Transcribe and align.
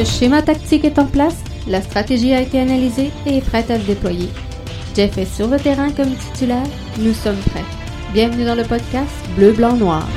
Le 0.00 0.06
schéma 0.06 0.40
tactique 0.40 0.86
est 0.86 0.98
en 0.98 1.04
place, 1.04 1.36
la 1.68 1.82
stratégie 1.82 2.32
a 2.32 2.40
été 2.40 2.58
analysée 2.58 3.10
et 3.26 3.36
est 3.36 3.46
prête 3.46 3.70
à 3.70 3.78
se 3.78 3.84
déployer. 3.84 4.30
Jeff 4.96 5.18
est 5.18 5.26
sur 5.26 5.46
le 5.46 5.58
terrain 5.58 5.90
comme 5.90 6.14
titulaire, 6.14 6.66
nous 6.98 7.12
sommes 7.12 7.36
prêts. 7.50 7.66
Bienvenue 8.14 8.46
dans 8.46 8.54
le 8.54 8.64
podcast 8.64 9.12
Bleu, 9.36 9.52
Blanc, 9.52 9.74
Noir. 9.74 10.08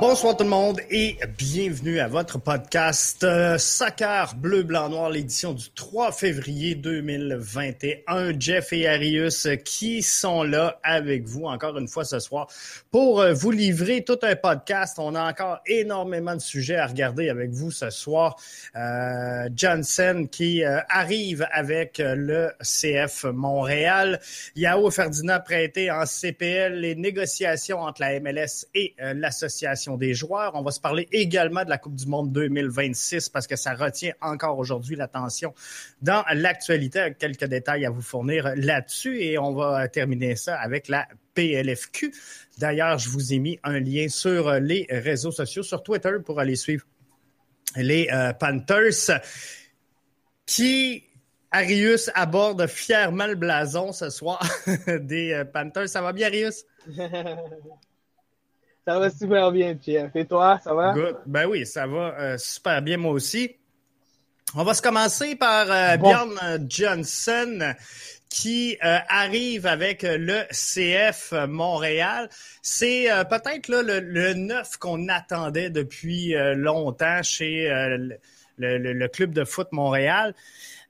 Bonsoir 0.00 0.36
tout 0.36 0.44
le 0.44 0.50
monde 0.50 0.80
et 0.90 1.18
bienvenue 1.36 1.98
à 1.98 2.06
votre 2.06 2.38
podcast 2.38 3.24
euh, 3.24 3.58
Soccer 3.58 4.36
Bleu, 4.36 4.62
Blanc, 4.62 4.90
Noir, 4.90 5.10
l'édition 5.10 5.54
du 5.54 5.72
3 5.72 6.12
février 6.12 6.76
2021. 6.76 8.38
Jeff 8.38 8.72
et 8.72 8.86
Arius 8.86 9.48
qui 9.64 10.02
sont 10.04 10.44
là 10.44 10.78
avec 10.84 11.26
vous 11.26 11.46
encore 11.46 11.76
une 11.78 11.88
fois 11.88 12.04
ce 12.04 12.20
soir 12.20 12.46
pour 12.92 13.20
euh, 13.20 13.32
vous 13.32 13.50
livrer 13.50 14.04
tout 14.04 14.18
un 14.22 14.36
podcast. 14.36 15.00
On 15.00 15.16
a 15.16 15.28
encore 15.28 15.58
énormément 15.66 16.36
de 16.36 16.40
sujets 16.40 16.76
à 16.76 16.86
regarder 16.86 17.28
avec 17.28 17.50
vous 17.50 17.72
ce 17.72 17.90
soir. 17.90 18.36
Euh, 18.76 19.48
Johnson 19.52 20.28
qui 20.30 20.62
euh, 20.62 20.78
arrive 20.88 21.44
avec 21.50 21.98
le 21.98 22.52
CF 22.62 23.24
Montréal. 23.24 24.20
Yao 24.54 24.92
Ferdinand 24.92 25.40
prêté 25.44 25.90
en 25.90 26.06
CPL. 26.06 26.74
Les 26.74 26.94
négociations 26.94 27.80
entre 27.80 28.02
la 28.02 28.20
MLS 28.20 28.64
et 28.74 28.94
l'association 29.00 29.87
des 29.96 30.14
joueurs. 30.14 30.52
On 30.54 30.62
va 30.62 30.70
se 30.70 30.80
parler 30.80 31.08
également 31.12 31.64
de 31.64 31.70
la 31.70 31.78
Coupe 31.78 31.94
du 31.94 32.06
Monde 32.06 32.32
2026 32.32 33.28
parce 33.28 33.46
que 33.46 33.56
ça 33.56 33.74
retient 33.74 34.12
encore 34.20 34.58
aujourd'hui 34.58 34.96
l'attention 34.96 35.54
dans 36.02 36.24
l'actualité. 36.32 37.14
Quelques 37.18 37.44
détails 37.44 37.86
à 37.86 37.90
vous 37.90 38.02
fournir 38.02 38.52
là-dessus 38.56 39.20
et 39.22 39.38
on 39.38 39.54
va 39.54 39.88
terminer 39.88 40.36
ça 40.36 40.56
avec 40.60 40.88
la 40.88 41.08
PLFQ. 41.34 42.12
D'ailleurs, 42.58 42.98
je 42.98 43.08
vous 43.08 43.32
ai 43.32 43.38
mis 43.38 43.58
un 43.62 43.80
lien 43.80 44.08
sur 44.08 44.52
les 44.54 44.86
réseaux 44.90 45.32
sociaux, 45.32 45.62
sur 45.62 45.82
Twitter 45.82 46.16
pour 46.24 46.40
aller 46.40 46.56
suivre 46.56 46.84
les 47.76 48.08
euh, 48.12 48.32
Panthers 48.32 49.20
qui 50.46 51.04
Arius 51.50 52.10
aborde 52.14 52.66
fièrement 52.66 53.26
le 53.26 53.34
blason 53.34 53.92
ce 53.92 54.10
soir 54.10 54.46
des 54.86 55.32
euh, 55.32 55.44
Panthers. 55.44 55.88
Ça 55.88 56.02
va 56.02 56.12
bien, 56.12 56.26
Arius? 56.26 56.64
Ça 58.88 58.98
va 58.98 59.10
super 59.10 59.52
bien, 59.52 59.76
Jeff. 59.86 60.16
Et 60.16 60.24
toi, 60.24 60.58
ça 60.64 60.72
va? 60.72 60.94
Good. 60.94 61.16
Ben 61.26 61.44
oui, 61.44 61.66
ça 61.66 61.86
va 61.86 62.18
euh, 62.18 62.38
super 62.38 62.80
bien, 62.80 62.96
moi 62.96 63.12
aussi. 63.12 63.54
On 64.54 64.64
va 64.64 64.72
se 64.72 64.80
commencer 64.80 65.36
par 65.36 65.70
euh, 65.70 65.98
Bjorn 65.98 66.66
Johnson 66.70 67.74
qui 68.30 68.78
euh, 68.82 68.96
arrive 69.10 69.66
avec 69.66 70.06
le 70.08 70.44
CF 70.52 71.34
Montréal. 71.46 72.30
C'est 72.62 73.08
peut-être 73.28 73.68
le, 73.68 74.00
le 74.00 74.32
neuf 74.32 74.78
qu'on 74.78 75.06
attendait 75.10 75.68
depuis 75.68 76.34
longtemps 76.54 77.22
chez 77.22 77.68
le, 77.68 78.16
le, 78.56 79.08
club 79.08 79.34
de 79.34 79.44
foot 79.44 79.68
Montréal. 79.70 80.34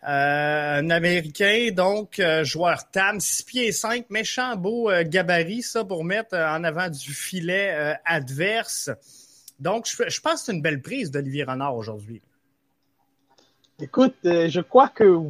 Euh, 0.04 0.78
un 0.78 0.90
Américain, 0.90 1.70
donc 1.72 2.20
euh, 2.20 2.44
joueur 2.44 2.88
TAM, 2.90 3.18
6 3.18 3.42
pieds 3.42 3.72
5, 3.72 4.06
méchant 4.10 4.54
beau 4.54 4.90
euh, 4.90 5.02
gabarit, 5.04 5.62
ça, 5.62 5.84
pour 5.84 6.04
mettre 6.04 6.36
en 6.36 6.62
avant 6.62 6.88
du 6.88 7.12
filet 7.12 7.96
adverse. 8.04 8.90
Donc, 9.58 9.86
je, 9.88 10.20
pense 10.20 10.34
que 10.34 10.38
c'est 10.38 10.52
une 10.52 10.62
belle 10.62 10.80
prise 10.80 11.10
d'Olivier 11.10 11.42
Renard 11.42 11.74
aujourd'hui. 11.76 12.22
Écoute, 13.80 14.14
je 14.22 14.60
crois 14.60 14.88
que 14.88 15.20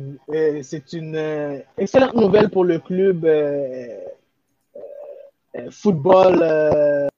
c'est 0.63 0.93
une 0.93 1.63
excellente 1.79 2.15
nouvelle 2.15 2.51
pour 2.51 2.65
le 2.65 2.79
club 2.79 3.27
football 5.71 7.09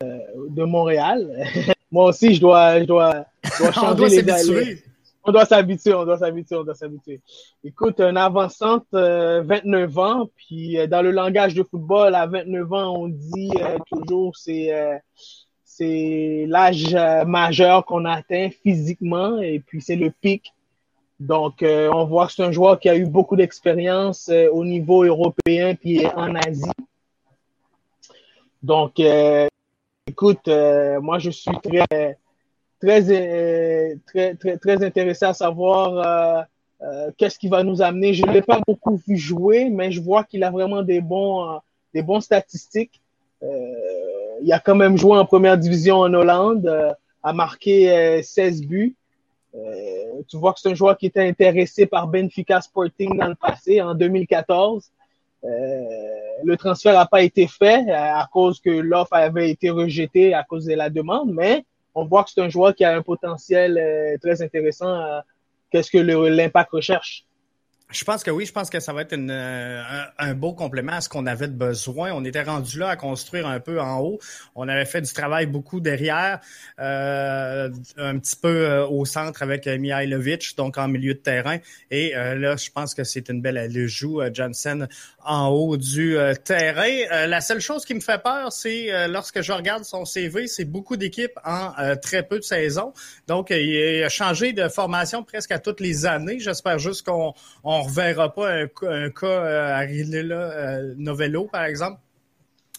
de 0.00 0.64
Montréal. 0.64 1.48
Moi 1.90 2.06
aussi, 2.06 2.34
je 2.34 2.40
dois, 2.40 2.80
je 2.80 2.84
dois, 2.84 3.26
changer 3.72 4.22
les, 4.22 4.82
on 5.26 5.32
doit 5.32 5.44
s'habituer, 5.44 5.94
on 5.94 6.04
doit 6.04 6.18
s'habituer, 6.18 6.56
on 6.56 6.64
doit 6.64 6.74
s'habituer. 6.74 7.20
Écoute, 7.64 8.00
un 8.00 8.16
avançante, 8.16 8.86
29 8.92 8.94
euh, 8.94 10.00
ans, 10.00 10.30
puis 10.36 10.78
euh, 10.78 10.86
dans 10.86 11.02
le 11.02 11.10
langage 11.10 11.54
de 11.54 11.62
football, 11.62 12.14
à 12.14 12.26
29 12.26 12.72
ans, 12.72 12.94
on 12.96 13.08
dit 13.08 13.50
euh, 13.60 13.78
toujours 13.90 14.36
c'est 14.36 14.72
c'est 15.64 16.46
l'âge 16.48 16.94
majeur 17.26 17.84
qu'on 17.84 18.06
atteint 18.06 18.48
physiquement 18.62 19.40
et 19.40 19.60
puis 19.60 19.82
c'est 19.82 19.96
le 19.96 20.10
pic. 20.10 20.54
Donc, 21.20 21.62
on 21.62 22.04
voit 22.06 22.26
que 22.26 22.32
c'est 22.32 22.44
un 22.44 22.52
joueur 22.52 22.80
qui 22.80 22.88
a 22.88 22.96
eu 22.96 23.04
beaucoup 23.04 23.36
d'expérience 23.36 24.30
au 24.52 24.64
niveau 24.64 25.04
européen 25.04 25.74
puis 25.74 26.06
en 26.06 26.34
Asie. 26.34 26.70
Donc, 28.62 29.02
écoute, 30.06 30.48
moi, 30.48 31.18
je 31.18 31.30
suis 31.30 31.50
très 31.62 32.16
très, 32.86 33.10
euh, 33.10 33.96
très, 34.06 34.34
très, 34.34 34.56
très 34.58 34.84
intéressé 34.84 35.24
à 35.24 35.34
savoir 35.34 35.98
euh, 35.98 36.42
euh, 36.82 37.10
qu'est-ce 37.16 37.38
qui 37.38 37.48
va 37.48 37.64
nous 37.64 37.82
amener. 37.82 38.14
Je 38.14 38.24
ne 38.24 38.30
l'ai 38.30 38.42
pas 38.42 38.60
beaucoup 38.66 39.00
vu 39.06 39.16
jouer, 39.16 39.68
mais 39.70 39.90
je 39.90 40.00
vois 40.00 40.22
qu'il 40.22 40.44
a 40.44 40.50
vraiment 40.50 40.82
des 40.82 41.00
bons, 41.00 41.58
des 41.92 42.02
bons 42.02 42.20
statistiques. 42.20 43.00
il 44.42 44.52
a 44.52 44.60
quand 44.60 44.76
même 44.76 44.96
joué 44.96 45.18
en 45.18 45.24
première 45.24 45.58
division 45.58 45.96
en 45.96 46.14
Hollande, 46.14 46.66
a 47.22 47.32
marqué 47.32 48.22
16 48.22 48.62
buts. 48.62 48.94
tu 50.28 50.36
vois 50.36 50.52
que 50.52 50.60
c'est 50.60 50.70
un 50.70 50.74
joueur 50.74 50.96
qui 50.96 51.06
était 51.06 51.26
intéressé 51.26 51.86
par 51.86 52.06
Benfica 52.06 52.60
Sporting 52.60 53.18
dans 53.18 53.28
le 53.28 53.34
passé, 53.34 53.82
en 53.82 53.94
2014. 53.94 54.90
le 55.42 56.56
transfert 56.56 56.92
n'a 56.92 57.06
pas 57.06 57.22
été 57.22 57.46
fait 57.48 57.90
à 57.90 58.28
cause 58.32 58.60
que 58.60 58.70
l'offre 58.70 59.14
avait 59.14 59.50
été 59.50 59.70
rejetée 59.70 60.34
à 60.34 60.44
cause 60.44 60.66
de 60.66 60.74
la 60.74 60.88
demande, 60.90 61.32
mais 61.32 61.64
on 61.96 62.04
voit 62.04 62.22
que 62.24 62.30
c'est 62.30 62.42
un 62.42 62.48
joueur 62.48 62.74
qui 62.74 62.84
a 62.84 62.94
un 62.94 63.02
potentiel 63.02 63.78
euh, 63.78 64.16
très 64.18 64.42
intéressant. 64.42 65.20
Qu'est-ce 65.70 65.90
que 65.90 65.98
l'impact 65.98 66.70
recherche? 66.70 67.25
Je 67.88 68.02
pense 68.02 68.24
que 68.24 68.32
oui, 68.32 68.46
je 68.46 68.52
pense 68.52 68.68
que 68.68 68.80
ça 68.80 68.92
va 68.92 69.02
être 69.02 69.12
euh, 69.12 69.82
un, 70.18 70.34
beau 70.34 70.52
complément 70.54 70.94
à 70.94 71.00
ce 71.00 71.08
qu'on 71.08 71.24
avait 71.24 71.46
de 71.46 71.52
besoin. 71.52 72.10
On 72.12 72.24
était 72.24 72.42
rendu 72.42 72.80
là 72.80 72.88
à 72.88 72.96
construire 72.96 73.46
un 73.46 73.60
peu 73.60 73.80
en 73.80 74.00
haut. 74.00 74.18
On 74.56 74.66
avait 74.66 74.84
fait 74.84 75.02
du 75.02 75.12
travail 75.12 75.46
beaucoup 75.46 75.78
derrière, 75.78 76.40
euh, 76.80 77.70
un 77.96 78.18
petit 78.18 78.34
peu 78.34 78.48
euh, 78.48 78.86
au 78.88 79.04
centre 79.04 79.40
avec 79.44 79.66
Mihailovic, 79.68 80.56
donc 80.56 80.78
en 80.78 80.88
milieu 80.88 81.14
de 81.14 81.20
terrain. 81.20 81.58
Et 81.92 82.10
là, 82.10 82.56
je 82.56 82.70
pense 82.70 82.92
que 82.92 83.04
c'est 83.04 83.28
une 83.28 83.40
belle 83.40 83.86
joue 83.86 84.20
Johnson 84.32 84.88
en 85.24 85.48
haut 85.48 85.76
du 85.76 86.16
terrain. 86.44 87.26
la 87.26 87.40
seule 87.40 87.60
chose 87.60 87.84
qui 87.84 87.94
me 87.94 88.00
fait 88.00 88.20
peur, 88.22 88.52
c'est 88.52 89.08
lorsque 89.08 89.42
je 89.42 89.52
regarde 89.52 89.84
son 89.84 90.04
CV, 90.04 90.48
c'est 90.48 90.64
beaucoup 90.64 90.96
d'équipes 90.96 91.38
en 91.44 91.72
très 92.02 92.24
peu 92.24 92.38
de 92.38 92.44
saisons. 92.44 92.92
Donc, 93.28 93.50
il 93.50 94.02
a 94.02 94.08
changé 94.08 94.52
de 94.52 94.68
formation 94.68 95.22
presque 95.22 95.52
à 95.52 95.58
toutes 95.58 95.80
les 95.80 96.06
années. 96.06 96.38
J'espère 96.40 96.78
juste 96.78 97.06
qu'on 97.06 97.34
on 97.62 97.75
reverra 97.82 98.32
pas 98.32 98.50
un, 98.52 98.66
cas 98.66 99.26
euh, 99.26 100.22
là, 100.22 100.36
euh, 100.36 100.94
Novello, 100.96 101.46
par 101.46 101.64
exemple. 101.64 102.00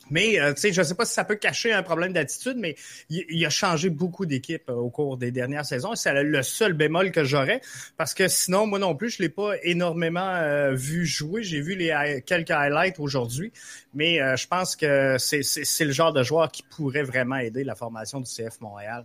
Mais 0.09 0.39
euh, 0.39 0.53
je 0.55 0.79
ne 0.79 0.85
sais 0.85 0.95
pas 0.95 1.03
si 1.03 1.13
ça 1.13 1.25
peut 1.25 1.35
cacher 1.35 1.73
un 1.73 1.83
problème 1.83 2.13
d'attitude, 2.13 2.55
mais 2.57 2.75
il, 3.09 3.45
a 3.45 3.49
changé 3.49 3.89
beaucoup 3.89 4.25
d'équipes 4.25 4.69
au 4.69 4.89
cours 4.89 5.17
des 5.17 5.31
dernières 5.31 5.65
saisons. 5.65 5.95
C'est 5.95 6.23
le 6.23 6.43
seul 6.43 6.71
bémol 6.71 7.11
que 7.11 7.25
j'aurais, 7.25 7.59
parce 7.97 8.13
que 8.13 8.29
sinon, 8.29 8.67
moi 8.67 8.79
non 8.79 8.95
plus, 8.95 9.09
je 9.09 9.21
l'ai 9.21 9.27
pas 9.27 9.55
énormément 9.63 10.71
vu 10.71 11.05
jouer. 11.05 11.43
J'ai 11.43 11.59
vu 11.59 11.75
les 11.75 12.23
quelques 12.25 12.51
highlights 12.51 12.99
aujourd'hui, 12.99 13.51
mais 13.93 14.19
je 14.37 14.47
pense 14.47 14.77
que 14.77 15.17
c'est 15.17 15.85
le 15.85 15.91
genre 15.91 16.13
de 16.13 16.23
joueur 16.23 16.53
qui 16.53 16.63
pourrait 16.63 17.03
vraiment 17.03 17.35
aider 17.35 17.65
la 17.65 17.75
formation 17.75 18.21
du 18.21 18.31
CF 18.31 18.61
Montréal. 18.61 19.03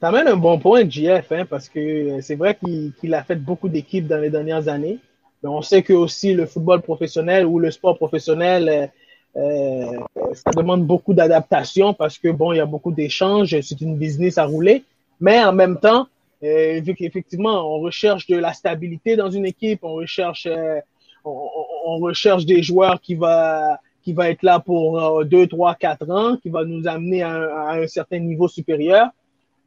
Ça 0.00 0.08
amène 0.08 0.28
un 0.28 0.36
bon 0.36 0.58
point, 0.58 0.88
JF, 0.88 1.32
hein, 1.32 1.46
parce 1.48 1.70
que 1.70 1.78
euh, 1.80 2.20
c'est 2.20 2.34
vrai 2.34 2.58
qu'il 2.62 3.14
a 3.14 3.24
fait 3.24 3.36
beaucoup 3.36 3.70
d'équipes 3.70 4.06
dans 4.06 4.18
les 4.18 4.28
dernières 4.28 4.68
années. 4.68 4.98
Mais 5.42 5.48
on 5.48 5.62
sait 5.62 5.82
que 5.82 5.94
aussi 5.94 6.34
le 6.34 6.44
football 6.44 6.82
professionnel 6.82 7.46
ou 7.46 7.58
le 7.58 7.70
sport 7.70 7.96
professionnel, 7.96 8.68
euh, 8.68 9.40
euh 9.40 10.32
ça 10.34 10.50
demande 10.50 10.86
beaucoup 10.86 11.14
d'adaptation 11.14 11.94
parce 11.94 12.18
que 12.18 12.28
bon, 12.28 12.52
il 12.52 12.56
y 12.56 12.60
a 12.60 12.66
beaucoup 12.66 12.92
d'échanges, 12.92 13.58
c'est 13.60 13.80
une 13.80 13.96
business 13.96 14.36
à 14.36 14.44
rouler. 14.44 14.84
Mais 15.18 15.42
en 15.42 15.52
même 15.52 15.78
temps, 15.78 16.08
euh, 16.42 16.80
vu 16.80 16.94
qu'effectivement, 16.94 17.74
on 17.74 17.80
recherche 17.80 18.26
de 18.26 18.36
la 18.36 18.52
stabilité 18.52 19.16
dans 19.16 19.30
une 19.30 19.46
équipe, 19.46 19.80
on 19.82 19.94
recherche, 19.94 20.46
euh, 20.46 20.78
on, 21.24 21.48
on, 21.86 21.98
recherche 21.98 22.44
des 22.44 22.62
joueurs 22.62 23.00
qui 23.00 23.14
va 23.14 23.80
qui 24.02 24.12
va 24.12 24.30
être 24.30 24.42
là 24.42 24.60
pour 24.60 25.24
deux, 25.24 25.46
trois, 25.46 25.74
quatre 25.74 26.08
ans, 26.10 26.36
qui 26.36 26.50
va 26.50 26.64
nous 26.64 26.86
amener 26.86 27.22
à 27.22 27.32
à 27.70 27.78
un 27.78 27.86
certain 27.86 28.18
niveau 28.18 28.46
supérieur. 28.46 29.08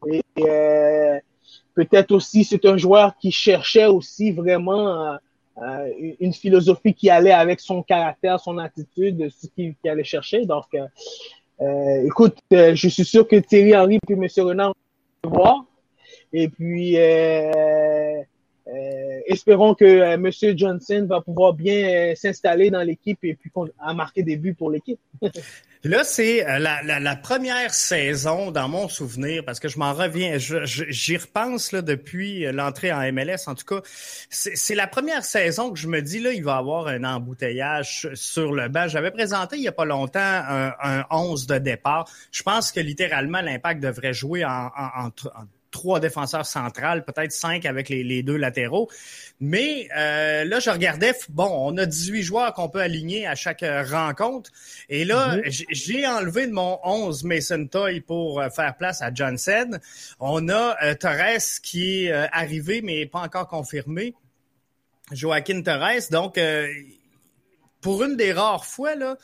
Et 0.07 0.23
euh, 0.39 1.19
peut-être 1.75 2.11
aussi, 2.11 2.43
c'est 2.43 2.65
un 2.65 2.77
joueur 2.77 3.17
qui 3.17 3.31
cherchait 3.31 3.85
aussi 3.85 4.31
vraiment 4.31 4.87
euh, 4.87 5.17
euh, 5.61 6.13
une 6.19 6.33
philosophie 6.33 6.93
qui 6.93 7.09
allait 7.09 7.31
avec 7.31 7.59
son 7.59 7.83
caractère, 7.83 8.39
son 8.39 8.57
attitude, 8.57 9.29
ce 9.29 9.47
qu'il 9.47 9.75
allait 9.85 10.03
chercher. 10.03 10.45
Donc, 10.45 10.65
écoute, 12.05 12.37
je 12.51 12.87
suis 12.87 13.05
sûr 13.05 13.27
que 13.27 13.35
Thierry 13.37 13.75
Henry 13.75 13.99
et 14.07 14.13
M. 14.13 14.27
Renard 14.37 14.73
vont 15.23 15.31
voir. 15.31 15.65
Et 16.31 16.47
puis, 16.47 16.95
espérons 19.25 19.73
que 19.73 20.15
Monsieur 20.17 20.53
Johnson 20.55 21.05
va 21.09 21.21
pouvoir 21.21 21.53
bien 21.53 22.13
s'installer 22.15 22.69
dans 22.69 22.83
l'équipe 22.83 23.19
et 23.23 23.35
puis 23.35 23.51
à 23.79 23.93
marquer 23.93 24.23
des 24.23 24.37
buts 24.37 24.53
pour 24.53 24.69
l'équipe. 24.71 24.99
Là, 25.85 26.03
c'est 26.03 26.45
euh, 26.45 26.59
la, 26.59 26.83
la, 26.83 26.99
la, 26.99 27.15
première 27.15 27.73
saison 27.73 28.51
dans 28.51 28.67
mon 28.67 28.89
souvenir, 28.89 29.45
parce 29.45 29.61
que 29.61 29.69
je 29.69 29.79
m'en 29.79 29.93
reviens, 29.93 30.37
j'y 30.37 31.15
repense 31.15 31.71
là, 31.71 31.81
depuis 31.81 32.45
euh, 32.45 32.51
l'entrée 32.51 32.91
en 32.91 32.99
MLS. 33.13 33.47
En 33.47 33.55
tout 33.55 33.63
cas, 33.63 33.81
c'est 34.29 34.75
la 34.75 34.87
première 34.87 35.23
saison 35.23 35.71
que 35.71 35.79
je 35.79 35.87
me 35.87 36.01
dis, 36.01 36.19
là, 36.19 36.33
il 36.33 36.43
va 36.43 36.55
y 36.55 36.57
avoir 36.57 36.87
un 36.87 37.05
embouteillage 37.05 38.09
sur 38.13 38.51
le 38.51 38.67
banc. 38.67 38.89
J'avais 38.89 39.11
présenté 39.11 39.55
il 39.55 39.63
y 39.63 39.69
a 39.69 39.71
pas 39.71 39.85
longtemps 39.85 40.19
un, 40.19 40.73
un 40.83 41.05
11 41.11 41.47
de 41.47 41.59
départ. 41.59 42.09
Je 42.33 42.43
pense 42.43 42.73
que 42.73 42.81
littéralement, 42.81 43.39
l'impact 43.39 43.81
devrait 43.81 44.13
jouer 44.13 44.43
en, 44.43 44.69
en, 44.75 45.05
en 45.05 45.45
trois 45.71 45.99
défenseurs 45.99 46.45
centrales, 46.45 47.05
peut-être 47.05 47.31
cinq 47.31 47.65
avec 47.65 47.89
les, 47.89 48.03
les 48.03 48.23
deux 48.23 48.37
latéraux. 48.37 48.89
Mais 49.39 49.87
euh, 49.95 50.43
là, 50.43 50.59
je 50.59 50.69
regardais, 50.69 51.13
bon, 51.29 51.49
on 51.49 51.77
a 51.77 51.85
18 51.85 52.23
joueurs 52.23 52.53
qu'on 52.53 52.69
peut 52.69 52.81
aligner 52.81 53.25
à 53.25 53.35
chaque 53.35 53.63
euh, 53.63 53.83
rencontre. 53.83 54.51
Et 54.89 55.05
là, 55.05 55.37
mm-hmm. 55.37 55.65
j'ai 55.69 56.07
enlevé 56.07 56.47
de 56.47 56.51
mon 56.51 56.79
11 56.83 57.23
Mason 57.23 57.65
Toy 57.67 58.01
pour 58.01 58.41
euh, 58.41 58.49
faire 58.49 58.75
place 58.75 59.01
à 59.01 59.13
Johnson. 59.13 59.79
On 60.19 60.49
a 60.49 60.95
Torres 60.95 61.59
qui 61.63 62.05
est 62.05 62.11
arrivé, 62.11 62.81
mais 62.81 63.05
pas 63.05 63.19
encore 63.19 63.47
confirmé. 63.47 64.13
Joaquin 65.11 65.61
Torres. 65.61 66.09
Donc, 66.11 66.39
pour 67.81 68.03
une 68.03 68.15
des 68.15 68.33
rares 68.33 68.65
fois, 68.65 68.95
là, 68.95 69.17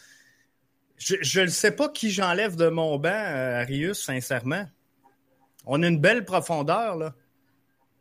je 0.97 1.42
ne 1.42 1.47
sais 1.47 1.71
pas 1.71 1.89
qui 1.89 2.12
j'enlève 2.12 2.56
de 2.56 2.69
mon 2.69 2.97
banc, 2.97 3.09
Arius, 3.09 4.03
sincèrement. 4.03 4.65
On 5.65 5.81
a 5.83 5.88
une 5.88 6.00
belle 6.00 6.25
profondeur, 6.25 6.95
là. 6.95 7.13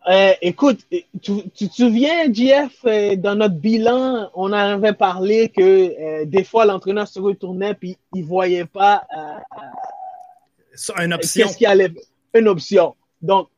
Euh, 0.07 0.35
écoute, 0.43 0.81
tu, 1.23 1.49
tu, 1.55 1.69
te 1.69 1.75
souviens, 1.75 2.31
JF, 2.31 2.85
euh, 2.85 3.17
dans 3.17 3.37
notre 3.37 3.55
bilan, 3.55 4.31
on 4.35 4.53
avait 4.53 4.93
parlé 4.93 5.49
que 5.49 5.63
euh, 5.63 6.25
des 6.27 6.45
fois 6.45 6.67
l'entraîneur 6.67 7.09
se 7.09 7.19
retournait 7.19 7.73
puis 7.73 7.97
il 8.15 8.23
voyait 8.23 8.67
pas 8.67 9.07
une 10.99 11.15
option. 11.15 11.47
Qu'est-ce 11.47 11.57
qu'il 11.57 11.67
allait 11.67 11.91
une 12.35 12.49
option. 12.49 12.95
Donc, 13.23 13.49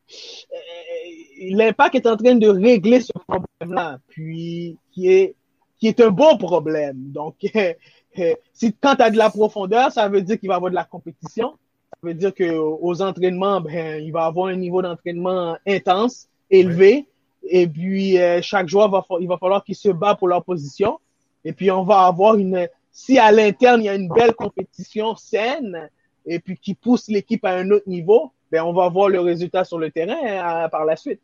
l'impact 1.41 1.95
est 1.95 2.07
en 2.07 2.15
train 2.15 2.35
de 2.35 2.47
régler 2.47 3.01
ce 3.01 3.11
problème-là, 3.11 3.99
puis 4.07 4.77
qui 4.93 5.11
est 5.11 5.35
qui 5.79 5.87
est 5.87 5.99
un 5.99 6.09
bon 6.09 6.37
problème. 6.37 7.11
Donc, 7.11 7.35
si 8.53 8.73
quand 8.79 8.95
tu 8.95 9.01
as 9.03 9.09
de 9.09 9.17
la 9.17 9.29
profondeur, 9.29 9.91
ça 9.91 10.07
veut 10.07 10.21
dire 10.21 10.39
qu'il 10.39 10.47
va 10.47 10.55
y 10.55 10.57
avoir 10.57 10.71
de 10.71 10.75
la 10.75 10.85
compétition. 10.85 11.57
Ça 12.01 12.07
veut 12.09 12.13
dire 12.13 12.33
qu'aux 12.33 13.01
entraînements, 13.01 13.61
ben, 13.61 14.03
il 14.03 14.11
va 14.11 14.25
avoir 14.25 14.47
un 14.47 14.55
niveau 14.55 14.81
d'entraînement 14.81 15.57
intense, 15.65 16.27
élevé. 16.49 17.05
Et 17.49 17.67
puis, 17.67 18.19
euh, 18.19 18.41
chaque 18.41 18.67
joueur, 18.67 18.89
va, 18.89 19.03
il 19.19 19.27
va 19.27 19.37
falloir 19.37 19.63
qu'il 19.63 19.75
se 19.75 19.89
bat 19.89 20.15
pour 20.15 20.27
leur 20.27 20.43
position. 20.43 20.99
Et 21.43 21.53
puis, 21.53 21.71
on 21.71 21.83
va 21.83 22.01
avoir 22.01 22.35
une... 22.35 22.67
Si 22.91 23.17
à 23.19 23.31
l'interne, 23.31 23.81
il 23.81 23.85
y 23.85 23.89
a 23.89 23.95
une 23.95 24.09
belle 24.09 24.33
compétition 24.33 25.15
saine 25.15 25.89
et 26.25 26.39
puis 26.39 26.57
qui 26.57 26.73
pousse 26.73 27.07
l'équipe 27.07 27.45
à 27.45 27.51
un 27.51 27.69
autre 27.71 27.87
niveau, 27.87 28.31
ben, 28.51 28.63
on 28.63 28.73
va 28.73 28.89
voir 28.89 29.09
le 29.09 29.19
résultat 29.19 29.63
sur 29.63 29.77
le 29.77 29.91
terrain 29.91 30.17
hein, 30.23 30.69
par 30.69 30.85
la 30.85 30.95
suite. 30.95 31.21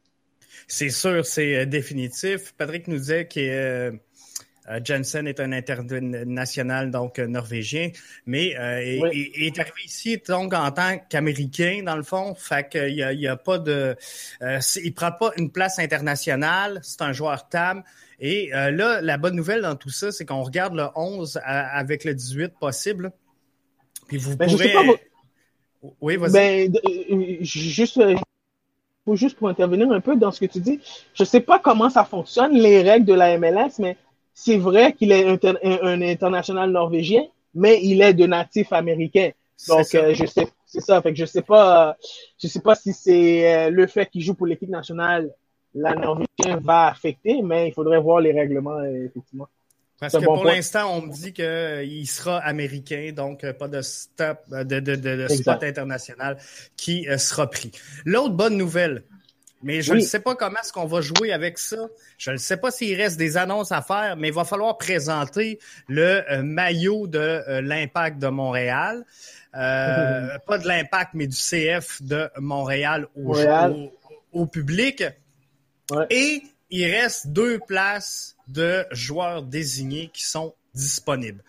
C'est 0.67 0.89
sûr, 0.89 1.25
c'est 1.25 1.55
euh, 1.55 1.65
définitif. 1.65 2.53
Patrick 2.57 2.87
nous 2.87 2.97
disait 2.97 3.27
que 3.27 3.39
euh, 3.39 3.91
euh, 3.91 3.97
Jensen 4.83 5.27
est 5.27 5.39
un 5.39 5.51
international 5.51 6.91
donc 6.91 7.19
euh, 7.19 7.27
norvégien, 7.27 7.89
mais 8.25 8.57
euh, 8.57 9.11
il, 9.13 9.43
est 9.43 9.59
arrivé 9.59 9.81
ici 9.85 10.21
donc 10.27 10.53
en 10.53 10.71
tant 10.71 10.97
qu'américain 11.09 11.81
dans 11.85 11.95
le 11.95 12.03
fond, 12.03 12.33
fait 12.35 12.69
qu'il 12.69 12.95
y 12.95 13.03
a, 13.03 13.13
y 13.13 13.27
a 13.27 13.35
pas 13.35 13.59
de, 13.59 13.95
il 14.83 14.93
prend 14.93 15.11
pas 15.11 15.31
une 15.37 15.51
place 15.51 15.79
internationale, 15.79 16.79
c'est 16.83 17.01
un 17.01 17.13
joueur 17.13 17.49
TAM. 17.49 17.83
Et 18.19 18.51
là, 18.51 19.01
la 19.01 19.17
bonne 19.17 19.35
nouvelle 19.35 19.63
dans 19.63 19.75
tout 19.75 19.89
ça, 19.89 20.11
c'est 20.11 20.25
qu'on 20.25 20.43
regarde 20.43 20.75
le 20.75 20.85
11 20.95 21.41
avec 21.43 22.05
le 22.05 22.13
18 22.13 22.53
possible. 22.57 23.11
Puis 24.07 24.17
vous 24.17 24.37
ben, 24.37 24.49
pourrez. 24.49 24.73
Oui, 25.99 26.15
vas-y. 26.15 26.69
Ben, 26.69 27.37
juste 27.41 27.99
juste 29.11 29.37
pour 29.37 29.49
intervenir 29.49 29.91
un 29.91 29.99
peu 29.99 30.15
dans 30.15 30.31
ce 30.31 30.39
que 30.39 30.45
tu 30.45 30.59
dis, 30.59 30.79
je 31.13 31.23
sais 31.23 31.41
pas 31.41 31.59
comment 31.59 31.89
ça 31.89 32.05
fonctionne, 32.05 32.53
les 32.53 32.81
règles 32.81 33.05
de 33.05 33.13
la 33.13 33.37
MLS, 33.37 33.79
mais 33.79 33.97
c'est 34.33 34.57
vrai 34.57 34.93
qu'il 34.93 35.11
est 35.11 35.45
un, 35.45 36.01
international 36.01 36.71
norvégien, 36.71 37.23
mais 37.53 37.79
il 37.83 38.01
est 38.01 38.13
de 38.13 38.25
natif 38.25 38.73
américain. 38.73 39.31
Donc, 39.67 39.93
euh, 39.95 40.13
je 40.13 40.25
sais, 40.25 40.47
c'est 40.65 40.81
ça. 40.81 41.01
Fait 41.01 41.13
que 41.13 41.19
je 41.19 41.25
sais 41.25 41.41
pas, 41.41 41.95
je 42.41 42.47
sais 42.47 42.59
pas 42.59 42.75
si 42.75 42.93
c'est 42.93 43.53
euh, 43.53 43.69
le 43.69 43.87
fait 43.87 44.07
qu'il 44.07 44.21
joue 44.21 44.33
pour 44.33 44.47
l'équipe 44.47 44.69
nationale, 44.69 45.31
la 45.75 45.93
norvégienne 45.93 46.59
va 46.61 46.87
affecter, 46.87 47.41
mais 47.41 47.67
il 47.67 47.73
faudrait 47.73 47.99
voir 47.99 48.19
les 48.19 48.33
règlements, 48.33 48.79
euh, 48.79 49.05
effectivement. 49.05 49.47
Parce 49.99 50.17
que 50.17 50.25
pour 50.25 50.43
l'instant, 50.43 50.97
on 50.97 51.01
me 51.03 51.13
dit 51.13 51.31
qu'il 51.31 52.07
sera 52.07 52.39
américain, 52.39 53.11
donc 53.15 53.49
pas 53.53 53.69
de 53.69 53.81
stop, 53.81 54.39
de, 54.49 54.79
de, 54.81 54.95
de, 54.95 55.27
spot 55.29 55.63
international 55.63 56.37
qui 56.75 57.07
sera 57.17 57.49
pris. 57.49 57.71
L'autre 58.03 58.33
bonne 58.33 58.57
nouvelle, 58.57 59.03
mais 59.63 59.81
je 59.81 59.93
ne 59.93 60.01
sais 60.01 60.19
pas 60.19 60.35
comment 60.35 60.59
est-ce 60.61 60.73
qu'on 60.73 60.85
va 60.85 61.01
jouer 61.01 61.31
avec 61.31 61.57
ça. 61.57 61.87
Je 62.17 62.31
ne 62.31 62.37
sais 62.37 62.57
pas 62.57 62.69
s'il 62.69 62.99
reste 62.99 63.17
des 63.17 63.37
annonces 63.37 63.71
à 63.71 63.81
faire, 63.81 64.17
mais 64.17 64.27
il 64.27 64.33
va 64.33 64.43
falloir 64.43 64.77
présenter 64.77 65.59
le 65.87 66.21
euh, 66.29 66.43
maillot 66.43 67.07
de 67.07 67.19
euh, 67.19 67.61
l'Impact 67.61 68.19
de 68.19 68.27
Montréal. 68.27 69.05
Euh, 69.55 70.37
pas 70.47 70.57
de 70.57 70.67
l'Impact, 70.67 71.11
mais 71.13 71.27
du 71.27 71.37
CF 71.37 72.01
de 72.01 72.29
Montréal 72.37 73.07
au, 73.15 73.35
au, 74.33 74.45
public. 74.45 75.03
Et 76.09 76.43
il 76.69 76.85
reste 76.91 77.27
deux 77.27 77.59
places 77.59 78.35
de 78.47 78.85
joueurs 78.91 79.43
désignés 79.43 80.09
qui 80.13 80.25
sont 80.25 80.53
disponibles. 80.73 81.43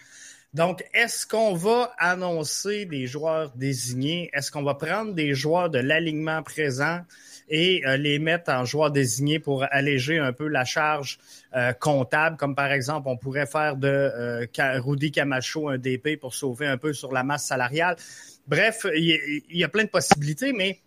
Donc, 0.53 0.85
est-ce 0.95 1.27
qu'on 1.27 1.55
va 1.55 1.93
annoncer 1.99 2.85
des 2.85 3.09
joueurs 3.09 3.51
désignés? 3.57 4.31
Est-ce 4.33 4.53
qu'on 4.53 4.63
va 4.63 4.75
prendre 4.75 5.13
des 5.13 5.35
joueurs 5.35 5.69
de 5.69 5.81
l'alignement 5.81 6.45
présent? 6.45 7.01
Et 7.49 7.83
euh, 7.87 7.97
les 7.97 8.19
mettre 8.19 8.51
en 8.51 8.65
joueurs 8.65 8.91
désignés 8.91 9.39
pour 9.39 9.65
alléger 9.71 10.19
un 10.19 10.33
peu 10.33 10.49
la 10.49 10.65
charge 10.65 11.19
euh, 11.55 11.73
comptable, 11.73 12.37
comme 12.37 12.55
par 12.55 12.73
exemple, 12.73 13.09
on 13.09 13.17
pourrait 13.17 13.47
faire 13.47 13.77
de 13.77 13.89
euh, 13.89 14.47
Rudy 14.81 15.11
Camacho 15.11 15.69
un 15.69 15.79
DP 15.79 16.19
pour 16.21 16.35
sauver 16.35 16.67
un 16.67 16.79
peu 16.79 16.93
sur 16.93 17.13
la 17.13 17.23
masse 17.23 17.47
salariale. 17.47 17.97
Bref, 18.47 18.87
il 18.95 19.43
y, 19.51 19.65
a 19.65 19.69
plein 19.69 19.85
de 19.85 19.89
possibilités, 19.89 20.53
mais 20.53 20.81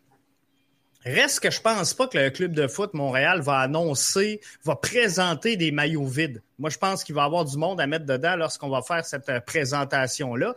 Reste 1.05 1.39
que 1.39 1.50
je 1.50 1.62
pense 1.62 1.93
pas 1.93 2.08
que 2.08 2.17
le 2.17 2.29
club 2.31 2.51
de 2.51 2.67
foot 2.67 2.93
Montréal 2.93 3.39
va 3.39 3.60
annoncer, 3.60 4.41
va 4.65 4.75
présenter 4.75 5.55
des 5.55 5.72
maillots 5.72 6.05
vides. 6.05 6.41
Moi, 6.60 6.70
je 6.70 6.77
pense 6.77 7.05
qu'il 7.05 7.15
va 7.15 7.22
y 7.22 7.25
avoir 7.25 7.46
du 7.46 7.55
monde 7.55 7.79
à 7.79 7.88
mettre 7.88 8.05
dedans 8.05 8.36
lorsqu'on 8.36 8.67
va 8.67 8.81
faire 8.81 9.05
cette 9.05 9.31
présentation-là. 9.46 10.53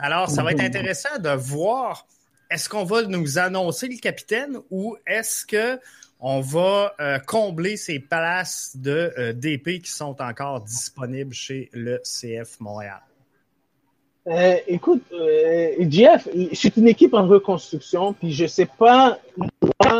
Alors, 0.00 0.28
ça 0.28 0.42
va 0.42 0.52
être 0.52 0.60
intéressant 0.60 1.18
de 1.20 1.28
voir 1.28 2.06
est-ce 2.52 2.68
qu'on 2.68 2.84
va 2.84 3.02
nous 3.02 3.38
annoncer 3.38 3.88
le 3.88 3.96
capitaine 3.96 4.58
ou 4.70 4.96
est-ce 5.06 5.46
que 5.46 5.80
on 6.20 6.40
va 6.40 6.94
euh, 7.00 7.18
combler 7.18 7.76
ces 7.76 7.98
places 7.98 8.76
de 8.76 9.12
euh, 9.18 9.32
DP 9.32 9.82
qui 9.82 9.90
sont 9.90 10.14
encore 10.20 10.60
disponibles 10.60 11.34
chez 11.34 11.70
le 11.72 12.00
CF 12.04 12.60
Montréal? 12.60 13.00
Euh, 14.28 14.56
écoute, 14.68 15.02
Jeff, 15.80 16.28
c'est 16.52 16.76
une 16.76 16.86
équipe 16.86 17.14
en 17.14 17.26
reconstruction, 17.26 18.12
puis 18.12 18.32
je 18.32 18.46
sais 18.46 18.68
pas 18.78 19.18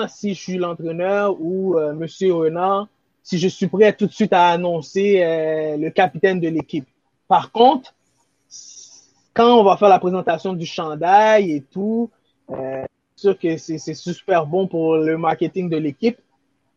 si 0.08 0.34
je 0.34 0.40
suis 0.40 0.58
l'entraîneur 0.58 1.40
ou 1.40 1.76
Monsieur 1.94 2.34
Renard, 2.34 2.86
si 3.24 3.38
je 3.38 3.48
suis 3.48 3.66
prêt 3.66 3.92
tout 3.94 4.06
de 4.06 4.12
suite 4.12 4.32
à 4.32 4.50
annoncer 4.50 5.24
le 5.76 5.88
capitaine 5.88 6.38
de 6.38 6.48
l'équipe. 6.48 6.86
Par 7.26 7.50
contre, 7.50 7.92
quand 9.34 9.58
on 9.58 9.64
va 9.64 9.76
faire 9.76 9.88
la 9.88 9.98
présentation 9.98 10.52
du 10.52 10.66
chandail 10.66 11.50
et 11.50 11.62
tout, 11.62 12.08
euh, 12.52 12.84
sûr 13.22 13.38
que 13.38 13.56
c'est 13.56 13.94
super 13.94 14.46
bon 14.46 14.66
pour 14.66 14.96
le 14.96 15.16
marketing 15.16 15.70
de 15.70 15.76
l'équipe. 15.76 16.18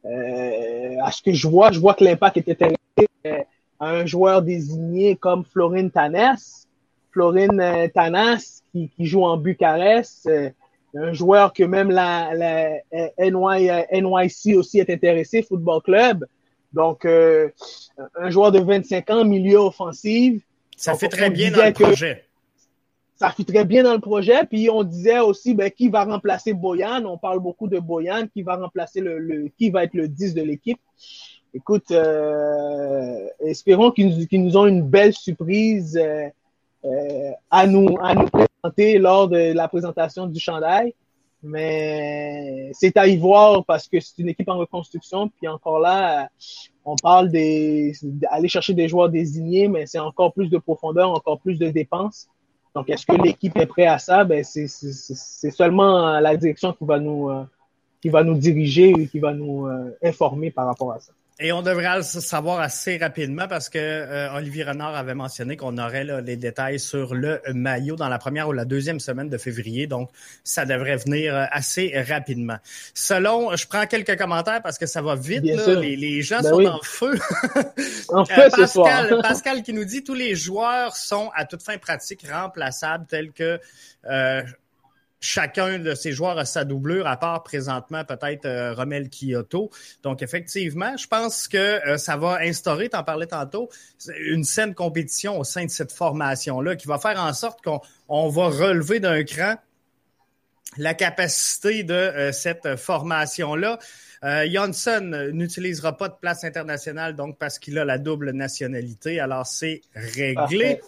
Euh, 0.05 0.95
à 1.01 1.11
ce 1.11 1.21
que 1.21 1.33
je 1.33 1.47
vois, 1.47 1.71
je 1.71 1.79
vois 1.79 1.95
que 1.95 2.03
l'impact 2.03 2.37
est 2.37 2.49
intéressé 2.49 2.77
euh, 3.25 3.39
à 3.79 3.89
un 3.89 4.05
joueur 4.05 4.41
désigné 4.41 5.15
comme 5.15 5.43
Florine 5.43 5.89
Tanas. 5.89 6.67
Florine 7.11 7.59
euh, 7.59 7.87
Tanas, 7.87 8.61
qui, 8.71 8.89
qui, 8.95 9.05
joue 9.05 9.23
en 9.23 9.37
Bucarest. 9.37 10.27
Euh, 10.27 10.49
un 10.97 11.11
joueur 11.11 11.51
que 11.51 11.63
même 11.63 11.89
la, 11.89 12.33
la 12.33 12.69
NY, 13.19 13.69
NYC 13.91 14.55
aussi 14.55 14.79
est 14.79 14.89
intéressé, 14.89 15.41
Football 15.41 15.81
Club. 15.81 16.25
Donc, 16.71 17.05
un 17.05 18.29
joueur 18.29 18.53
de 18.53 18.59
25 18.59 19.09
ans, 19.09 19.25
milieu 19.25 19.57
offensif. 19.57 20.41
Ça 20.77 20.93
fait 20.93 21.09
très 21.09 21.29
bien 21.29 21.51
dans 21.51 21.65
le 21.65 21.73
projet 21.73 22.24
ça 23.15 23.33
très 23.47 23.65
bien 23.65 23.83
dans 23.83 23.93
le 23.93 23.99
projet. 23.99 24.45
Puis 24.45 24.69
on 24.69 24.83
disait 24.83 25.19
aussi 25.19 25.53
ben, 25.53 25.71
qui 25.71 25.89
va 25.89 26.03
remplacer 26.03 26.53
Boyan. 26.53 27.05
On 27.05 27.17
parle 27.17 27.39
beaucoup 27.39 27.67
de 27.67 27.79
Boyan, 27.79 28.27
qui 28.27 28.43
va 28.43 28.57
remplacer 28.57 29.01
le, 29.01 29.49
qui 29.57 29.69
va 29.69 29.85
être 29.85 29.93
le 29.93 30.07
10 30.07 30.33
de 30.33 30.41
l'équipe. 30.41 30.79
Écoute, 31.53 31.91
euh, 31.91 33.27
espérons 33.39 33.91
qu'ils 33.91 34.09
nous, 34.09 34.43
nous, 34.43 34.57
ont 34.57 34.67
une 34.67 34.81
belle 34.81 35.13
surprise 35.13 35.97
euh, 35.97 36.27
euh, 36.83 37.31
à, 37.49 37.65
nous, 37.65 37.95
à 38.01 38.13
nous 38.13 38.27
présenter 38.27 38.97
lors 38.97 39.29
de 39.29 39.53
la 39.53 39.69
présentation 39.69 40.27
du 40.27 40.39
chandail. 40.39 40.93
Mais 41.41 42.71
c'est 42.73 42.97
à 42.97 43.07
y 43.07 43.17
voir 43.17 43.63
parce 43.65 43.87
que 43.87 43.99
c'est 43.99 44.17
une 44.17 44.29
équipe 44.29 44.49
en 44.49 44.57
reconstruction. 44.57 45.29
Puis 45.29 45.47
encore 45.47 45.79
là, 45.79 46.27
on 46.83 46.95
parle 46.95 47.31
d'aller 47.31 47.93
chercher 48.47 48.73
des 48.73 48.89
joueurs 48.89 49.09
désignés, 49.09 49.67
mais 49.67 49.85
c'est 49.85 49.99
encore 49.99 50.33
plus 50.33 50.49
de 50.49 50.57
profondeur, 50.57 51.11
encore 51.11 51.39
plus 51.39 51.57
de 51.57 51.69
dépenses. 51.69 52.27
Donc, 52.75 52.89
est-ce 52.89 53.05
que 53.05 53.13
l'équipe 53.13 53.55
est 53.57 53.65
prête 53.65 53.87
à 53.87 53.97
ça? 53.97 54.25
Ben, 54.25 54.43
c'est 54.43 55.51
seulement 55.51 56.19
la 56.19 56.35
direction 56.35 56.73
qui 56.73 56.83
va 56.83 56.99
nous, 56.99 57.29
euh, 57.29 57.45
qui 58.01 58.09
va 58.09 58.23
nous 58.23 58.35
diriger 58.35 58.89
et 58.89 59.07
qui 59.07 59.19
va 59.19 59.33
nous 59.33 59.65
euh, 59.65 59.97
informer 60.03 60.51
par 60.51 60.67
rapport 60.67 60.91
à 60.91 60.99
ça. 60.99 61.13
Et 61.37 61.51
on 61.51 61.61
devrait 61.61 61.97
le 61.97 62.01
savoir 62.01 62.61
assez 62.61 62.95
rapidement 62.95 63.49
parce 63.49 63.67
que 63.67 63.77
euh, 63.77 64.33
Olivier 64.35 64.63
Renard 64.63 64.95
avait 64.95 65.15
mentionné 65.15 65.57
qu'on 65.57 65.77
aurait 65.77 66.05
les 66.21 66.37
détails 66.37 66.79
sur 66.79 67.13
le 67.13 67.41
maillot 67.53 67.97
dans 67.97 68.07
la 68.07 68.17
première 68.17 68.47
ou 68.47 68.53
la 68.53 68.63
deuxième 68.63 69.01
semaine 69.01 69.27
de 69.27 69.37
février. 69.37 69.85
Donc, 69.85 70.09
ça 70.45 70.65
devrait 70.65 70.95
venir 70.95 71.35
euh, 71.35 71.43
assez 71.51 71.93
rapidement. 72.07 72.57
Selon, 72.93 73.53
je 73.53 73.67
prends 73.67 73.85
quelques 73.85 74.17
commentaires 74.17 74.61
parce 74.61 74.77
que 74.77 74.85
ça 74.85 75.01
va 75.01 75.15
vite. 75.15 75.43
les, 75.43 76.21
gens 76.21 76.41
ben 76.41 76.49
sont 76.51 76.65
en 76.65 76.79
feu. 76.81 77.19
en 78.09 78.23
feu 78.23 78.49
Pascal, 78.49 78.67
soir. 78.69 79.03
Pascal 79.21 79.61
qui 79.61 79.73
nous 79.73 79.85
dit 79.85 80.05
tous 80.05 80.13
les 80.13 80.35
joueurs 80.35 80.95
sont 80.95 81.31
à 81.35 81.43
toute 81.43 81.63
fin 81.63 81.77
pratique 81.77 82.25
remplaçables 82.31 83.07
tels 83.07 83.33
que 83.33 83.59
chacun 85.25 85.79
de 85.79 85.95
ces 85.95 86.11
joueurs 86.11 86.37
a 86.37 86.45
sa 86.45 86.63
doublure, 86.63 87.07
à 87.07 87.17
part 87.17 87.43
présentement 87.43 88.05
peut-être 88.05 88.45
euh, 88.45 88.73
Romel 88.73 89.09
Kyoto. 89.09 89.71
Donc, 90.03 90.21
effectivement, 90.21 90.95
je 90.97 91.07
pense 91.07 91.47
que 91.47 91.57
euh, 91.57 91.97
ça 91.97 92.15
va 92.15 92.37
instaurer, 92.41 92.89
tu 92.89 92.95
en 92.95 93.03
parlais 93.03 93.25
tantôt, 93.25 93.69
une 94.19 94.43
saine 94.43 94.75
compétition 94.75 95.39
au 95.39 95.43
sein 95.43 95.65
de 95.65 95.71
cette 95.71 95.91
formation-là 95.91 96.75
qui 96.75 96.87
va 96.87 96.99
faire 96.99 97.19
en 97.19 97.33
sorte 97.33 97.61
qu'on 97.63 98.29
va 98.29 98.47
relever 98.47 98.99
d'un 98.99 99.23
cran 99.23 99.55
la 100.77 100.93
capacité 100.93 101.83
de 101.83 101.93
euh, 101.93 102.31
cette 102.31 102.75
formation-là. 102.75 103.79
Johnson 104.47 105.29
n'utilisera 105.33 105.95
pas 105.97 106.09
de 106.09 106.15
place 106.19 106.43
internationale, 106.43 107.15
donc 107.15 107.37
parce 107.37 107.59
qu'il 107.59 107.77
a 107.77 107.85
la 107.85 107.99
double 107.99 108.31
nationalité. 108.31 109.19
Alors, 109.19 109.45
c'est 109.45 109.81
réglé. 109.93 110.81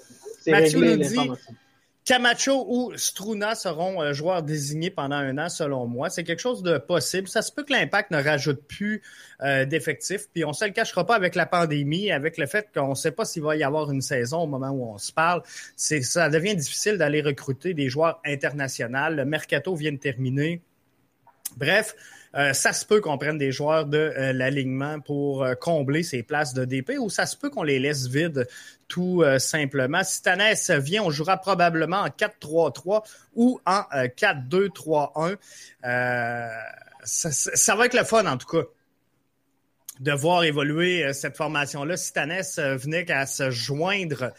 Mathieu 0.47 0.95
nous 0.95 1.03
dit 1.03 1.31
Camacho 2.07 2.65
ou 2.69 2.93
Struna 2.95 3.53
seront 3.53 4.01
euh, 4.01 4.13
joueurs 4.13 4.41
désignés 4.41 4.89
pendant 4.89 5.17
un 5.17 5.37
an, 5.37 5.49
selon 5.49 5.87
moi. 5.87 6.09
C'est 6.09 6.23
quelque 6.23 6.39
chose 6.39 6.63
de 6.63 6.77
possible. 6.77 7.27
Ça 7.27 7.41
se 7.41 7.51
peut 7.51 7.65
que 7.65 7.73
l'impact 7.73 8.11
ne 8.11 8.23
rajoute 8.23 8.61
plus 8.65 9.01
euh, 9.41 9.65
d'effectifs. 9.65 10.29
Puis 10.33 10.45
on 10.45 10.53
se 10.53 10.63
le 10.63 10.71
cachera 10.71 11.05
pas 11.05 11.15
avec 11.15 11.35
la 11.35 11.45
pandémie, 11.45 12.09
avec 12.09 12.37
le 12.37 12.45
fait 12.45 12.69
qu'on 12.73 12.91
ne 12.91 12.95
sait 12.95 13.11
pas 13.11 13.25
s'il 13.25 13.43
va 13.43 13.57
y 13.57 13.63
avoir 13.63 13.91
une 13.91 14.01
saison 14.01 14.43
au 14.43 14.47
moment 14.47 14.69
où 14.69 14.85
on 14.85 14.97
se 14.97 15.11
parle. 15.11 15.43
C'est, 15.75 16.01
ça 16.01 16.29
devient 16.29 16.55
difficile 16.55 16.97
d'aller 16.97 17.21
recruter 17.21 17.73
des 17.73 17.89
joueurs 17.89 18.21
internationaux. 18.25 19.09
Le 19.09 19.25
mercato 19.25 19.75
vient 19.75 19.91
de 19.91 19.97
terminer. 19.97 20.61
Bref, 21.57 21.93
euh, 22.37 22.53
ça 22.53 22.71
se 22.71 22.85
peut 22.85 23.01
qu'on 23.01 23.17
prenne 23.17 23.39
des 23.39 23.51
joueurs 23.51 23.85
de 23.85 23.97
euh, 23.97 24.31
l'alignement 24.31 24.99
pour 24.99 25.43
euh, 25.43 25.55
combler 25.55 26.03
ces 26.03 26.21
places 26.21 26.53
de 26.53 26.65
DP 26.65 26.91
ou 26.99 27.09
ça 27.09 27.25
se 27.25 27.35
peut 27.35 27.49
qu'on 27.49 27.63
les 27.63 27.79
laisse 27.79 28.07
vides 28.07 28.47
tout 28.87 29.21
simplement. 29.37 30.01
Si 30.05 30.21
Tanès 30.21 30.71
vient, 30.71 31.03
on 31.03 31.09
jouera 31.09 31.35
probablement 31.35 31.97
en 31.97 32.07
4-3-3 32.07 33.03
ou 33.35 33.59
en 33.65 33.81
4-2-3-1. 33.91 35.35
Ça, 37.03 37.75
va 37.75 37.85
être 37.85 37.93
le 37.93 38.05
fun 38.05 38.25
en 38.25 38.37
tout 38.37 38.47
cas 38.47 38.63
de 39.99 40.13
voir 40.13 40.45
évoluer 40.45 41.11
cette 41.11 41.35
formation-là. 41.35 41.97
Si 41.97 42.13
Tanès 42.13 42.59
venait 42.59 43.03
qu'à 43.03 43.25
se 43.25 43.51
joindre 43.51 44.31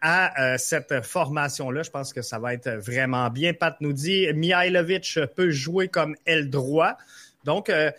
à 0.00 0.58
cette 0.58 1.04
formation-là. 1.04 1.82
Je 1.82 1.90
pense 1.90 2.12
que 2.12 2.22
ça 2.22 2.38
va 2.38 2.54
être 2.54 2.70
vraiment 2.70 3.30
bien. 3.30 3.52
Pat 3.52 3.76
nous 3.80 3.92
dit 3.92 4.32
Mihailovic 4.32 5.18
peut 5.34 5.50
jouer 5.50 5.88
comme 5.88 6.14
aile 6.24 6.50
droit. 6.50 6.96
Donc, 7.44 7.70
euh, 7.70 7.90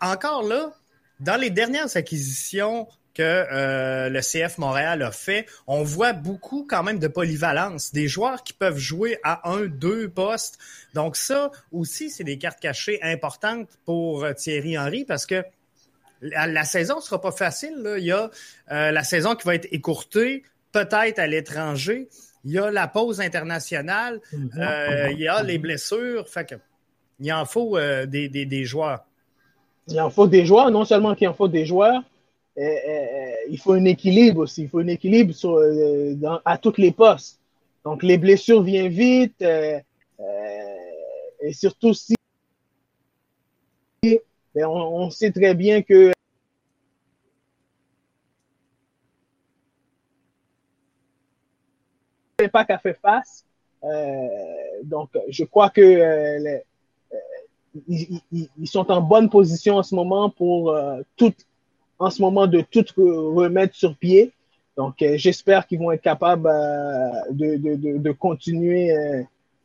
encore 0.00 0.42
là, 0.42 0.72
dans 1.20 1.36
les 1.36 1.50
dernières 1.50 1.96
acquisitions 1.96 2.88
que 3.14 3.22
euh, 3.22 4.08
le 4.08 4.20
CF 4.20 4.56
Montréal 4.58 5.02
a 5.02 5.12
fait, 5.12 5.46
on 5.66 5.82
voit 5.82 6.14
beaucoup 6.14 6.66
quand 6.68 6.82
même 6.82 6.98
de 6.98 7.08
polyvalence, 7.08 7.92
des 7.92 8.08
joueurs 8.08 8.42
qui 8.42 8.54
peuvent 8.54 8.78
jouer 8.78 9.18
à 9.22 9.50
un, 9.50 9.66
deux 9.66 10.08
postes. 10.08 10.58
Donc 10.94 11.16
ça 11.16 11.50
aussi, 11.72 12.08
c'est 12.08 12.24
des 12.24 12.38
cartes 12.38 12.60
cachées 12.60 13.02
importantes 13.02 13.68
pour 13.84 14.24
euh, 14.24 14.32
Thierry 14.32 14.78
Henry 14.78 15.04
parce 15.04 15.26
que 15.26 15.44
la, 16.22 16.64
saison 16.64 16.96
ne 16.96 17.00
sera 17.02 17.20
pas 17.20 17.32
facile. 17.32 17.74
Il 17.98 18.04
y 18.04 18.12
a 18.12 18.30
la 18.68 19.02
saison 19.02 19.34
qui 19.34 19.44
va 19.44 19.56
être 19.56 19.66
écourtée, 19.72 20.44
peut-être 20.70 21.18
à 21.18 21.26
l'étranger. 21.26 22.08
Il 22.44 22.52
y 22.52 22.58
a 22.60 22.70
la 22.70 22.86
pause 22.86 23.20
internationale, 23.20 24.20
il 24.32 25.18
y 25.18 25.26
a 25.26 25.42
les 25.42 25.58
blessures. 25.58 26.28
Fait 26.28 26.48
que 26.48 26.54
il 27.20 27.32
en 27.32 27.44
faut 27.44 27.76
euh, 27.76 28.06
des, 28.06 28.28
des, 28.28 28.64
joueurs. 28.64 29.04
Il 29.88 30.00
en 30.00 30.10
faut 30.10 30.26
des 30.26 30.44
joueurs, 30.44 30.70
non 30.70 30.84
seulement 30.84 31.14
qu'il 31.14 31.28
en 31.28 31.34
faut 31.34 31.48
des 31.48 31.66
joueurs, 31.66 32.02
euh, 32.58 32.62
euh, 32.62 33.34
il 33.48 33.58
faut 33.58 33.72
un 33.72 33.84
équilibre 33.84 34.40
aussi. 34.40 34.62
Il 34.62 34.68
faut 34.68 34.80
un 34.80 34.88
équilibre 34.88 35.34
à 36.44 36.58
toutes 36.58 36.78
les 36.78 36.92
postes. 36.92 37.38
Donc, 37.84 38.02
les 38.02 38.18
blessures 38.18 38.62
viennent 38.62 38.88
vite 38.88 39.42
et 39.42 41.52
surtout 41.52 41.94
si 41.94 42.14
ben, 44.54 44.66
on, 44.66 45.10
sait 45.10 45.32
très 45.32 45.54
bien 45.54 45.82
que 45.82 46.12
pas 52.52 52.64
qu'à 52.64 52.78
fait 52.78 52.94
face. 52.94 53.44
donc, 54.84 55.10
je 55.28 55.44
crois 55.44 55.70
que 55.70 56.62
ils, 57.88 58.66
sont 58.66 58.90
en 58.90 59.00
bonne 59.00 59.28
position 59.28 59.76
en 59.76 59.82
ce 59.82 59.94
moment 59.94 60.30
pour 60.30 60.70
euh, 60.70 61.00
tout, 61.16 61.32
en 61.98 62.10
ce 62.10 62.20
moment 62.20 62.46
de 62.46 62.60
tout 62.60 62.84
remettre 62.96 63.74
sur 63.74 63.96
pied. 63.96 64.32
Donc, 64.76 65.02
euh, 65.02 65.14
j'espère 65.16 65.66
qu'ils 65.66 65.78
vont 65.78 65.92
être 65.92 66.02
capables 66.02 66.48
euh, 66.48 67.10
de, 67.30 67.56
de, 67.56 67.98
de, 67.98 68.12
continuer 68.12 68.94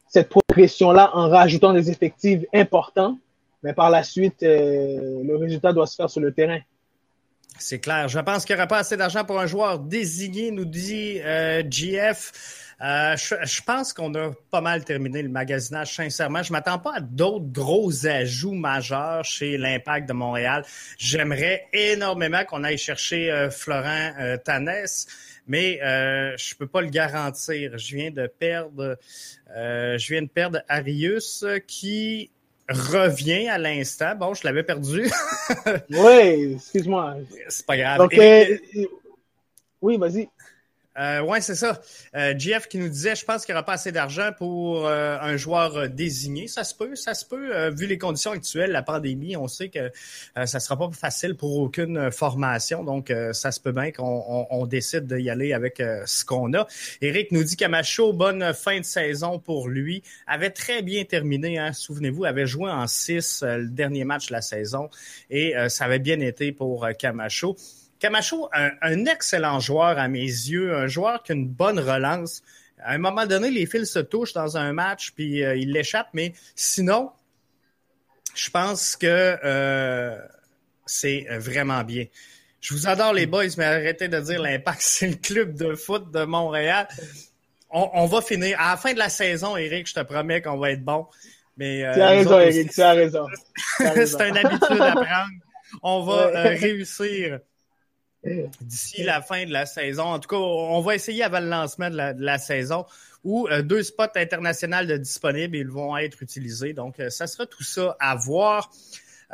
cette 0.08 0.30
progression-là 0.30 1.12
en 1.14 1.30
rajoutant 1.30 1.74
des 1.74 1.90
effectifs 1.90 2.44
importants. 2.54 3.18
Mais 3.64 3.74
par 3.74 3.90
la 3.90 4.04
suite, 4.04 4.42
le 4.42 5.36
résultat 5.36 5.74
doit 5.74 5.88
se 5.88 5.96
faire 5.96 6.10
sur 6.10 6.22
le 6.22 6.32
terrain. 6.32 6.60
C'est 7.60 7.80
clair. 7.80 8.08
Je 8.08 8.20
pense 8.20 8.46
qu'il 8.46 8.56
n'y 8.56 8.60
aura 8.62 8.68
pas 8.68 8.80
assez 8.80 8.98
d'argent 8.98 9.26
pour 9.26 9.40
un 9.40 9.48
joueur 9.48 9.80
désigné, 9.80 10.52
nous 10.52 10.66
dit 10.66 11.20
GF. 11.70 12.32
Euh, 12.80 13.16
je, 13.18 13.62
pense 13.64 13.92
qu'on 13.92 14.14
a 14.14 14.32
pas 14.52 14.62
mal 14.62 14.86
terminé 14.86 15.24
le 15.24 15.30
magasinage, 15.30 15.96
sincèrement. 15.96 16.44
Je 16.44 16.52
m'attends 16.52 16.78
pas 16.78 16.98
à 16.98 17.00
d'autres 17.00 17.52
gros 17.52 18.06
ajouts 18.06 18.54
majeurs 18.54 19.26
chez 19.26 19.58
l'Impact 19.58 20.08
de 20.08 20.14
Montréal. 20.14 20.64
J'aimerais 21.00 21.66
énormément 21.74 22.46
qu'on 22.46 22.64
aille 22.64 22.78
chercher 22.78 23.32
euh, 23.32 23.50
Florent 23.50 24.14
euh, 24.20 24.38
Tanès, 24.38 25.08
mais 25.48 25.82
euh, 25.82 26.38
je 26.38 26.54
peux 26.54 26.68
pas 26.68 26.82
le 26.82 26.90
garantir. 26.90 27.76
Je 27.80 27.96
viens 27.96 28.12
de 28.12 28.28
perdre, 28.28 28.98
je 29.56 30.08
viens 30.08 30.22
de 30.22 30.28
perdre 30.28 30.62
Arius 30.68 31.46
qui 31.68 32.30
revient 32.70 33.48
à 33.48 33.58
l'instant. 33.58 34.16
Bon, 34.16 34.34
je 34.34 34.46
l'avais 34.46 34.64
perdu. 34.64 35.10
oui, 35.90 36.54
excuse-moi. 36.56 37.16
C'est 37.50 37.66
pas 37.66 37.78
grave. 37.78 38.08
oui, 39.82 39.98
vas-y. 39.98 40.30
Euh, 40.98 41.22
oui, 41.22 41.38
c'est 41.42 41.56
ça. 41.56 41.80
Euh, 42.16 42.34
Jeff 42.38 42.68
qui 42.68 42.80
nous 42.80 42.90
disait, 42.90 43.16
je 43.16 43.24
pense 43.24 43.46
qu'il 43.46 43.54
n'y 43.54 43.58
aura 43.58 43.66
pas 43.66 43.74
assez 43.74 43.92
d'argent 43.92 44.32
pour 44.36 44.88
euh, 44.88 45.18
un 45.22 45.38
joueur 45.38 45.78
euh, 45.78 45.88
désigné. 45.88 46.48
Ça 46.48 46.64
se 46.64 46.74
peut, 46.74 46.96
ça 46.96 47.14
se 47.14 47.26
peut. 47.26 47.70
vu 47.70 47.86
les 47.86 47.98
conditions 47.98 48.32
actuelles, 48.32 48.72
la 48.72 48.82
pandémie, 48.82 49.38
on 49.38 49.48
sait 49.48 49.70
que 49.70 49.92
ça 50.46 50.60
sera 50.60 50.78
pas 50.78 50.90
facile 50.92 51.36
pour 51.36 51.58
aucune 51.58 52.12
formation. 52.12 52.84
Donc, 52.84 53.14
ça 53.32 53.52
se 53.52 53.60
peut 53.60 53.72
bien 53.72 53.92
qu'on 53.92 54.48
on, 54.50 54.66
décide 54.66 55.06
d'y 55.06 55.30
aller 55.30 55.54
avec 55.54 55.82
ce 56.06 56.26
qu'on 56.26 56.54
a. 56.54 56.68
Eric 57.02 57.32
nous 57.32 57.44
dit 57.44 57.56
Camacho, 57.56 58.14
bonne 58.14 58.54
fin 58.54 58.80
de 58.80 58.86
saison 58.86 59.40
pour 59.40 59.68
lui. 59.68 60.04
Avait 60.26 60.50
très 60.50 60.82
bien 60.82 61.04
terminé, 61.04 61.58
hein, 61.58 61.74
souvenez-vous, 61.74 62.26
avait 62.26 62.48
joué 62.48 62.70
en 62.70 62.88
6 62.88 63.44
le 63.44 63.68
dernier 63.68 64.04
match 64.04 64.28
de 64.28 64.34
la 64.34 64.42
saison 64.42 64.90
et 65.30 65.54
ça 65.70 65.86
avait 65.86 66.00
bien 66.00 66.20
été 66.20 66.52
pour 66.52 66.88
Camacho. 66.98 67.56
Camacho, 68.00 68.50
un, 68.54 69.06
excellent 69.06 69.60
joueur 69.60 69.98
à 69.98 70.08
mes 70.08 70.20
yeux, 70.20 70.76
un 70.76 70.88
joueur 70.88 71.24
qui 71.24 71.32
a 71.32 71.36
une 71.36 71.48
bonne 71.48 71.80
relance. 71.80 72.44
À 72.80 72.94
un 72.94 72.98
moment 73.00 73.26
donné, 73.26 73.50
les 73.50 73.66
fils 73.66 73.92
se 73.92 74.00
touchent 74.00 74.34
dans 74.34 74.58
un 74.58 74.72
match, 74.74 75.12
puis 75.16 75.44
euh, 75.44 75.56
il 75.56 75.72
l'échappe, 75.72 76.10
mais 76.14 76.34
sinon, 76.56 77.12
je 78.36 78.50
pense 78.52 78.96
que 78.96 79.38
euh, 79.44 80.18
c'est 80.86 81.26
vraiment 81.40 81.84
bien. 81.84 82.06
Je 82.62 82.74
vous 82.74 82.88
adore 82.88 83.14
les 83.14 83.26
boys, 83.26 83.46
mais 83.58 83.66
arrêtez 83.66 84.08
de 84.08 84.20
dire 84.20 84.42
l'impact, 84.42 84.82
c'est 84.82 85.08
le 85.08 85.16
club 85.16 85.56
de 85.56 85.74
foot 85.76 86.12
de 86.12 86.24
Montréal. 86.24 86.88
On, 87.70 88.06
va 88.06 88.22
finir. 88.22 88.60
À 88.62 88.72
la 88.72 88.78
fin 88.78 88.94
de 88.94 88.98
la 88.98 89.10
saison, 89.10 89.58
Eric, 89.58 89.88
je 89.88 89.94
te 89.94 90.00
promets 90.00 90.42
qu'on 90.42 90.58
va 90.58 90.72
être 90.72 90.84
bon. 90.86 91.06
Mais, 91.58 91.84
euh, 91.84 91.94
tu 91.94 92.02
as 92.02 92.10
raison, 92.10 92.40
Eric, 92.40 92.72
tu 92.72 92.82
as 92.82 92.94
raison. 92.94 93.26
c'est 93.78 94.30
une 94.30 94.38
habitude 94.38 94.82
à 94.82 94.94
prendre. 94.94 95.32
On 95.84 96.04
va 96.04 96.28
réussir 96.44 97.40
d'ici 98.62 99.04
la 99.04 99.22
fin 99.22 99.46
de 99.46 99.52
la 99.52 99.66
saison. 99.66 100.04
En 100.04 100.20
tout 100.20 100.28
cas, 100.28 100.38
on 100.38 100.82
va 100.82 100.96
essayer 100.96 101.24
avant 101.24 101.40
le 101.40 101.50
lancement 101.50 101.90
de 101.90 101.96
la, 101.96 102.38
saison 102.38 102.86
où 103.24 103.48
euh, 103.48 103.62
deux 103.62 103.84
spots 103.84 104.16
internationaux 104.16 104.86
de 104.86 104.98
disponibles 104.98 105.58
ils 105.58 105.68
vont 105.68 105.98
être 105.98 106.22
utilisés. 106.22 106.74
Donc, 106.74 107.00
euh, 107.00 107.10
ça 107.10 107.28
sera 107.28 107.46
tout 107.46 107.64
ça 107.64 107.96
à 108.00 108.16
voir. 108.16 108.72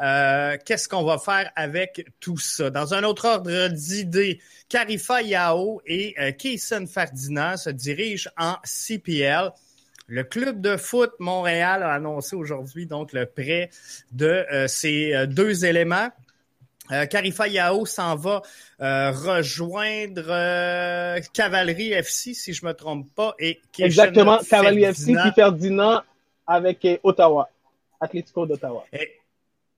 Euh, 0.01 0.57
qu'est-ce 0.65 0.89
qu'on 0.89 1.03
va 1.03 1.19
faire 1.19 1.51
avec 1.55 2.07
tout 2.19 2.37
ça? 2.37 2.69
Dans 2.69 2.93
un 2.93 3.03
autre 3.03 3.25
ordre 3.25 3.67
d'idées, 3.67 4.39
Carifa 4.67 5.21
Yao 5.21 5.81
et 5.85 6.15
Kaysen 6.37 6.87
Ferdinand 6.87 7.57
se 7.57 7.69
dirigent 7.69 8.29
en 8.37 8.55
CPL. 8.63 9.51
Le 10.07 10.23
club 10.23 10.61
de 10.61 10.77
foot 10.77 11.11
Montréal 11.19 11.83
a 11.83 11.93
annoncé 11.93 12.35
aujourd'hui 12.35 12.87
donc 12.87 13.13
le 13.13 13.27
prêt 13.27 13.69
de 14.11 14.45
ces 14.67 15.27
deux 15.27 15.63
éléments. 15.63 16.09
Euh, 16.91 17.05
Carifa 17.05 17.47
Yao 17.47 17.85
s'en 17.85 18.15
va 18.15 18.41
euh, 18.81 19.11
rejoindre 19.11 20.25
euh, 20.27 21.19
Cavalerie 21.33 21.93
FC, 21.93 22.33
si 22.33 22.53
je 22.53 22.65
ne 22.65 22.71
me 22.71 22.73
trompe 22.73 23.07
pas. 23.15 23.35
Et 23.39 23.61
Exactement, 23.79 24.39
Cavalerie 24.39 24.83
FC 24.83 25.13
qui 25.13 25.31
Ferdinand 25.33 26.01
avec 26.45 26.85
Ottawa, 27.03 27.49
Atlético 28.01 28.45
d'Ottawa. 28.45 28.83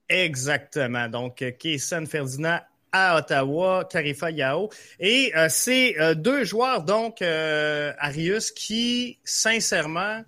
Exactement. 0.08 1.08
Donc, 1.08 1.44
Kaysen 1.58 2.06
Ferdinand 2.06 2.58
à 2.90 3.18
Ottawa, 3.18 3.84
Carifa 3.84 4.30
Yao. 4.30 4.68
Et 4.98 5.32
c'est 5.48 5.94
deux 6.16 6.42
joueurs, 6.42 6.82
donc, 6.82 7.22
Arius, 7.22 8.50
qui, 8.50 9.18
sincèrement, 9.24 10.22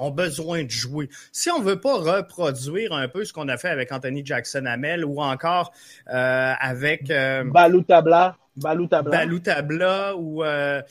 ont 0.00 0.10
besoin 0.10 0.64
de 0.64 0.70
jouer. 0.70 1.08
Si 1.32 1.50
on 1.50 1.60
veut 1.60 1.80
pas 1.80 1.96
reproduire 1.96 2.92
un 2.92 3.08
peu 3.08 3.24
ce 3.24 3.32
qu'on 3.32 3.48
a 3.48 3.56
fait 3.56 3.68
avec 3.68 3.92
Anthony 3.92 4.24
Jackson 4.24 4.64
Hamel 4.66 5.04
ou 5.04 5.20
encore 5.20 5.72
euh, 6.08 6.52
avec 6.58 7.10
euh, 7.10 7.44
Balou 7.44 7.82
Tabla, 7.82 8.36
Balou 8.56 8.86
Tabla, 9.38 10.16
ou 10.16 10.42
euh, 10.42 10.82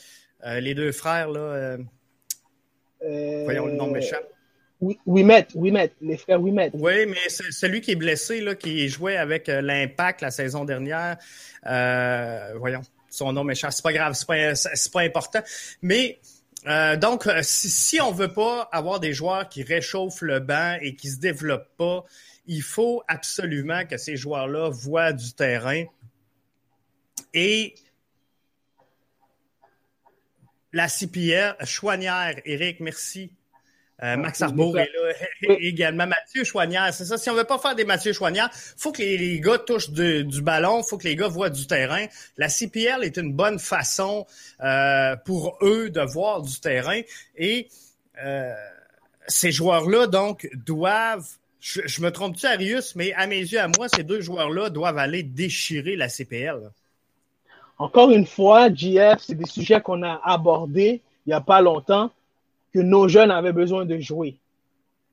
les 0.45 0.73
deux 0.73 0.91
frères 0.91 1.29
là. 1.29 1.77
voyons 3.01 3.65
le 3.65 3.73
nom 3.73 3.87
méchant. 3.87 4.17
Wimet, 5.05 5.47
Wimet, 5.55 5.91
les 5.99 6.15
frères 6.15 6.41
Wimet. 6.41 6.71
Oui, 6.73 7.05
mais 7.05 7.27
celui 7.27 7.81
qui 7.81 7.91
est 7.91 7.95
blessé, 7.95 8.39
là, 8.39 8.55
qui 8.55 8.87
jouait 8.87 9.17
avec 9.17 9.47
l'Impact 9.47 10.21
la 10.21 10.31
saison 10.31 10.63
dernière. 10.63 11.17
voyons, 12.55 12.81
son 13.09 13.33
nom 13.33 13.43
méchant. 13.43 13.71
C'est 13.71 13.83
pas 13.83 13.91
grave, 13.91 14.13
c'est 14.13 14.25
pas, 14.25 14.53
pas 14.93 15.01
important. 15.01 15.41
Mais 15.81 16.19
euh, 16.67 16.97
donc, 16.97 17.27
euh, 17.27 17.39
si, 17.41 18.01
on 18.01 18.11
veut 18.11 18.33
pas 18.33 18.69
avoir 18.71 18.99
des 18.99 19.13
joueurs 19.13 19.47
qui 19.47 19.63
réchauffent 19.63 20.21
le 20.21 20.39
banc 20.39 20.77
et 20.81 20.95
qui 20.95 21.09
se 21.09 21.19
développent 21.19 21.75
pas, 21.77 22.03
il 22.45 22.61
faut 22.61 23.03
absolument 23.07 23.85
que 23.85 23.97
ces 23.97 24.17
joueurs-là 24.17 24.69
voient 24.69 25.13
du 25.13 25.33
terrain. 25.33 25.85
Et 27.33 27.75
la 30.73 30.87
CPR, 30.87 31.65
Chouanière, 31.65 32.39
Eric, 32.45 32.79
merci. 32.79 33.31
Euh, 34.01 34.15
Max 34.15 34.41
Arbour 34.41 34.79
est 34.79 34.89
là 34.94 35.56
également. 35.60 36.08
Mathieu 36.08 36.44
Chouanière, 36.44 36.94
c'est 36.94 37.06
ça. 37.06 37.18
Si 37.18 37.29
on 37.29 37.34
veut 37.34 37.44
pas 37.44 37.60
faire 37.60 37.75
des 37.75 37.84
Mathieu 37.84 38.13
Chouanière, 38.13 38.50
faut 38.53 38.91
que 38.91 39.01
les, 39.01 39.39
gars 39.41 39.58
touchent 39.58 39.89
du 39.89 40.41
ballon, 40.41 40.84
faut 40.84 40.98
que 40.98 41.08
les 41.08 41.15
gars 41.15 41.27
voient 41.27 41.50
du 41.50 41.68
terrain. 41.68 42.06
La 42.38 42.48
CPL 42.48 43.03
est 43.03 43.18
une 43.18 43.34
bonne 43.34 43.60
façon 43.60 44.25
euh, 44.62 45.15
pour 45.25 45.58
eux 45.62 45.89
de 45.89 46.01
voir 46.01 46.41
du 46.41 46.60
terrain. 46.60 47.01
Et 47.38 47.68
euh, 48.24 48.53
ces 49.27 49.51
joueurs-là, 49.51 50.08
donc, 50.08 50.50
doivent 50.65 51.27
je, 51.60 52.01
me 52.01 52.10
trompe-tu, 52.10 52.46
Arius, 52.46 52.96
mais 52.96 53.12
à 53.13 53.27
mes 53.27 53.39
yeux, 53.39 53.60
à 53.60 53.68
moi, 53.68 53.89
ces 53.89 54.03
deux 54.03 54.22
joueurs-là 54.22 54.70
doivent 54.70 54.98
aller 54.98 55.24
déchirer 55.24 55.98
la 55.98 56.08
CPL. 56.08 56.72
Encore 57.77 58.12
une 58.12 58.25
fois, 58.25 58.74
JF, 58.74 59.20
c'est 59.20 59.36
des 59.36 59.46
sujets 59.46 59.82
qu'on 59.82 60.03
a 60.03 60.22
abordés 60.24 61.01
il 61.25 61.29
n'y 61.29 61.36
a 61.36 61.41
pas 61.41 61.62
longtemps 61.62 62.12
que 62.73 62.79
nos 62.79 63.07
jeunes 63.07 63.31
avaient 63.31 63.53
besoin 63.53 63.85
de 63.85 63.97
jouer. 63.99 64.39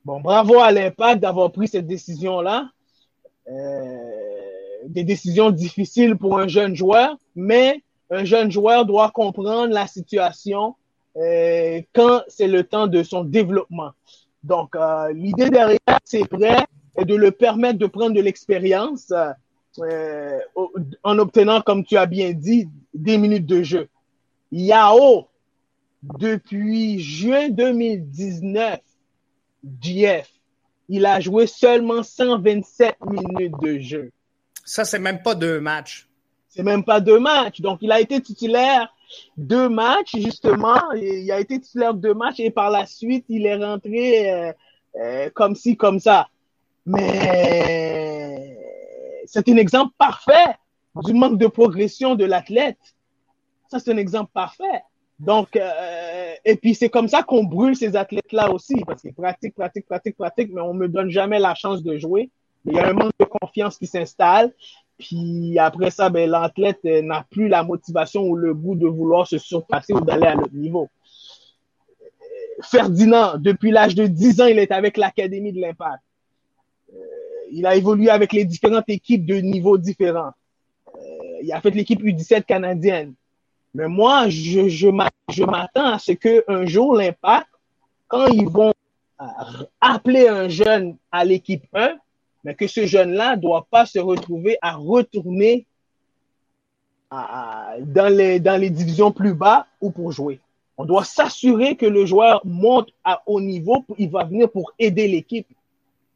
Bon, 0.04 0.20
bravo 0.20 0.60
à 0.60 0.70
l'Impact 0.70 1.20
d'avoir 1.20 1.50
pris 1.50 1.68
cette 1.68 1.86
décision-là. 1.86 2.68
Euh, 3.48 4.10
des 4.86 5.04
décisions 5.04 5.50
difficiles 5.50 6.16
pour 6.16 6.38
un 6.38 6.46
jeune 6.46 6.74
joueur, 6.74 7.16
mais 7.34 7.82
un 8.10 8.24
jeune 8.24 8.50
joueur 8.50 8.86
doit 8.86 9.10
comprendre 9.10 9.72
la 9.72 9.86
situation 9.86 10.76
euh, 11.16 11.80
quand 11.92 12.22
c'est 12.28 12.46
le 12.46 12.62
temps 12.62 12.86
de 12.86 13.02
son 13.02 13.24
développement. 13.24 13.90
Donc, 14.44 14.76
euh, 14.76 15.12
l'idée 15.12 15.50
derrière 15.50 15.78
c'est 16.04 16.28
prêt 16.28 16.64
est 16.96 17.04
de 17.04 17.14
le 17.14 17.30
permettre 17.30 17.78
de 17.78 17.86
prendre 17.86 18.14
de 18.14 18.20
l'expérience 18.20 19.12
en 21.02 21.18
obtenant, 21.18 21.60
comme 21.60 21.84
tu 21.84 21.96
as 21.96 22.06
bien 22.06 22.32
dit, 22.32 22.68
des 22.94 23.18
minutes 23.18 23.46
de 23.46 23.62
jeu. 23.62 23.88
Yao 24.52 25.26
depuis 26.02 27.00
juin 27.00 27.48
2019, 27.48 28.80
JF, 29.82 30.30
il 30.88 31.06
a 31.06 31.20
joué 31.20 31.46
seulement 31.46 32.02
127 32.02 32.96
minutes 33.06 33.54
de 33.60 33.78
jeu. 33.78 34.12
Ça, 34.64 34.84
c'est 34.84 34.98
même 34.98 35.22
pas 35.22 35.34
deux 35.34 35.60
matchs. 35.60 36.08
C'est 36.48 36.62
même 36.62 36.84
pas 36.84 37.00
deux 37.00 37.18
matchs. 37.18 37.60
Donc, 37.60 37.78
il 37.82 37.92
a 37.92 38.00
été 38.00 38.20
titulaire 38.20 38.92
deux 39.36 39.68
matchs, 39.68 40.16
justement. 40.16 40.80
Il 40.94 41.30
a 41.30 41.40
été 41.40 41.60
titulaire 41.60 41.94
deux 41.94 42.14
matchs 42.14 42.40
et 42.40 42.50
par 42.50 42.70
la 42.70 42.86
suite, 42.86 43.24
il 43.28 43.46
est 43.46 43.56
rentré 43.56 44.32
euh, 44.32 44.52
euh, 44.96 45.30
comme 45.34 45.54
ci, 45.54 45.76
comme 45.76 46.00
ça. 46.00 46.28
Mais 46.84 48.56
c'est 49.26 49.48
un 49.48 49.56
exemple 49.56 49.92
parfait 49.98 50.56
du 51.04 51.12
manque 51.12 51.38
de 51.38 51.46
progression 51.46 52.14
de 52.14 52.24
l'athlète. 52.24 52.78
Ça, 53.68 53.78
c'est 53.78 53.92
un 53.92 53.96
exemple 53.96 54.30
parfait. 54.32 54.82
Donc, 55.18 55.56
euh, 55.56 56.34
et 56.44 56.56
puis 56.56 56.74
c'est 56.74 56.90
comme 56.90 57.08
ça 57.08 57.22
qu'on 57.22 57.44
brûle 57.44 57.74
ces 57.74 57.96
athlètes-là 57.96 58.52
aussi, 58.52 58.74
parce 58.86 59.00
qu'ils 59.00 59.14
pratiquent, 59.14 59.54
pratiquent, 59.54 59.86
pratiquent, 59.86 60.16
pratiquent, 60.16 60.52
mais 60.52 60.60
on 60.60 60.74
me 60.74 60.88
donne 60.88 61.10
jamais 61.10 61.38
la 61.38 61.54
chance 61.54 61.82
de 61.82 61.96
jouer. 61.96 62.30
Il 62.66 62.74
y 62.74 62.78
a 62.78 62.88
un 62.88 62.92
manque 62.92 63.12
de 63.18 63.24
confiance 63.24 63.78
qui 63.78 63.86
s'installe. 63.86 64.52
Puis 64.98 65.58
après 65.58 65.90
ça, 65.90 66.10
ben, 66.10 66.28
l'athlète 66.28 66.80
euh, 66.84 67.02
n'a 67.02 67.24
plus 67.30 67.48
la 67.48 67.62
motivation 67.62 68.22
ou 68.22 68.36
le 68.36 68.54
goût 68.54 68.74
de 68.74 68.86
vouloir 68.86 69.26
se 69.26 69.38
surpasser 69.38 69.92
ou 69.92 70.00
d'aller 70.00 70.26
à 70.26 70.34
l'autre 70.34 70.54
niveau. 70.54 70.88
Ferdinand, 72.62 73.36
depuis 73.38 73.70
l'âge 73.70 73.94
de 73.94 74.06
10 74.06 74.40
ans, 74.40 74.46
il 74.46 74.58
est 74.58 74.72
avec 74.72 74.96
l'Académie 74.96 75.52
de 75.52 75.60
l'Impact. 75.60 76.02
Euh, 76.92 76.96
il 77.52 77.66
a 77.66 77.76
évolué 77.76 78.08
avec 78.08 78.32
les 78.32 78.44
différentes 78.44 78.88
équipes 78.88 79.26
de 79.26 79.36
niveaux 79.36 79.76
différents. 79.78 80.32
il 81.42 81.52
a 81.52 81.60
fait 81.60 81.70
l'équipe 81.70 82.02
U17 82.02 82.44
canadienne. 82.44 83.14
Mais 83.76 83.88
moi, 83.88 84.30
je, 84.30 84.68
je 84.68 84.88
m'attends 84.88 85.92
à 85.92 85.98
ce 85.98 86.12
qu'un 86.12 86.64
jour, 86.64 86.96
l'impact, 86.96 87.46
quand 88.08 88.26
ils 88.28 88.48
vont 88.48 88.72
euh, 89.20 89.24
appeler 89.82 90.28
un 90.28 90.48
jeune 90.48 90.96
à 91.12 91.26
l'équipe 91.26 91.62
1, 91.74 91.96
mais 92.42 92.54
que 92.54 92.66
ce 92.66 92.86
jeune-là 92.86 93.36
ne 93.36 93.42
doit 93.42 93.66
pas 93.70 93.84
se 93.84 93.98
retrouver 93.98 94.56
à 94.62 94.76
retourner 94.76 95.66
dans, 97.10 98.08
les, 98.10 98.40
dans 98.40 98.58
les 98.58 98.70
divisions 98.70 99.12
plus 99.12 99.34
bas 99.34 99.66
ou 99.82 99.90
pour 99.90 100.10
jouer. 100.10 100.40
On 100.78 100.86
doit 100.86 101.04
s'assurer 101.04 101.76
que 101.76 101.86
le 101.86 102.06
joueur 102.06 102.40
monte 102.46 102.88
à 103.04 103.22
haut 103.26 103.42
niveau, 103.42 103.84
il 103.98 104.08
va 104.08 104.24
venir 104.24 104.50
pour 104.50 104.72
aider 104.78 105.06
l'équipe 105.06 105.48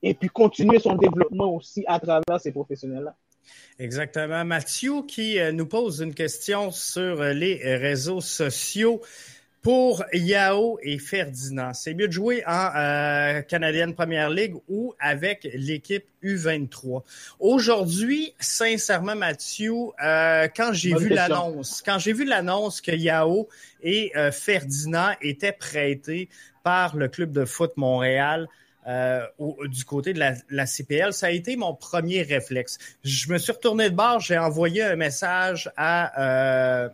et 0.02 0.14
puis 0.14 0.30
continuer 0.30 0.78
son 0.78 0.94
développement 0.94 1.54
aussi 1.54 1.84
à 1.86 2.00
travers 2.00 2.40
ces 2.40 2.52
professionnels-là. 2.52 3.14
Exactement. 3.80 4.44
Mathieu 4.44 5.02
qui 5.08 5.38
euh, 5.38 5.52
nous 5.52 5.64
pose 5.64 6.00
une 6.00 6.12
question 6.12 6.70
sur 6.70 7.22
euh, 7.22 7.32
les 7.32 7.76
réseaux 7.76 8.20
sociaux. 8.20 9.00
Pour 9.62 10.02
Yao 10.14 10.78
et 10.82 10.98
Ferdinand, 10.98 11.74
c'est 11.74 11.92
mieux 11.92 12.08
de 12.08 12.12
jouer 12.12 12.42
en 12.46 12.70
euh, 12.74 13.42
Canadienne 13.42 13.94
Première 13.94 14.30
Ligue 14.30 14.54
ou 14.68 14.94
avec 14.98 15.46
l'équipe 15.52 16.04
U23. 16.22 17.02
Aujourd'hui, 17.38 18.34
sincèrement, 18.40 19.16
Mathieu, 19.16 19.74
quand 19.98 20.70
j'ai 20.72 20.94
vu 20.94 21.10
l'annonce, 21.10 21.82
quand 21.84 21.98
j'ai 21.98 22.14
vu 22.14 22.24
l'annonce 22.24 22.80
que 22.80 22.92
Yao 22.92 23.50
et 23.82 24.12
Ferdinand 24.32 25.10
étaient 25.20 25.52
prêtés 25.52 26.30
par 26.62 26.96
le 26.96 27.08
club 27.08 27.30
de 27.30 27.44
foot 27.44 27.72
Montréal, 27.76 28.48
euh, 28.86 29.26
du 29.68 29.84
côté 29.84 30.12
de 30.12 30.20
la, 30.20 30.66
CPL, 30.66 31.12
ça 31.12 31.26
a 31.26 31.30
été 31.30 31.56
mon 31.56 31.74
premier 31.74 32.22
réflexe. 32.22 32.78
Je 33.04 33.32
me 33.32 33.38
suis 33.38 33.52
retourné 33.52 33.90
de 33.90 33.94
bord, 33.94 34.20
j'ai 34.20 34.38
envoyé 34.38 34.82
un 34.82 34.96
message 34.96 35.70
à 35.76 36.84
euh, 36.84 36.88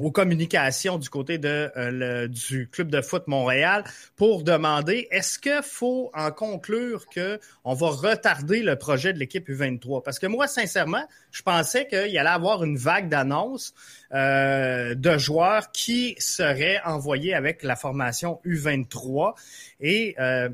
aux 0.00 0.10
communications 0.10 0.98
du 0.98 1.10
côté 1.10 1.38
euh, 1.44 2.26
du 2.26 2.68
club 2.68 2.90
de 2.90 3.00
foot 3.00 3.24
Montréal 3.26 3.84
pour 4.16 4.42
demander 4.42 5.06
est-ce 5.10 5.38
qu'il 5.38 5.60
faut 5.62 6.10
en 6.14 6.30
conclure 6.30 7.04
qu'on 7.06 7.74
va 7.74 7.88
retarder 7.88 8.62
le 8.62 8.76
projet 8.76 9.12
de 9.12 9.18
l'équipe 9.18 9.48
U23? 9.48 10.02
Parce 10.02 10.18
que 10.18 10.26
moi, 10.26 10.46
sincèrement, 10.46 11.06
je 11.30 11.42
pensais 11.42 11.86
qu'il 11.86 11.98
allait 11.98 12.28
avoir 12.28 12.64
une 12.64 12.76
vague 12.76 13.08
d'annonces 13.08 13.74
euh, 14.12 14.94
de 14.94 15.18
joueurs 15.18 15.70
qui 15.70 16.16
seraient 16.18 16.80
envoyés 16.84 17.34
avec 17.34 17.62
la 17.62 17.76
formation 17.76 18.40
U23. 18.46 19.34
Et 19.80 20.14
euh, 20.18 20.48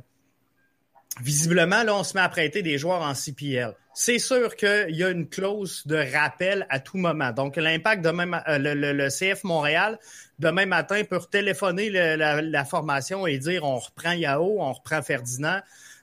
visiblement, 1.20 1.84
là, 1.84 1.94
on 1.94 2.04
se 2.04 2.14
met 2.14 2.22
à 2.22 2.28
prêter 2.28 2.62
des 2.62 2.78
joueurs 2.78 3.02
en 3.02 3.14
CPL. 3.14 3.74
C'est 3.98 4.18
sûr 4.18 4.56
qu'il 4.56 4.94
y 4.94 5.02
a 5.02 5.08
une 5.08 5.26
clause 5.26 5.86
de 5.86 5.96
rappel 5.96 6.66
à 6.68 6.80
tout 6.80 6.98
moment. 6.98 7.32
Donc, 7.32 7.56
l'impact 7.56 8.04
demain, 8.04 8.42
euh, 8.46 8.58
le, 8.58 9.08
CF 9.08 9.42
Montréal, 9.42 9.98
demain 10.38 10.66
matin, 10.66 11.02
peut 11.08 11.18
téléphoner 11.30 11.88
la, 11.88 12.64
formation 12.66 13.26
et 13.26 13.38
dire 13.38 13.64
on 13.64 13.78
reprend 13.78 14.12
Yao, 14.12 14.60
on 14.60 14.70
reprend 14.74 15.00
Ferdinand, 15.00 15.62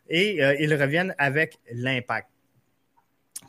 et 0.10 0.44
euh, 0.44 0.56
ils 0.60 0.74
reviennent 0.74 1.14
avec 1.20 1.60
l'impact. 1.72 2.33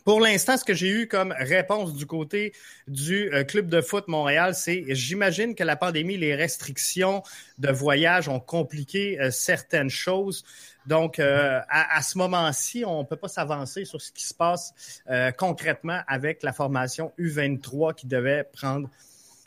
Pour 0.05 0.21
l'instant, 0.21 0.57
ce 0.57 0.65
que 0.65 0.75
j'ai 0.75 0.89
eu 0.89 1.09
comme 1.09 1.35
réponse 1.39 1.95
du 1.95 2.07
côté 2.07 2.53
du 2.89 3.33
euh, 3.33 3.45
club 3.45 3.69
de 3.69 3.81
foot 3.81 4.07
Montréal, 4.09 4.55
c'est 4.55 4.85
j'imagine 4.89 5.55
que 5.55 5.65
la 5.65 5.77
pandémie, 5.77 6.17
les 6.17 6.35
restrictions 6.35 7.23
de 7.59 7.71
voyage 7.71 8.29
ont 8.29 8.41
compliqué 8.41 9.19
certaines 9.31 9.91
choses. 9.91 10.45
Donc, 10.87 11.19
euh, 11.19 11.61
à, 11.69 12.03
ce 12.03 12.19
moment-ci, 12.19 12.85
on 12.87 13.01
ne 13.01 13.05
peut 13.05 13.17
pas 13.17 13.29
s'avancer 13.29 13.85
sur 13.85 14.01
ce 14.03 14.13
qui 14.13 14.27
se 14.27 14.35
passe 14.35 14.75
euh, 15.09 15.31
concrètement 15.33 16.01
avec 16.07 16.43
la 16.43 16.53
formation 16.53 17.13
U23 17.19 17.95
qui 17.95 18.07
devait 18.07 18.45
prendre 18.53 18.91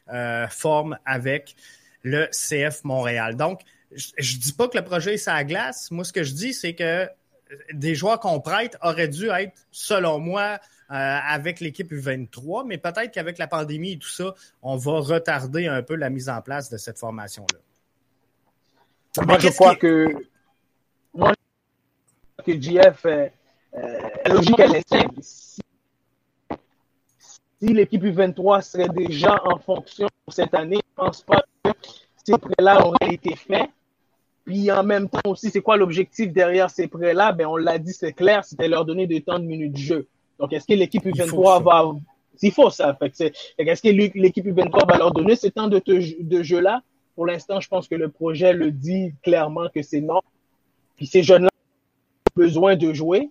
euh, 0.09 0.47
forme 0.47 0.97
avec 1.05 1.55
le 2.01 2.27
CF 2.31 2.83
Montréal. 2.83 3.35
Donc, 3.35 3.61
je 3.91 4.35
ne 4.35 4.41
dis 4.41 4.53
pas 4.53 4.67
que 4.67 4.77
le 4.77 4.83
projet 4.83 5.13
est 5.13 5.27
à 5.27 5.43
glace. 5.43 5.91
Moi, 5.91 6.03
ce 6.03 6.13
que 6.13 6.23
je 6.23 6.33
dis, 6.33 6.53
c'est 6.53 6.73
que 6.73 7.07
des 7.73 7.95
joueurs 7.95 8.19
qu'on 8.19 8.39
prête 8.39 8.77
auraient 8.81 9.07
dû 9.07 9.29
être, 9.29 9.53
selon 9.71 10.19
moi, 10.19 10.59
avec 10.89 11.59
l'équipe 11.59 11.91
U23, 11.91 12.65
mais 12.65 12.77
peut-être 12.77 13.11
qu'avec 13.11 13.37
la 13.37 13.47
pandémie 13.47 13.93
et 13.93 13.97
tout 13.97 14.07
ça, 14.07 14.33
on 14.61 14.77
va 14.77 14.99
retarder 14.99 15.67
un 15.67 15.83
peu 15.83 15.95
la 15.95 16.09
mise 16.09 16.29
en 16.29 16.41
place 16.41 16.69
de 16.69 16.77
cette 16.77 16.97
formation-là. 16.97 17.59
Moi, 19.25 19.39
je 19.39 19.49
crois 19.49 19.75
que 19.75 20.07
moi, 21.13 21.33
que 22.45 22.61
GF, 22.61 23.05
euh, 23.05 23.27
euh, 23.75 23.99
logique, 24.27 24.59
elle 24.59 24.75
est 24.75 24.87
simple. 24.87 25.19
Si, 25.21 25.61
l'équipe 27.61 28.03
U23 28.03 28.61
serait 28.61 28.89
déjà 28.89 29.41
en 29.43 29.57
fonction 29.57 30.07
cette 30.27 30.53
année, 30.53 30.79
je 30.83 31.01
ne 31.01 31.07
pense 31.07 31.23
pas 31.23 31.43
que 31.63 31.71
ces 32.23 32.37
prêts-là 32.37 32.85
auraient 32.85 33.13
été 33.13 33.35
faits. 33.35 33.69
Puis 34.47 34.71
en 34.71 34.81
même 34.81 35.09
temps 35.09 35.19
aussi, 35.25 35.49
c'est 35.49 35.59
quoi 35.59 35.75
l'objectif 35.75 36.31
derrière 36.31 36.69
ces 36.69 36.87
prêts-là? 36.87 37.33
Ben, 37.33 37.47
on 37.47 37.57
l'a 37.57 37.77
dit, 37.77 37.91
c'est 37.91 38.13
clair, 38.13 38.45
c'était 38.45 38.69
leur 38.69 38.85
donner 38.85 39.05
des 39.05 39.21
temps 39.21 39.39
de 39.39 39.43
minutes 39.43 39.73
de 39.73 39.77
jeu. 39.77 40.07
Donc, 40.39 40.53
est-ce 40.53 40.65
que 40.65 40.73
l'équipe 40.73 41.05
U23 41.05 41.61
va. 41.61 41.91
Il 42.41 42.51
faut 42.53 42.69
ça. 42.69 42.97
Est-ce 43.01 43.81
que 43.81 43.89
l'équipe 43.89 44.45
U23 44.45 44.89
va 44.89 44.97
leur 44.97 45.11
donner 45.11 45.35
ce 45.35 45.47
temps 45.47 45.67
de, 45.67 45.81
de 45.85 46.43
jeu-là? 46.43 46.81
Pour 47.15 47.25
l'instant, 47.25 47.59
je 47.59 47.67
pense 47.67 47.89
que 47.89 47.95
le 47.95 48.07
projet 48.07 48.53
le 48.53 48.71
dit 48.71 49.13
clairement 49.21 49.67
que 49.67 49.81
c'est 49.81 49.99
non. 49.99 50.21
Puis 50.95 51.07
ces 51.07 51.23
jeunes-là 51.23 51.49
ont 51.49 52.39
besoin 52.39 52.77
de 52.77 52.93
jouer, 52.93 53.29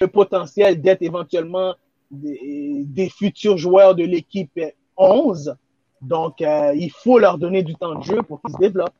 le 0.00 0.06
potentiel 0.06 0.80
d'être 0.80 1.02
éventuellement 1.02 1.74
des, 2.12 3.08
futurs 3.08 3.58
joueurs 3.58 3.96
de 3.96 4.04
l'équipe 4.04 4.60
11. 4.96 5.56
Donc, 6.00 6.40
euh, 6.42 6.72
il 6.76 6.92
faut 6.92 7.18
leur 7.18 7.38
donner 7.38 7.64
du 7.64 7.74
temps 7.74 7.96
de 7.96 8.04
jeu 8.04 8.22
pour 8.22 8.40
qu'ils 8.40 8.54
se 8.54 8.58
développent. 8.58 8.94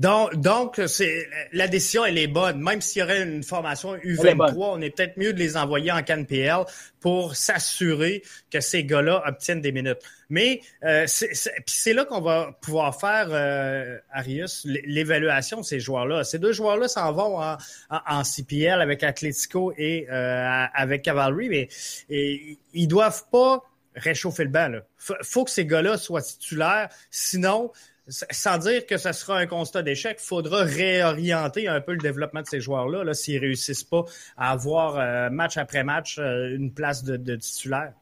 Donc, 0.00 0.34
donc 0.36 0.80
c'est 0.86 1.28
la 1.52 1.68
décision, 1.68 2.06
elle 2.06 2.16
est 2.16 2.26
bonne. 2.26 2.58
Même 2.62 2.80
s'il 2.80 3.00
y 3.00 3.02
aurait 3.02 3.22
une 3.22 3.42
formation 3.42 3.96
U23, 3.96 4.54
on 4.56 4.80
est 4.80 4.88
peut-être 4.88 5.18
mieux 5.18 5.34
de 5.34 5.38
les 5.38 5.58
envoyer 5.58 5.92
en 5.92 6.02
CanPL 6.02 6.64
pour 7.00 7.36
s'assurer 7.36 8.22
que 8.50 8.60
ces 8.60 8.84
gars-là 8.84 9.22
obtiennent 9.26 9.60
des 9.60 9.72
minutes. 9.72 9.98
Mais 10.30 10.62
euh, 10.84 11.04
c'est 11.06 11.92
là 11.92 12.06
qu'on 12.06 12.22
va 12.22 12.56
pouvoir 12.62 12.98
faire, 12.98 13.28
euh, 13.30 13.98
Arius, 14.10 14.64
l'évaluation 14.64 15.60
de 15.60 15.66
ces 15.66 15.80
joueurs-là. 15.80 16.24
Ces 16.24 16.38
deux 16.38 16.52
joueurs-là 16.52 16.88
s'en 16.88 17.12
vont 17.12 17.38
en, 17.38 17.58
en, 17.90 18.24
CPL 18.24 18.80
avec 18.80 19.02
Atletico 19.02 19.74
et 19.76 20.06
euh, 20.10 20.64
avec 20.72 21.02
Cavalry, 21.02 21.50
mais 21.50 21.68
et, 22.08 22.56
ils 22.72 22.88
doivent 22.88 23.24
pas 23.30 23.62
réchauffer 23.94 24.44
le 24.44 24.50
banc. 24.50 24.70
Il 24.72 25.16
faut 25.22 25.44
que 25.44 25.50
ces 25.50 25.66
gars-là 25.66 25.98
soient 25.98 26.22
titulaires. 26.22 26.88
Sinon, 27.10 27.72
sans 28.10 28.58
dire 28.58 28.86
que 28.86 28.96
ce 28.96 29.12
sera 29.12 29.38
un 29.38 29.46
constat 29.46 29.82
d'échec, 29.82 30.18
il 30.20 30.26
faudra 30.26 30.62
réorienter 30.62 31.68
un 31.68 31.80
peu 31.80 31.92
le 31.92 31.98
développement 31.98 32.42
de 32.42 32.46
ces 32.46 32.60
joueurs-là 32.60 33.04
là, 33.04 33.14
s'ils 33.14 33.36
ne 33.36 33.40
réussissent 33.40 33.84
pas 33.84 34.04
à 34.36 34.50
avoir 34.50 34.98
euh, 34.98 35.30
match 35.30 35.56
après 35.56 35.84
match 35.84 36.18
euh, 36.18 36.54
une 36.54 36.72
place 36.72 37.04
de, 37.04 37.36
titulaire. 37.36 37.92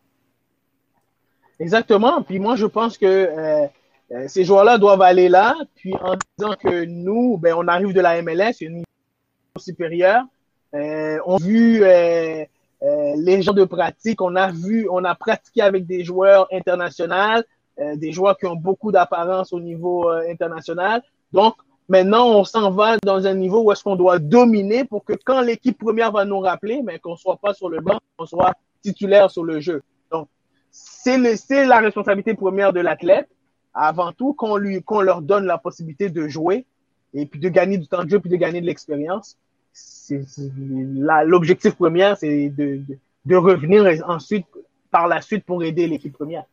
Exactement. 1.61 2.23
Puis 2.23 2.39
moi, 2.39 2.57
je 2.57 2.67
pense 2.67 2.97
que 2.97 3.07
euh, 3.07 3.67
ces 4.29 4.45
joueurs-là 4.45 4.79
doivent 4.79 5.03
aller 5.03 5.29
là. 5.29 5.55
Puis 5.75 5.93
en 5.95 6.15
disant 6.37 6.55
que 6.55 6.85
nous, 6.85 7.37
ben, 7.37 7.55
on 7.57 7.69
arrive 7.69 7.93
de 7.93 8.01
la 8.01 8.23
MLS, 8.23 8.61
une 8.61 8.77
niveau 8.77 8.85
supérieur. 9.59 10.23
on 10.73 11.37
a 11.37 11.43
vu 11.43 11.83
les 12.81 13.43
gens 13.43 13.53
de 13.53 13.65
pratique, 13.65 14.23
on 14.23 14.37
a 14.37 14.51
vu, 14.51 14.89
on 14.91 15.05
a 15.05 15.15
pratiqué 15.15 15.61
avec 15.63 15.87
des 15.87 16.05
joueurs 16.05 16.47
internationaux. 16.53 17.43
Euh, 17.81 17.95
des 17.95 18.11
joueurs 18.11 18.37
qui 18.37 18.47
ont 18.47 18.57
beaucoup 18.57 18.91
d'apparence 18.91 19.53
au 19.53 19.61
niveau 19.61 20.11
euh, 20.11 20.29
international. 20.29 21.01
Donc, 21.33 21.55
maintenant, 21.89 22.27
on 22.27 22.43
s'en 22.43 22.73
va 22.73 22.97
dans 23.05 23.25
un 23.25 23.35
niveau 23.35 23.63
où 23.63 23.71
est-ce 23.71 23.85
qu'on 23.85 23.95
doit 23.95 24.19
dominer 24.19 24.85
pour 24.85 25.05
que 25.05 25.13
quand 25.13 25.41
l'équipe 25.43 25.79
première 25.79 26.11
va 26.11 26.25
nous 26.25 26.41
rappeler, 26.41 26.83
mais 26.83 26.99
qu'on 26.99 27.15
soit 27.15 27.37
pas 27.37 27.55
sur 27.55 27.69
le 27.69 27.81
banc, 27.81 28.01
qu'on 28.17 28.27
soit 28.27 28.55
titulaire 28.83 29.31
sur 29.31 29.45
le 29.45 29.61
jeu. 29.61 29.83
Donc, 30.11 30.27
c'est 30.73 31.67
la 31.67 31.79
responsabilité 31.79 32.35
première 32.35 32.73
de 32.73 32.81
l'athlète. 32.81 33.29
Avant 33.75 34.11
tout, 34.11 34.33
qu'on 34.33 34.57
lui, 34.57 34.83
qu'on 34.83 35.01
leur 35.01 35.23
donne 35.23 35.45
la 35.45 35.59
possibilité 35.59 36.11
de 36.11 36.27
jouer 36.27 36.67
et 37.15 37.27
puis 37.27 37.39
de 37.39 37.49
gagner 37.49 37.79
du 37.79 37.87
temps 37.87 38.03
de 38.03 38.09
jeu 38.09 38.19
puis 38.19 38.31
de 38.31 38.37
gagner 38.37 38.61
de 38.61 38.67
l'expérience. 38.67 39.39
L'objectif 41.27 41.77
premier, 41.77 42.15
c'est 42.17 42.49
de, 42.49 42.81
de, 42.89 42.99
de 43.25 43.37
revenir 43.37 44.03
ensuite, 44.09 44.47
par 44.91 45.07
la 45.07 45.21
suite, 45.21 45.45
pour 45.45 45.63
aider 45.63 45.87
l'équipe 45.87 46.13
première. 46.13 46.45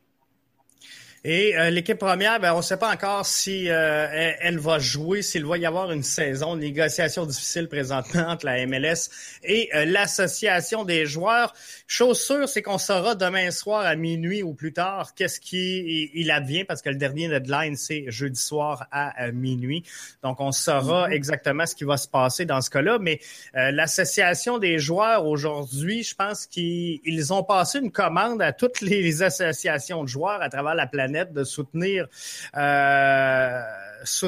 Et 1.27 1.57
euh, 1.57 1.71
l'équipe 1.71 1.97
première, 1.97 2.39
ben, 2.39 2.53
on 2.53 2.57
ne 2.57 2.61
sait 2.61 2.77
pas 2.77 2.93
encore 2.93 3.25
si 3.25 3.67
euh, 3.67 4.33
elle, 4.39 4.59
va 4.59 4.77
jouer, 4.77 5.23
s'il 5.23 5.43
va 5.43 5.57
y 5.57 5.65
avoir 5.65 5.91
une 5.91 6.03
saison 6.03 6.55
de 6.55 6.61
négociation 6.61 7.25
difficile 7.25 7.67
présentement 7.67 8.21
entre 8.27 8.45
la 8.45 8.63
MLS 8.67 9.09
et 9.43 9.71
euh, 9.73 9.85
l'association 9.85 10.83
des 10.83 11.07
joueurs. 11.07 11.55
Chose 11.88 12.21
sûre, 12.21 12.47
c'est 12.47 12.61
qu'on 12.61 12.77
saura 12.77 13.15
demain 13.15 13.49
soir 13.49 13.88
à 13.88 13.95
minuit 13.95 14.43
ou 14.43 14.53
plus 14.53 14.71
tard 14.71 15.15
qu'est-ce 15.15 15.39
qui 15.39 16.11
il 16.13 16.29
advient 16.29 16.63
parce 16.63 16.83
que 16.83 16.89
le 16.89 16.95
dernier 16.95 17.27
deadline, 17.27 17.75
c'est 17.75 18.05
jeudi 18.09 18.39
soir 18.39 18.85
à, 18.91 19.31
minuit. 19.31 19.83
Donc, 20.21 20.39
on 20.39 20.51
saura 20.51 21.09
mm-hmm. 21.09 21.13
exactement 21.13 21.65
ce 21.65 21.73
qui 21.73 21.85
va 21.85 21.97
se 21.97 22.07
passer 22.07 22.45
dans 22.45 22.61
ce 22.61 22.69
cas-là. 22.69 22.99
Mais 22.99 23.19
l'association 23.53 24.59
des 24.59 24.77
joueurs 24.77 25.25
aujourd'hui, 25.25 26.03
je 26.03 26.13
pense 26.13 26.45
qu'ils 26.45 27.33
ont 27.33 27.43
passé 27.43 27.79
une 27.79 27.91
commande 27.91 28.43
à 28.43 28.53
toutes 28.53 28.81
les 28.81 29.23
associations 29.23 30.03
de 30.03 30.07
joueurs 30.07 30.41
à 30.43 30.49
travers 30.49 30.75
la 30.75 30.85
planète 30.85 31.14
de 31.23 31.43
soutenir 31.43 32.08
euh, 32.56 33.62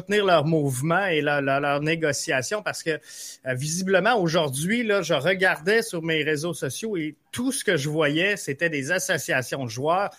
leur 0.10 0.46
mouvement 0.46 1.06
et 1.06 1.22
leur, 1.22 1.82
négociation 1.82 2.62
parce 2.62 2.84
que 2.84 2.92
euh, 2.92 3.54
visiblement 3.54 4.16
aujourd'hui 4.16 4.88
je 5.02 5.14
regardais 5.14 5.82
sur 5.82 6.02
mes 6.02 6.24
réseaux 6.24 6.54
sociaux 6.54 6.98
et 6.98 7.16
tout 7.32 7.52
ce 7.52 7.64
que 7.64 7.78
je 7.78 7.90
voyais 7.90 8.38
c'était 8.38 8.70
des 8.70 8.92
associations 8.92 9.66
de 9.66 9.70
joueurs 9.70 10.10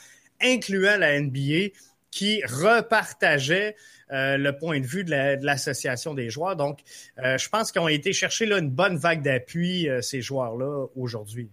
incluant 0.40 0.96
la 0.98 1.18
NBA 1.20 1.72
qui 2.10 2.42
repartageaient 2.44 3.76
euh, 4.10 4.36
le 4.36 4.56
point 4.56 4.80
de 4.80 4.86
vue 4.86 5.04
de 5.04 5.44
l'association 5.44 6.14
des 6.14 6.30
joueurs. 6.30 6.56
Donc, 6.56 6.78
je 7.18 7.48
pense 7.50 7.70
qu'ils 7.70 7.82
ont 7.82 7.88
été 7.88 8.14
chercher 8.14 8.50
une 8.50 8.70
bonne 8.70 8.96
vague 8.96 9.20
d'appui, 9.20 9.86
ces 10.00 10.22
joueurs-là, 10.22 10.86
aujourd'hui. 10.96 11.50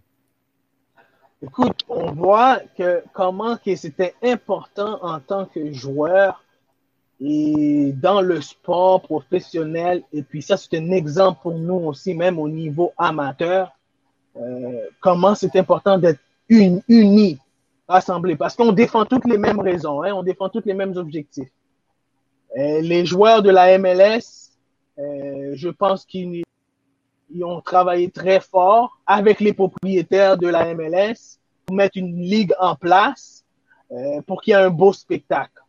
Écoute, 1.46 1.82
on 1.90 2.12
voit 2.12 2.60
que 2.76 3.04
comment 3.14 3.56
que 3.58 3.76
c'était 3.76 4.16
important 4.24 4.98
en 5.04 5.20
tant 5.20 5.46
que 5.46 5.72
joueur 5.72 6.44
et 7.22 7.94
dans 7.94 8.22
le 8.22 8.42
sport 8.42 9.04
professionnel. 9.04 10.02
Et 10.12 10.24
puis 10.24 10.42
ça, 10.42 10.58
c'est 10.58 10.76
un 10.76 10.90
exemple 10.90 11.42
pour 11.44 11.54
nous 11.54 11.76
aussi, 11.76 12.16
même 12.16 12.40
au 12.40 12.50
niveau 12.50 12.94
amateur. 12.98 13.72
Euh, 14.38 14.88
comment 15.00 15.36
c'est 15.36 15.56
important 15.56 16.00
d'être 16.00 16.20
unis, 16.50 17.40
rassemblés, 17.88 18.36
parce 18.36 18.56
qu'on 18.56 18.72
défend 18.72 19.06
toutes 19.06 19.26
les 19.26 19.38
mêmes 19.38 19.60
raisons, 19.60 20.02
hein, 20.02 20.14
on 20.14 20.24
défend 20.24 20.50
tous 20.50 20.64
les 20.66 20.74
mêmes 20.74 20.98
objectifs. 20.98 21.52
Euh, 22.58 22.82
les 22.82 23.06
joueurs 23.06 23.44
de 23.44 23.52
la 23.52 23.78
MLS, 23.78 24.52
euh, 24.98 25.52
je 25.54 25.70
pense 25.70 26.06
qu'ils 26.06 26.44
ils 27.30 27.44
ont 27.44 27.62
travaillé 27.62 28.10
très 28.10 28.40
fort 28.40 29.00
avec 29.06 29.40
les 29.40 29.54
propriétaires 29.54 30.38
de 30.38 30.48
la 30.48 30.74
MLS 30.74 31.40
pour 31.66 31.76
mettre 31.76 31.98
une 31.98 32.16
ligue 32.22 32.54
en 32.60 32.76
place 32.76 33.44
euh, 33.92 34.22
pour 34.22 34.42
qu'il 34.42 34.52
y 34.52 34.56
ait 34.56 34.60
un 34.60 34.70
beau 34.70 34.94
spectacle. 34.94 35.62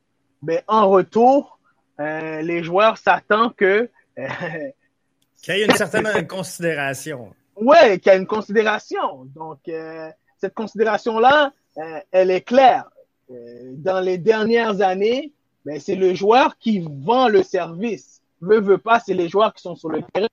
Mais 0.42 0.62
en 0.68 0.88
retour, 0.88 1.58
euh, 2.00 2.42
les 2.42 2.62
joueurs 2.62 2.98
s'attendent 2.98 3.54
que... 3.54 3.88
Euh, 4.18 4.26
qu'il 5.42 5.56
y 5.56 5.62
ait 5.62 5.66
une 5.66 5.72
certaine 5.72 6.26
considération. 6.28 7.32
Oui, 7.56 7.98
qu'il 8.00 8.12
y 8.12 8.14
ait 8.14 8.18
une 8.18 8.26
considération. 8.26 9.24
Donc, 9.34 9.60
euh, 9.68 10.10
cette 10.38 10.54
considération-là, 10.54 11.52
euh, 11.78 12.00
elle 12.10 12.30
est 12.30 12.42
claire. 12.42 12.90
dans 13.28 14.00
les 14.00 14.18
dernières 14.18 14.80
années, 14.82 15.32
ben, 15.64 15.80
c'est 15.80 15.96
le 15.96 16.14
joueur 16.14 16.58
qui 16.58 16.86
vend 17.04 17.28
le 17.28 17.42
service. 17.42 18.22
Veut, 18.40 18.60
veut 18.60 18.78
pas, 18.78 19.00
c'est 19.00 19.14
les 19.14 19.28
joueurs 19.28 19.52
qui 19.54 19.62
sont 19.62 19.74
sur 19.74 19.88
le 19.88 20.02
terrain 20.02 20.28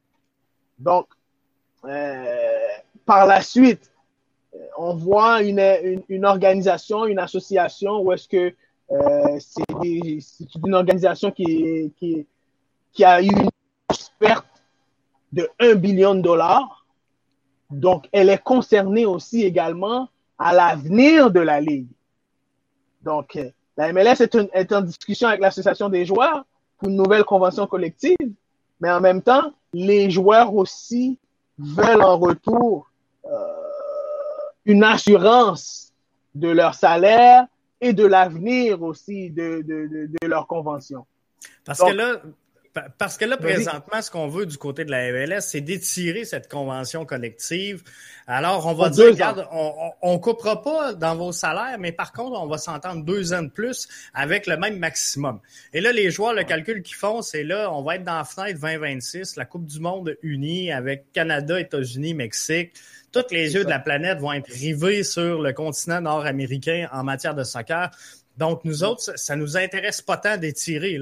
Donc, 0.79 1.07
par 3.05 3.25
la 3.27 3.41
suite, 3.41 3.91
on 4.77 4.95
voit 4.95 5.41
une, 5.41 6.25
organisation, 6.25 7.05
une 7.05 7.19
association 7.19 8.01
où 8.01 8.12
est-ce 8.12 8.27
que 8.27 8.53
c'est 9.39 10.55
une 10.65 10.73
organisation 10.73 11.31
qui, 11.31 12.25
a 13.03 13.21
eu 13.21 13.27
une 13.27 13.49
perte 14.19 14.45
de 15.31 15.49
1 15.59 15.75
billion 15.75 16.15
de 16.15 16.21
dollars. 16.21 16.86
Donc, 17.69 18.07
elle 18.12 18.29
est 18.29 18.41
concernée 18.41 19.05
aussi 19.05 19.43
également 19.43 20.09
à 20.38 20.53
l'avenir 20.53 21.31
de 21.31 21.39
la 21.39 21.59
Ligue. 21.59 21.88
Donc, 23.01 23.36
euh, 23.36 23.49
la 23.77 23.91
MLS 23.91 24.21
est, 24.21 24.71
en 24.71 24.81
discussion 24.81 25.27
avec 25.27 25.41
l'Association 25.41 25.89
des 25.89 26.05
joueurs 26.05 26.45
pour 26.77 26.89
une 26.89 26.95
nouvelle 26.95 27.23
convention 27.23 27.65
collective, 27.65 28.15
mais 28.79 28.91
en 28.91 29.01
même 29.01 29.21
temps, 29.21 29.53
les 29.73 30.09
joueurs 30.09 30.53
aussi 30.53 31.17
veulent 31.57 32.01
en 32.03 32.17
retour 32.17 32.89
euh, 33.25 33.29
une 34.65 34.83
assurance 34.83 35.93
de 36.36 36.49
leur 36.49 36.73
salaire 36.75 37.47
et 37.81 37.93
de 37.93 38.05
l'avenir 38.05 38.81
aussi 38.81 39.29
de, 39.29 39.62
de, 39.62 40.07
de, 40.21 40.27
leur 40.27 40.47
convention. 40.47 41.05
Parce 41.65 41.79
que 41.79 41.91
là, 41.91 42.21
parce 42.97 43.17
que 43.17 43.25
là, 43.25 43.38
présentement, 43.38 44.01
ce 44.01 44.09
qu'on 44.09 44.27
veut 44.27 44.45
du 44.45 44.57
côté 44.57 44.83
de 44.83 44.91
la 44.91 45.12
MLS, 45.12 45.41
c'est 45.41 45.62
d'étirer 45.62 46.25
cette 46.25 46.49
convention 46.49 47.05
collective. 47.05 47.83
Alors, 48.25 48.65
on 48.65 48.73
va 48.73 48.89
dire, 48.89 49.05
regarde, 49.05 49.47
on, 49.51 50.13
ne 50.13 50.17
coupera 50.17 50.62
pas 50.62 50.93
dans 50.93 51.15
vos 51.15 51.31
salaires, 51.31 51.77
mais 51.77 51.91
par 51.91 52.12
contre, 52.13 52.39
on 52.39 52.47
va 52.47 52.57
s'entendre 52.57 53.03
deux 53.03 53.33
ans 53.33 53.43
de 53.43 53.49
plus 53.49 53.88
avec 54.13 54.47
le 54.47 54.57
même 54.57 54.79
maximum. 54.79 55.39
Et 55.73 55.81
là, 55.81 55.91
les 55.91 56.09
joueurs, 56.09 56.33
le 56.33 56.43
calcul 56.43 56.81
qu'ils 56.81 56.95
font, 56.95 57.21
c'est 57.21 57.43
là, 57.43 57.71
on 57.71 57.83
va 57.83 57.95
être 57.95 58.03
dans 58.03 58.17
la 58.17 58.23
fenêtre 58.23 58.59
2026, 58.59 59.36
la 59.36 59.45
Coupe 59.45 59.65
du 59.65 59.79
Monde 59.79 60.17
unie 60.23 60.71
avec 60.71 61.12
Canada, 61.13 61.59
États-Unis, 61.59 62.13
Mexique. 62.13 62.73
Tous 63.12 63.25
les 63.29 63.53
yeux 63.53 63.63
de 63.63 63.69
la 63.69 63.77
planète 63.77 64.17
vont 64.19 64.33
être 64.33 64.51
rivés 64.51 65.03
sur 65.03 65.39
le 65.39 65.53
continent 65.53 66.01
nord-américain 66.01 66.88
en 66.91 67.03
matière 67.03 67.36
de 67.36 67.43
soccer. 67.43 67.91
Donc, 68.38 68.65
nous 68.65 68.84
autres, 68.84 69.17
ça, 69.17 69.36
nous 69.36 69.58
intéresse 69.58 70.02
pas 70.02 70.17
tant 70.17 70.38
d'étirer. 70.38 71.00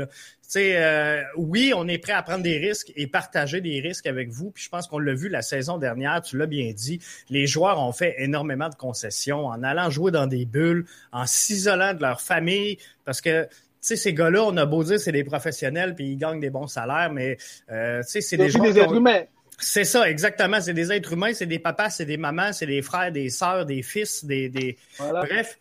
Euh, 0.58 1.24
oui, 1.38 1.72
on 1.76 1.88
est 1.88 1.98
prêt 1.98 2.13
à 2.13 2.22
prendre 2.24 2.44
des 2.44 2.58
risques 2.58 2.91
et 2.96 3.08
partager 3.08 3.62
des 3.62 3.80
risques 3.80 4.06
avec 4.06 4.30
vous. 4.30 4.52
Puis 4.52 4.65
je 4.65 4.70
pense 4.70 4.88
qu'on 4.88 5.00
l'a 5.00 5.13
vu 5.13 5.30
la 5.30 5.41
saison 5.41 5.78
dernière, 5.78 6.22
tu 6.22 6.38
l'as 6.38 6.48
bien 6.48 6.72
dit. 6.74 7.00
Les 7.30 7.48
joueurs 7.48 7.80
ont 7.80 7.94
fait 7.94 8.15
énormément 8.17 8.67
de 8.67 8.76
concessions 8.76 9.46
en 9.46 9.63
allant 9.63 9.89
jouer 9.89 10.12
dans 10.12 10.28
des 10.28 10.46
bulles, 10.46 10.86
en 11.12 11.26
s'isolant 11.26 11.94
de 11.94 12.02
leur 12.02 12.22
famille, 12.22 12.78
parce 13.06 13.22
que 13.22 13.44
tu 13.44 13.88
sais, 13.88 13.96
ces 13.96 14.13
gars-là, 14.13 14.44
on 14.44 14.56
a 14.58 14.65
beau 14.65 14.84
dire 14.84 15.00
c'est 15.00 15.12
des 15.12 15.24
professionnels 15.24 15.96
puis 15.96 16.12
ils 16.12 16.17
gagnent 16.17 16.39
des 16.39 16.52
bons 16.52 16.67
salaires, 16.67 17.12
mais 17.12 17.38
euh, 17.72 18.04
tu 18.04 18.10
sais, 18.10 18.22
c'est 18.22 18.38
des 18.38 18.50
gens. 18.50 18.62
des 18.62 18.78
êtres 18.78 18.94
humains. 18.94 19.24
C'est 19.58 19.86
ça, 19.86 20.10
exactement. 20.10 20.60
C'est 20.60 20.74
des 20.74 20.91
êtres 20.91 21.13
humains, 21.13 21.34
c'est 21.34 21.46
des 21.46 21.60
papas, 21.60 21.91
c'est 21.91 22.06
des 22.06 22.17
mamans, 22.17 22.52
c'est 22.52 22.65
des 22.65 22.82
frères, 22.82 23.12
des 23.12 23.30
sœurs, 23.30 23.65
des 23.65 23.84
fils, 23.84 24.26
des. 24.26 24.50
des... 24.50 24.78
Bref, 25.00 25.60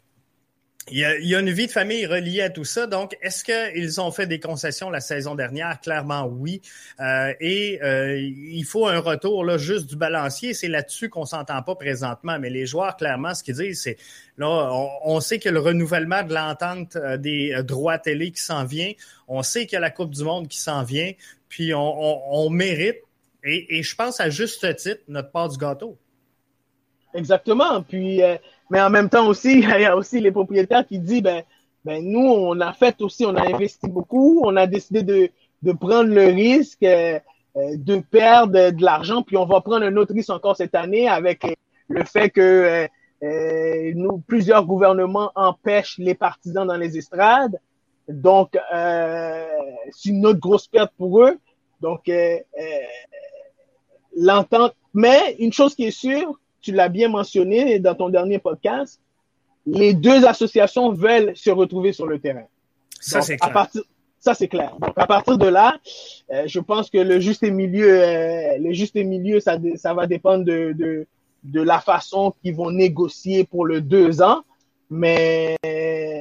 il 0.88 0.99
y, 0.99 1.35
a, 1.35 1.38
une 1.38 1.51
vie 1.51 1.66
de 1.66 1.73
famille 1.73 2.05
reliée 2.07 2.40
à 2.40 2.51
tout 2.51 2.64
ça. 2.64 2.87
Donc, 2.87 3.16
est-ce 3.23 3.45
qu'ils 3.45 4.01
ont 4.01 4.11
fait 4.11 4.27
des 4.27 4.40
concessions 4.40 4.90
la 4.90 5.01
saison 5.01 5.35
dernière? 5.35 5.81
Clairement, 5.81 6.25
oui. 6.25 6.62
Euh, 6.99 7.33
et 7.38 7.81
euh, 7.83 8.19
il 8.19 8.64
faut 8.64 8.88
un 8.88 8.99
retour 8.99 9.45
là, 9.45 9.57
juste 9.57 9.87
du 9.87 9.97
balancier. 9.97 10.53
C'est 10.53 10.69
là-dessus 10.69 11.09
qu'on 11.09 11.27
s'entend 11.27 11.62
pas 11.62 11.77
présentement. 11.77 12.38
Mais 12.40 12.51
les 12.51 12.66
joueurs, 12.66 12.97
clairement, 12.97 13.35
ce 13.35 13.45
qu'ils 13.45 13.57
disent, 13.57 13.83
c'est 13.83 13.99
là, 14.37 14.71
on, 15.05 15.21
sait 15.21 15.38
qu'il 15.38 15.51
y 15.51 15.51
a 15.51 15.53
le 15.53 15.61
renouvellement 15.61 16.25
de 16.25 16.35
l'entente 16.35 16.97
euh, 16.97 17.16
des 17.19 17.62
droits 17.62 17.99
télé 17.99 18.33
qui 18.33 18.40
s'en 18.40 18.64
vient. 18.64 18.93
On 19.29 19.45
sait 19.45 19.66
qu'il 19.66 19.75
y 19.75 19.77
a 19.77 19.81
la 19.81 19.90
Coupe 19.90 20.11
du 20.11 20.25
Monde 20.25 20.49
qui 20.49 20.59
s'en 20.59 20.83
vient. 20.83 21.12
Puis 21.49 21.73
on, 21.75 22.51
mérite, 22.51 22.99
et, 23.45 23.79
et, 23.79 23.83
je 23.83 23.97
pense 23.97 24.21
à 24.21 24.31
juste 24.31 24.77
titre, 24.77 25.03
notre 25.09 25.31
part 25.31 25.49
du 25.49 25.59
gâteau. 25.59 25.99
Exactement. 27.12 27.83
Puis 27.83 28.23
mais 28.71 28.81
en 28.81 28.91
même 28.91 29.09
temps 29.09 29.27
aussi, 29.27 29.53
il 29.59 29.69
y 29.69 29.85
a 29.85 29.97
aussi 29.97 30.21
les 30.21 30.33
propriétaires 30.33 30.87
qui 30.87 30.99
disent, 30.99 31.23
ben, 31.23 31.43
ben 31.85 32.05
nous, 32.05 32.21
on 32.21 32.61
a 32.61 32.73
fait 32.73 33.01
aussi, 33.01 33.25
on 33.27 33.35
a 33.37 33.47
investi 33.47 33.89
beaucoup, 33.89 34.43
on 34.45 34.57
a 34.57 34.67
décidé 34.67 35.03
de, 35.03 35.31
de 35.63 35.73
prendre 35.73 36.11
le 36.11 36.27
risque 36.27 36.83
euh, 36.83 37.19
euh, 37.57 37.77
de 37.77 37.99
perdre 37.99 38.71
de 38.71 38.85
l'argent, 38.85 39.23
puis 39.23 39.37
on 39.37 39.47
va 39.47 39.61
prendre 39.61 39.85
un 39.85 39.97
autre 39.97 40.15
risque 40.15 40.31
encore 40.31 40.57
cette 40.57 40.75
année 40.75 41.09
avec 41.09 41.45
le 41.89 42.05
fait 42.05 42.31
que 42.31 42.87
euh, 43.23 43.93
nous, 43.95 44.19
plusieurs 44.19 44.65
gouvernements 44.65 45.33
empêchent 45.35 45.99
les 45.99 46.15
partisans 46.15 46.67
dans 46.67 46.77
les 46.77 46.97
estrades. 46.97 47.59
Donc, 48.09 48.57
c'est 48.73 50.09
une 50.09 50.27
autre 50.27 50.41
grosse 50.41 50.67
perte 50.67 50.93
pour 50.97 51.23
eux. 51.23 51.39
Donc, 51.81 52.11
l'entente. 54.17 54.75
Mais 54.95 55.37
une 55.39 55.53
chose 55.53 55.75
qui 55.75 55.85
est 55.85 55.91
sûre, 55.93 56.41
tu 56.61 56.73
l'as 56.73 56.88
bien 56.88 57.09
mentionné 57.09 57.79
dans 57.79 57.94
ton 57.94 58.09
dernier 58.09 58.38
podcast, 58.38 59.01
les 59.66 59.94
deux 59.94 60.25
associations 60.25 60.92
veulent 60.92 61.37
se 61.37 61.51
retrouver 61.51 61.92
sur 61.92 62.07
le 62.07 62.18
terrain. 62.18 62.46
Ça, 63.01 63.23
c'est 63.23 63.37
clair. 63.37 63.68
ça, 64.18 64.35
c'est 64.35 64.49
clair. 64.49 64.77
Donc, 64.81 64.92
à 64.96 65.07
partir 65.07 65.38
de 65.38 65.46
là, 65.46 65.79
euh, 66.31 66.44
je 66.46 66.61
pense 66.61 66.90
que 66.90 66.99
le 66.99 67.20
juste 67.20 67.42
milieu, 67.42 68.03
euh, 68.03 68.59
le 68.59 68.73
juste 68.73 68.96
milieu, 68.96 69.40
ça, 69.40 69.57
ça 69.77 69.94
va 69.94 70.07
dépendre 70.07 70.44
de, 70.44 70.75
de, 70.77 71.07
de 71.44 71.62
la 71.62 71.81
façon 71.81 72.35
qu'ils 72.42 72.55
vont 72.55 72.70
négocier 72.70 73.44
pour 73.44 73.64
le 73.64 73.81
deux 73.81 74.23
ans. 74.23 74.42
Mais 74.90 75.57
euh, 75.64 76.20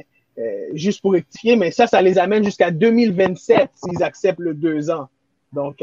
juste 0.72 1.02
pour 1.02 1.12
rectifier, 1.12 1.56
mais 1.56 1.70
ça, 1.70 1.86
ça 1.86 2.00
les 2.00 2.18
amène 2.18 2.44
jusqu'à 2.44 2.70
2027 2.70 3.70
s'ils 3.74 4.02
acceptent 4.02 4.38
le 4.38 4.54
deux 4.54 4.90
ans. 4.90 5.08
Donc, 5.52 5.82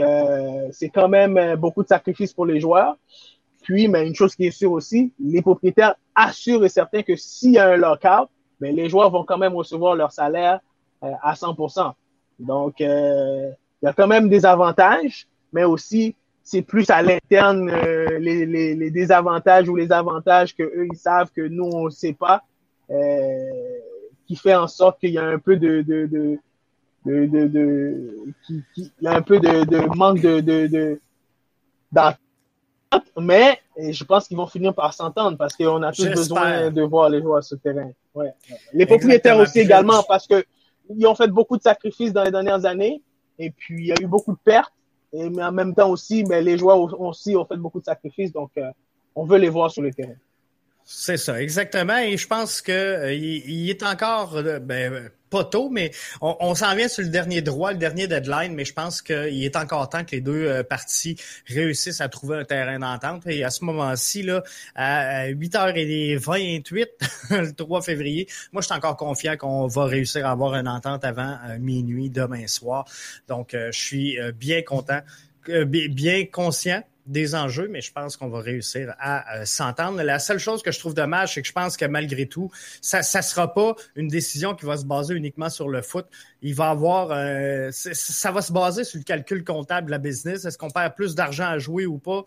c'est 0.71 0.87
quand 0.87 1.09
même 1.09 1.57
beaucoup 1.57 1.83
de 1.83 1.89
sacrifices 1.89 2.31
pour 2.31 2.45
les 2.45 2.61
joueurs. 2.61 2.95
Puis, 3.67 3.89
mais 3.89 4.07
une 4.07 4.15
chose 4.15 4.33
qui 4.33 4.45
est 4.45 4.51
sûre 4.51 4.71
aussi, 4.71 5.11
les 5.19 5.41
propriétaires 5.41 5.95
assurent 6.15 6.63
et 6.63 6.69
certains 6.69 7.03
que 7.03 7.17
s'il 7.17 7.51
y 7.51 7.57
a 7.57 7.67
un 7.67 7.75
lockout, 7.75 8.29
mais 8.61 8.71
les 8.71 8.87
joueurs 8.87 9.11
vont 9.11 9.25
quand 9.25 9.37
même 9.37 9.53
recevoir 9.55 9.93
leur 9.93 10.13
salaire 10.13 10.61
euh, 11.03 11.11
à 11.21 11.33
100%. 11.33 11.91
Donc, 12.39 12.79
euh, 12.79 13.49
il 13.81 13.85
y 13.85 13.89
a 13.89 13.91
quand 13.91 14.07
même 14.07 14.29
des 14.29 14.45
avantages, 14.45 15.27
mais 15.51 15.65
aussi 15.65 16.15
c'est 16.43 16.61
plus 16.61 16.89
à 16.89 17.01
l'interne 17.01 17.69
euh, 17.69 18.17
les, 18.19 18.45
les, 18.45 18.89
désavantages 18.89 19.67
ou 19.67 19.75
les 19.75 19.91
avantages 19.91 20.55
que 20.55 20.63
eux 20.63 20.87
ils 20.89 20.97
savent 20.97 21.29
que 21.35 21.41
nous 21.41 21.65
on 21.65 21.85
ne 21.85 21.89
sait 21.89 22.13
pas, 22.13 22.43
qui 24.27 24.37
fait 24.37 24.55
en 24.55 24.67
sorte 24.69 24.97
qu'il 25.01 25.11
y 25.11 25.17
a 25.17 25.25
un 25.25 25.39
peu 25.39 25.57
de, 25.57 25.81
de, 25.81 26.05
de 26.05 26.39
de, 27.05 28.33
un 29.05 29.21
peu 29.21 29.39
de, 29.39 29.97
manque 29.97 30.21
de, 30.21 30.39
de 30.39 31.01
mais 33.19 33.59
je 33.77 34.03
pense 34.03 34.27
qu'ils 34.27 34.37
vont 34.37 34.47
finir 34.47 34.73
par 34.73 34.93
s'entendre 34.93 35.37
parce 35.37 35.55
qu'on 35.55 35.81
a 35.83 35.91
tous 35.91 36.07
besoin 36.07 36.69
de 36.71 36.81
voir 36.83 37.09
les 37.09 37.21
joueurs 37.21 37.43
sur 37.43 37.57
le 37.57 37.73
terrain. 37.73 37.91
Ouais. 38.15 38.33
Les 38.73 38.85
propriétaires 38.85 39.37
aussi 39.37 39.59
également 39.59 40.03
parce 40.07 40.27
que 40.27 40.43
ils 40.89 41.05
ont 41.05 41.15
fait 41.15 41.27
beaucoup 41.27 41.57
de 41.57 41.61
sacrifices 41.61 42.13
dans 42.13 42.23
les 42.23 42.31
dernières 42.31 42.65
années 42.65 43.01
et 43.37 43.51
puis 43.51 43.83
il 43.83 43.87
y 43.87 43.91
a 43.91 43.95
eu 44.01 44.07
beaucoup 44.07 44.31
de 44.31 44.39
pertes. 44.43 44.73
Et, 45.13 45.29
mais 45.29 45.43
en 45.43 45.51
même 45.51 45.73
temps 45.73 45.89
aussi, 45.89 46.23
mais 46.25 46.41
les 46.41 46.57
joueurs 46.57 46.99
aussi 46.99 47.35
ont 47.35 47.45
fait 47.45 47.55
beaucoup 47.55 47.79
de 47.79 47.85
sacrifices, 47.85 48.33
donc 48.33 48.51
euh, 48.57 48.69
on 49.15 49.23
veut 49.23 49.37
les 49.37 49.47
voir 49.47 49.71
sur 49.71 49.81
le 49.81 49.93
terrain. 49.93 50.15
C'est 50.89 51.17
ça, 51.17 51.41
exactement. 51.41 51.97
Et 51.97 52.15
je 52.15 52.27
pense 52.27 52.61
que 52.61 52.71
euh, 52.71 53.13
il, 53.13 53.69
est 53.69 53.83
encore, 53.83 54.37
euh, 54.37 54.59
ben, 54.59 55.09
pas 55.29 55.43
tôt, 55.43 55.69
mais 55.69 55.91
on, 56.21 56.55
s'en 56.55 56.73
vient 56.75 56.87
sur 56.87 57.03
le 57.03 57.09
dernier 57.09 57.41
droit, 57.41 57.73
le 57.73 57.77
dernier 57.77 58.07
deadline, 58.07 58.53
mais 58.53 58.63
je 58.63 58.71
pense 58.71 59.01
qu'il 59.01 59.43
est 59.43 59.57
encore 59.57 59.89
temps 59.89 60.05
que 60.05 60.11
les 60.11 60.21
deux 60.21 60.47
euh, 60.47 60.63
parties 60.63 61.17
réussissent 61.45 61.99
à 61.99 62.07
trouver 62.07 62.37
un 62.37 62.45
terrain 62.45 62.79
d'entente. 62.79 63.27
Et 63.27 63.43
à 63.43 63.49
ce 63.49 63.65
moment-ci, 63.65 64.23
là, 64.23 64.43
à 64.75 65.27
8h28, 65.27 66.87
le 67.31 67.51
3 67.51 67.81
février, 67.81 68.29
moi, 68.53 68.61
je 68.61 68.67
suis 68.67 68.75
encore 68.75 68.95
confiant 68.95 69.35
qu'on 69.35 69.67
va 69.67 69.83
réussir 69.87 70.25
à 70.25 70.31
avoir 70.31 70.55
une 70.55 70.69
entente 70.69 71.03
avant 71.03 71.37
minuit 71.59 72.09
demain 72.09 72.47
soir. 72.47 72.85
Donc, 73.27 73.49
je 73.51 73.77
suis 73.77 74.17
bien 74.39 74.61
content, 74.61 75.01
bien 75.65 76.25
conscient 76.31 76.81
des 77.07 77.35
enjeux, 77.35 77.67
mais 77.69 77.81
je 77.81 77.91
pense 77.91 78.17
qu'on 78.17 78.29
va 78.29 78.41
réussir 78.41 78.93
à 78.99 79.37
euh, 79.37 79.45
s'entendre. 79.45 80.01
La 80.03 80.19
seule 80.19 80.39
chose 80.39 80.61
que 80.61 80.71
je 80.71 80.79
trouve 80.79 80.93
dommage, 80.93 81.33
c'est 81.33 81.41
que 81.41 81.47
je 81.47 81.53
pense 81.53 81.77
que 81.77 81.85
malgré 81.85 82.27
tout, 82.27 82.51
ça 82.81 82.99
ne 82.99 83.21
sera 83.23 83.53
pas 83.53 83.75
une 83.95 84.07
décision 84.07 84.55
qui 84.55 84.65
va 84.65 84.77
se 84.77 84.85
baser 84.85 85.15
uniquement 85.15 85.49
sur 85.49 85.69
le 85.69 85.81
foot 85.81 86.07
il 86.41 86.53
va 86.53 86.69
avoir, 86.69 87.09
euh, 87.11 87.69
ça 87.71 88.31
va 88.31 88.41
se 88.41 88.51
baser 88.51 88.83
sur 88.83 88.99
le 88.99 89.03
calcul 89.03 89.43
comptable 89.43 89.87
de 89.87 89.91
la 89.91 89.97
business. 89.97 90.45
Est-ce 90.45 90.57
qu'on 90.57 90.69
perd 90.69 90.95
plus 90.95 91.15
d'argent 91.15 91.47
à 91.47 91.57
jouer 91.57 91.85
ou 91.85 91.97
pas? 91.97 92.25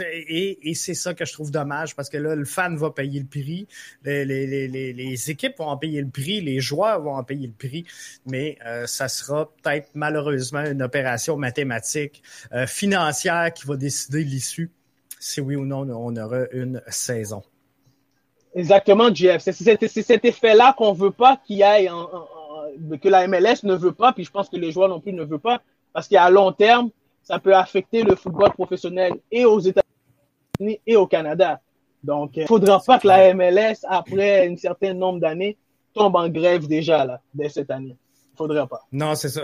Et, 0.00 0.58
c'est 0.74 0.94
ça 0.94 1.12
que 1.12 1.24
je 1.24 1.32
trouve 1.32 1.50
dommage 1.50 1.94
parce 1.94 2.08
que 2.08 2.16
là, 2.16 2.34
le 2.34 2.44
fan 2.44 2.76
va 2.76 2.90
payer 2.90 3.20
le 3.20 3.26
prix, 3.26 3.66
les, 4.04 5.30
équipes 5.30 5.58
vont 5.58 5.66
en 5.66 5.76
payer 5.76 6.00
le 6.00 6.08
prix, 6.08 6.40
les 6.40 6.60
joueurs 6.60 7.02
vont 7.02 7.14
en 7.14 7.24
payer 7.24 7.46
le 7.46 7.52
prix, 7.52 7.84
mais 8.24 8.56
euh, 8.64 8.86
ça 8.86 9.08
sera 9.08 9.50
peut-être 9.62 9.90
malheureusement 9.94 10.64
une 10.64 10.82
opération 10.82 11.36
mathématique, 11.36 12.22
euh, 12.52 12.66
financière 12.66 13.52
qui 13.52 13.66
va 13.66 13.76
décider 13.76 14.19
l'issue, 14.24 14.70
si 15.18 15.40
oui 15.40 15.56
ou 15.56 15.64
non 15.64 15.86
on 15.90 16.16
aura 16.16 16.48
une 16.52 16.82
saison. 16.88 17.42
Exactement, 18.54 19.14
Jeff. 19.14 19.42
C'est 19.42 19.52
cet 20.02 20.24
effet-là 20.24 20.74
qu'on 20.76 20.92
veut 20.92 21.12
pas 21.12 21.36
qu'il 21.36 21.62
en 21.64 22.08
que 23.00 23.08
la 23.08 23.26
MLS 23.26 23.64
ne 23.64 23.74
veut 23.74 23.92
pas, 23.92 24.12
puis 24.12 24.24
je 24.24 24.30
pense 24.30 24.48
que 24.48 24.56
les 24.56 24.72
joueurs 24.72 24.88
non 24.88 25.00
plus 25.00 25.12
ne 25.12 25.24
veulent 25.24 25.40
pas, 25.40 25.60
parce 25.92 26.08
qu'à 26.08 26.30
long 26.30 26.52
terme, 26.52 26.90
ça 27.22 27.38
peut 27.38 27.54
affecter 27.54 28.02
le 28.02 28.16
football 28.16 28.52
professionnel 28.52 29.14
et 29.30 29.44
aux 29.44 29.60
États-Unis 29.60 30.80
et 30.86 30.96
au 30.96 31.06
Canada. 31.06 31.60
Donc, 32.02 32.36
il 32.36 32.42
ne 32.42 32.46
faudra 32.46 32.80
pas 32.80 32.98
que 32.98 33.06
la 33.06 33.34
MLS, 33.34 33.84
après 33.86 34.48
un 34.48 34.56
certain 34.56 34.94
nombre 34.94 35.20
d'années, 35.20 35.56
tombe 35.94 36.16
en 36.16 36.28
grève 36.28 36.66
déjà 36.66 37.04
là, 37.04 37.20
dès 37.34 37.48
cette 37.48 37.70
année. 37.70 37.96
Il 37.96 38.32
ne 38.32 38.36
faudra 38.36 38.66
pas. 38.66 38.80
Non, 38.92 39.14
c'est 39.14 39.28
ça. 39.28 39.42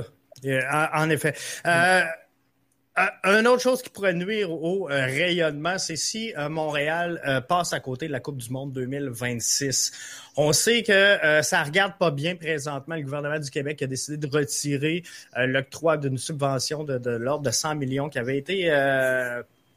En 0.94 1.10
effet. 1.10 1.34
Euh, 1.66 2.02
euh, 2.98 3.40
une 3.40 3.46
autre 3.46 3.62
chose 3.62 3.82
qui 3.82 3.90
pourrait 3.90 4.14
nuire 4.14 4.50
au 4.50 4.88
euh, 4.88 5.04
rayonnement, 5.04 5.78
c'est 5.78 5.96
si 5.96 6.32
Montréal 6.48 7.44
passe 7.48 7.72
à 7.72 7.80
côté 7.80 8.06
de 8.06 8.12
la 8.12 8.20
Coupe 8.20 8.38
du 8.38 8.50
Monde 8.50 8.72
2026. 8.72 9.92
On 10.36 10.52
sait 10.52 10.82
que 10.82 11.18
ça 11.42 11.62
regarde 11.62 11.94
pas 11.98 12.10
bien 12.10 12.36
présentement. 12.36 12.94
Le 12.94 13.02
gouvernement 13.02 13.38
du 13.38 13.50
Québec 13.50 13.82
a 13.82 13.86
décidé 13.86 14.16
de 14.16 14.34
retirer 14.34 15.02
l'octroi 15.36 15.96
d'une 15.96 16.18
subvention 16.18 16.84
de, 16.84 16.98
de 16.98 17.10
l'ordre 17.10 17.44
de 17.44 17.50
100 17.50 17.76
millions 17.76 18.08
qui 18.08 18.18
avait 18.18 18.38
été 18.38 18.70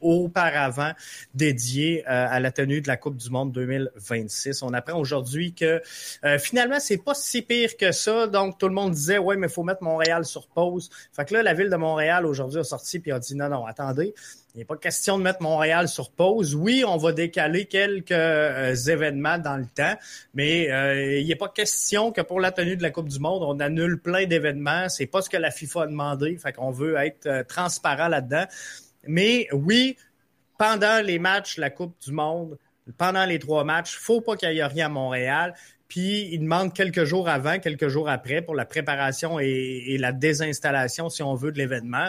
auparavant 0.00 0.92
dédié 1.34 2.04
euh, 2.06 2.26
à 2.28 2.40
la 2.40 2.50
tenue 2.52 2.80
de 2.80 2.88
la 2.88 2.96
Coupe 2.96 3.16
du 3.16 3.30
Monde 3.30 3.52
2026. 3.52 4.62
On 4.62 4.72
apprend 4.72 4.98
aujourd'hui 4.98 5.52
que 5.52 5.82
euh, 6.24 6.38
finalement, 6.38 6.80
c'est 6.80 6.98
pas 6.98 7.14
si 7.14 7.42
pire 7.42 7.76
que 7.76 7.92
ça. 7.92 8.26
Donc, 8.26 8.58
tout 8.58 8.68
le 8.68 8.74
monde 8.74 8.92
disait, 8.92 9.18
ouais, 9.18 9.36
mais 9.36 9.46
il 9.46 9.52
faut 9.52 9.62
mettre 9.62 9.82
Montréal 9.82 10.24
sur 10.24 10.46
pause. 10.48 10.90
Fait 11.12 11.24
que 11.24 11.34
là, 11.34 11.42
la 11.42 11.54
ville 11.54 11.70
de 11.70 11.76
Montréal 11.76 12.26
aujourd'hui 12.26 12.60
a 12.60 12.64
sorti 12.64 12.98
puis 12.98 13.12
a 13.12 13.18
dit, 13.18 13.34
non, 13.34 13.48
non, 13.48 13.66
attendez. 13.66 14.14
Il 14.54 14.58
n'est 14.58 14.64
pas 14.64 14.76
question 14.76 15.16
de 15.16 15.22
mettre 15.22 15.42
Montréal 15.42 15.86
sur 15.86 16.10
pause. 16.10 16.56
Oui, 16.56 16.82
on 16.84 16.96
va 16.96 17.12
décaler 17.12 17.66
quelques 17.66 18.10
euh, 18.10 18.74
événements 18.74 19.38
dans 19.38 19.56
le 19.56 19.66
temps, 19.66 19.94
mais 20.34 20.64
il 21.20 21.28
n'est 21.28 21.36
pas 21.36 21.48
question 21.48 22.10
que 22.10 22.20
pour 22.20 22.40
la 22.40 22.50
tenue 22.50 22.76
de 22.76 22.82
la 22.82 22.90
Coupe 22.90 23.08
du 23.08 23.20
Monde, 23.20 23.44
on 23.44 23.60
annule 23.60 24.00
plein 24.00 24.26
d'événements. 24.26 24.88
C'est 24.88 25.06
pas 25.06 25.22
ce 25.22 25.30
que 25.30 25.36
la 25.36 25.52
FIFA 25.52 25.82
a 25.82 25.86
demandé. 25.86 26.36
Fait 26.36 26.52
qu'on 26.52 26.72
veut 26.72 26.96
être 26.96 27.46
transparent 27.46 28.08
là-dedans. 28.08 28.46
Mais 29.06 29.48
oui, 29.52 29.96
pendant 30.58 31.04
les 31.04 31.18
matchs, 31.18 31.56
la 31.56 31.70
Coupe 31.70 31.94
du 32.04 32.12
Monde, 32.12 32.58
pendant 32.98 33.24
les 33.24 33.38
trois 33.38 33.64
matchs, 33.64 33.96
faut 33.96 34.20
pas 34.20 34.36
qu'il 34.36 34.52
y 34.52 34.58
ait 34.58 34.66
rien 34.66 34.86
à 34.86 34.88
Montréal. 34.88 35.54
Puis 35.88 36.28
il 36.32 36.40
demande 36.40 36.72
quelques 36.72 37.04
jours 37.04 37.28
avant, 37.28 37.58
quelques 37.58 37.88
jours 37.88 38.08
après 38.08 38.42
pour 38.42 38.54
la 38.54 38.64
préparation 38.64 39.40
et, 39.40 39.96
la 39.98 40.12
désinstallation, 40.12 41.10
si 41.10 41.22
on 41.22 41.34
veut, 41.34 41.50
de 41.50 41.58
l'événement. 41.58 42.08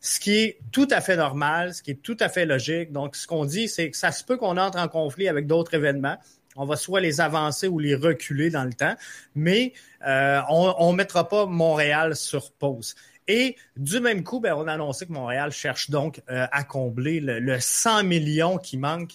Ce 0.00 0.18
qui 0.18 0.38
est 0.38 0.58
tout 0.72 0.88
à 0.90 1.00
fait 1.00 1.16
normal, 1.16 1.74
ce 1.74 1.82
qui 1.82 1.92
est 1.92 2.02
tout 2.02 2.16
à 2.20 2.28
fait 2.28 2.46
logique. 2.46 2.90
Donc, 2.90 3.16
ce 3.16 3.26
qu'on 3.26 3.44
dit, 3.44 3.68
c'est 3.68 3.90
que 3.90 3.96
ça 3.96 4.12
se 4.12 4.24
peut 4.24 4.36
qu'on 4.36 4.56
entre 4.56 4.78
en 4.78 4.88
conflit 4.88 5.28
avec 5.28 5.46
d'autres 5.46 5.74
événements. 5.74 6.16
On 6.56 6.64
va 6.64 6.76
soit 6.76 7.00
les 7.00 7.20
avancer 7.20 7.68
ou 7.68 7.78
les 7.78 7.94
reculer 7.94 8.50
dans 8.50 8.64
le 8.64 8.72
temps, 8.72 8.96
mais 9.36 9.72
euh, 10.06 10.40
on 10.48 10.90
ne 10.90 10.96
mettra 10.96 11.28
pas 11.28 11.46
Montréal 11.46 12.16
sur 12.16 12.50
pause. 12.50 12.96
Et 13.28 13.56
du 13.76 14.00
même 14.00 14.24
coup, 14.24 14.40
ben, 14.40 14.54
on 14.54 14.66
a 14.66 14.72
annoncé 14.72 15.06
que 15.06 15.12
Montréal 15.12 15.52
cherche 15.52 15.90
donc 15.90 16.22
euh, 16.30 16.46
à 16.50 16.64
combler 16.64 17.20
le, 17.20 17.60
100 17.60 18.04
millions 18.04 18.58
qui 18.58 18.76
manque 18.76 19.12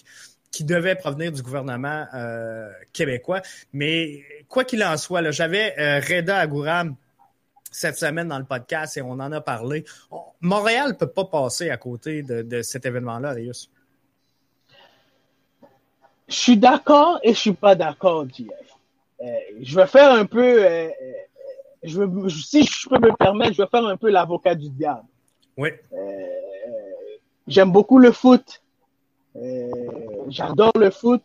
qui 0.50 0.64
devait 0.64 0.94
provenir 0.94 1.32
du 1.32 1.42
gouvernement 1.42 2.06
euh, 2.14 2.70
québécois. 2.94 3.42
Mais 3.74 4.24
quoi 4.48 4.64
qu'il 4.64 4.82
en 4.82 4.96
soit, 4.96 5.30
j'avais 5.30 5.74
euh, 5.78 6.00
Reda 6.00 6.38
Agouram 6.38 6.96
cette 7.70 7.98
semaine 7.98 8.28
dans 8.28 8.38
le 8.38 8.46
podcast 8.46 8.96
et 8.96 9.02
on 9.02 9.10
en 9.10 9.32
a 9.32 9.40
parlé. 9.42 9.84
Montréal 10.40 10.88
ne 10.88 10.94
peut 10.94 11.08
pas 11.08 11.26
passer 11.26 11.68
à 11.68 11.76
côté 11.76 12.22
de, 12.22 12.62
cet 12.62 12.86
événement-là, 12.86 13.30
Arius. 13.30 13.70
Je 16.28 16.34
suis 16.34 16.56
d'accord 16.56 17.20
et 17.22 17.34
je 17.34 17.38
suis 17.38 17.52
pas 17.52 17.74
d'accord, 17.74 18.26
JF. 18.26 18.48
je 19.60 19.76
vais 19.76 19.86
faire 19.86 20.10
un 20.10 20.24
peu 20.24 20.90
je 21.86 22.28
si 22.28 22.64
je 22.64 22.88
peux 22.88 22.98
me 22.98 23.14
permettre, 23.16 23.54
je 23.54 23.62
vais 23.62 23.68
faire 23.68 23.84
un 23.84 23.96
peu 23.96 24.10
l'avocat 24.10 24.54
du 24.54 24.68
diable. 24.70 25.04
Oui. 25.56 25.70
Euh, 25.92 26.26
j'aime 27.46 27.72
beaucoup 27.72 27.98
le 27.98 28.12
foot. 28.12 28.62
Euh, 29.36 29.70
j'adore 30.28 30.72
le 30.76 30.90
foot. 30.90 31.22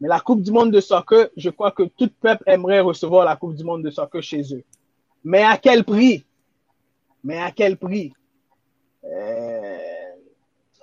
Mais 0.00 0.08
la 0.08 0.20
Coupe 0.20 0.42
du 0.42 0.50
monde 0.50 0.72
de 0.72 0.80
soccer, 0.80 1.28
je 1.36 1.50
crois 1.50 1.70
que 1.70 1.84
tout 1.84 2.10
peuple 2.20 2.42
aimerait 2.46 2.80
recevoir 2.80 3.24
la 3.24 3.36
Coupe 3.36 3.54
du 3.54 3.62
monde 3.62 3.84
de 3.84 3.90
soccer 3.90 4.22
chez 4.22 4.42
eux. 4.52 4.64
Mais 5.22 5.42
à 5.42 5.56
quel 5.56 5.84
prix? 5.84 6.24
Mais 7.22 7.38
à 7.38 7.52
quel 7.52 7.76
prix? 7.76 8.12
Euh, 9.04 9.78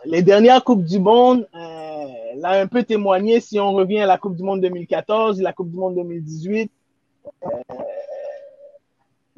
les 0.05 0.21
dernières 0.21 0.63
Coupes 0.63 0.85
du 0.85 0.99
Monde 0.99 1.47
l'a 1.53 2.51
un 2.51 2.67
peu 2.67 2.83
témoigné 2.83 3.41
si 3.41 3.59
on 3.59 3.73
revient 3.73 3.99
à 3.99 4.05
la 4.05 4.17
Coupe 4.17 4.35
du 4.35 4.43
Monde 4.43 4.61
2014, 4.61 5.41
la 5.41 5.51
Coupe 5.51 5.71
du 5.71 5.77
Monde 5.77 5.95
2018. 5.95 6.71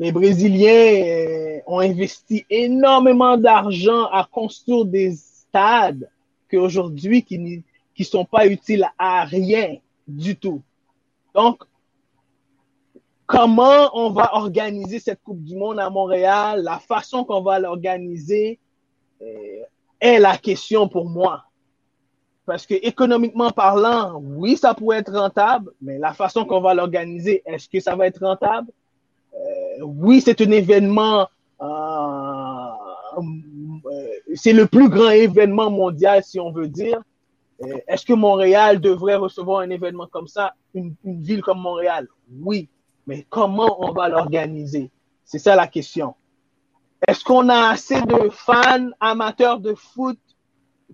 Les 0.02 0.12
Brésiliens 0.12 1.06
euh, 1.06 1.60
ont 1.68 1.78
investi 1.78 2.44
énormément 2.50 3.38
d'argent 3.38 4.06
à 4.06 4.28
construire 4.30 4.84
des 4.84 5.12
stades 5.12 6.10
qu'aujourd'hui 6.50 7.22
qui 7.22 7.38
ne 7.38 8.04
sont 8.04 8.26
pas 8.26 8.48
utiles 8.48 8.90
à 8.98 9.26
rien 9.26 9.78
du 10.08 10.36
tout. 10.36 10.64
Donc, 11.36 11.62
comment 13.28 13.92
on 13.94 14.10
va 14.10 14.34
organiser 14.34 14.98
cette 14.98 15.22
Coupe 15.22 15.44
du 15.44 15.56
Monde 15.56 15.80
à 15.80 15.92
Montréal, 15.92 16.64
la 16.64 16.80
façon 16.80 17.24
qu'on 17.24 17.44
va 17.44 17.60
l'organiser 17.60 18.58
euh, 19.22 19.26
est 20.00 20.18
la 20.18 20.36
question 20.36 20.88
pour 20.88 21.08
moi. 21.08 21.44
Parce 22.48 22.66
que 22.66 22.74
économiquement 22.74 23.52
parlant, 23.52 24.20
oui, 24.20 24.58
ça 24.58 24.74
pourrait 24.74 24.98
être 24.98 25.14
rentable, 25.14 25.72
mais 25.80 26.00
la 26.00 26.14
façon 26.14 26.44
qu'on 26.44 26.60
va 26.60 26.74
l'organiser, 26.74 27.44
est-ce 27.46 27.70
que 27.70 27.80
ça 27.80 27.96
va 27.96 28.08
être 28.08 28.26
rentable? 28.26 28.72
Oui, 29.82 30.22
c'est 30.22 30.42
un 30.42 30.52
événement, 30.52 31.28
euh, 31.62 31.66
euh, 33.18 34.08
c'est 34.36 34.54
le 34.54 34.66
plus 34.68 34.90
grand 34.90 35.10
événement 35.10 35.70
mondial, 35.70 36.24
si 36.24 36.40
on 36.40 36.52
veut 36.52 36.68
dire. 36.68 37.02
Euh, 37.64 37.78
est-ce 37.88 38.06
que 38.06 38.14
Montréal 38.14 38.80
devrait 38.80 39.16
recevoir 39.16 39.60
un 39.60 39.70
événement 39.70 40.08
comme 40.08 40.28
ça, 40.28 40.56
une, 40.74 40.96
ville 41.04 41.42
comme 41.42 41.60
Montréal? 41.60 42.08
Oui, 42.42 42.70
mais 43.06 43.26
comment 43.30 43.84
on 43.88 43.92
va 43.94 44.10
l'organiser? 44.10 44.90
C'est 45.26 45.40
ça 45.40 45.56
la 45.56 45.68
question. 45.68 46.16
Est-ce 47.08 47.24
qu'on 47.24 47.50
a 47.50 47.70
assez 47.70 48.02
de 48.02 48.30
fans 48.30 48.90
amateurs 49.00 49.60
de 49.60 49.74
foot 49.74 50.20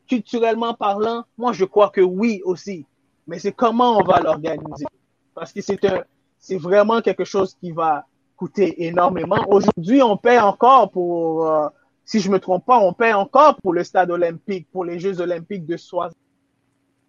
culturellement 0.07 0.73
parlant? 0.73 1.23
Moi, 1.37 1.53
je 1.53 1.65
crois 1.65 1.89
que 1.89 2.01
oui 2.01 2.41
aussi. 2.45 2.85
Mais 3.27 3.39
c'est 3.39 3.51
comment 3.51 3.97
on 3.97 4.03
va 4.03 4.19
l'organiser? 4.19 4.85
Parce 5.33 5.51
que 5.51 5.61
c'est 5.61 5.83
un, 5.85 6.03
c'est 6.39 6.57
vraiment 6.57 7.01
quelque 7.01 7.25
chose 7.25 7.55
qui 7.59 7.71
va, 7.71 8.05
coûté 8.37 8.85
énormément. 8.85 9.43
Aujourd'hui, 9.49 10.01
on 10.01 10.15
paie 10.15 10.39
encore 10.39 10.91
pour, 10.91 11.47
euh, 11.47 11.67
si 12.05 12.19
je 12.21 12.29
me 12.29 12.39
trompe 12.39 12.65
pas, 12.65 12.79
on 12.79 12.93
paie 12.93 13.11
encore 13.11 13.57
pour 13.57 13.73
le 13.73 13.83
stade 13.83 14.11
olympique, 14.11 14.67
pour 14.71 14.85
les 14.85 14.99
Jeux 14.99 15.19
olympiques 15.19 15.65
de, 15.65 15.73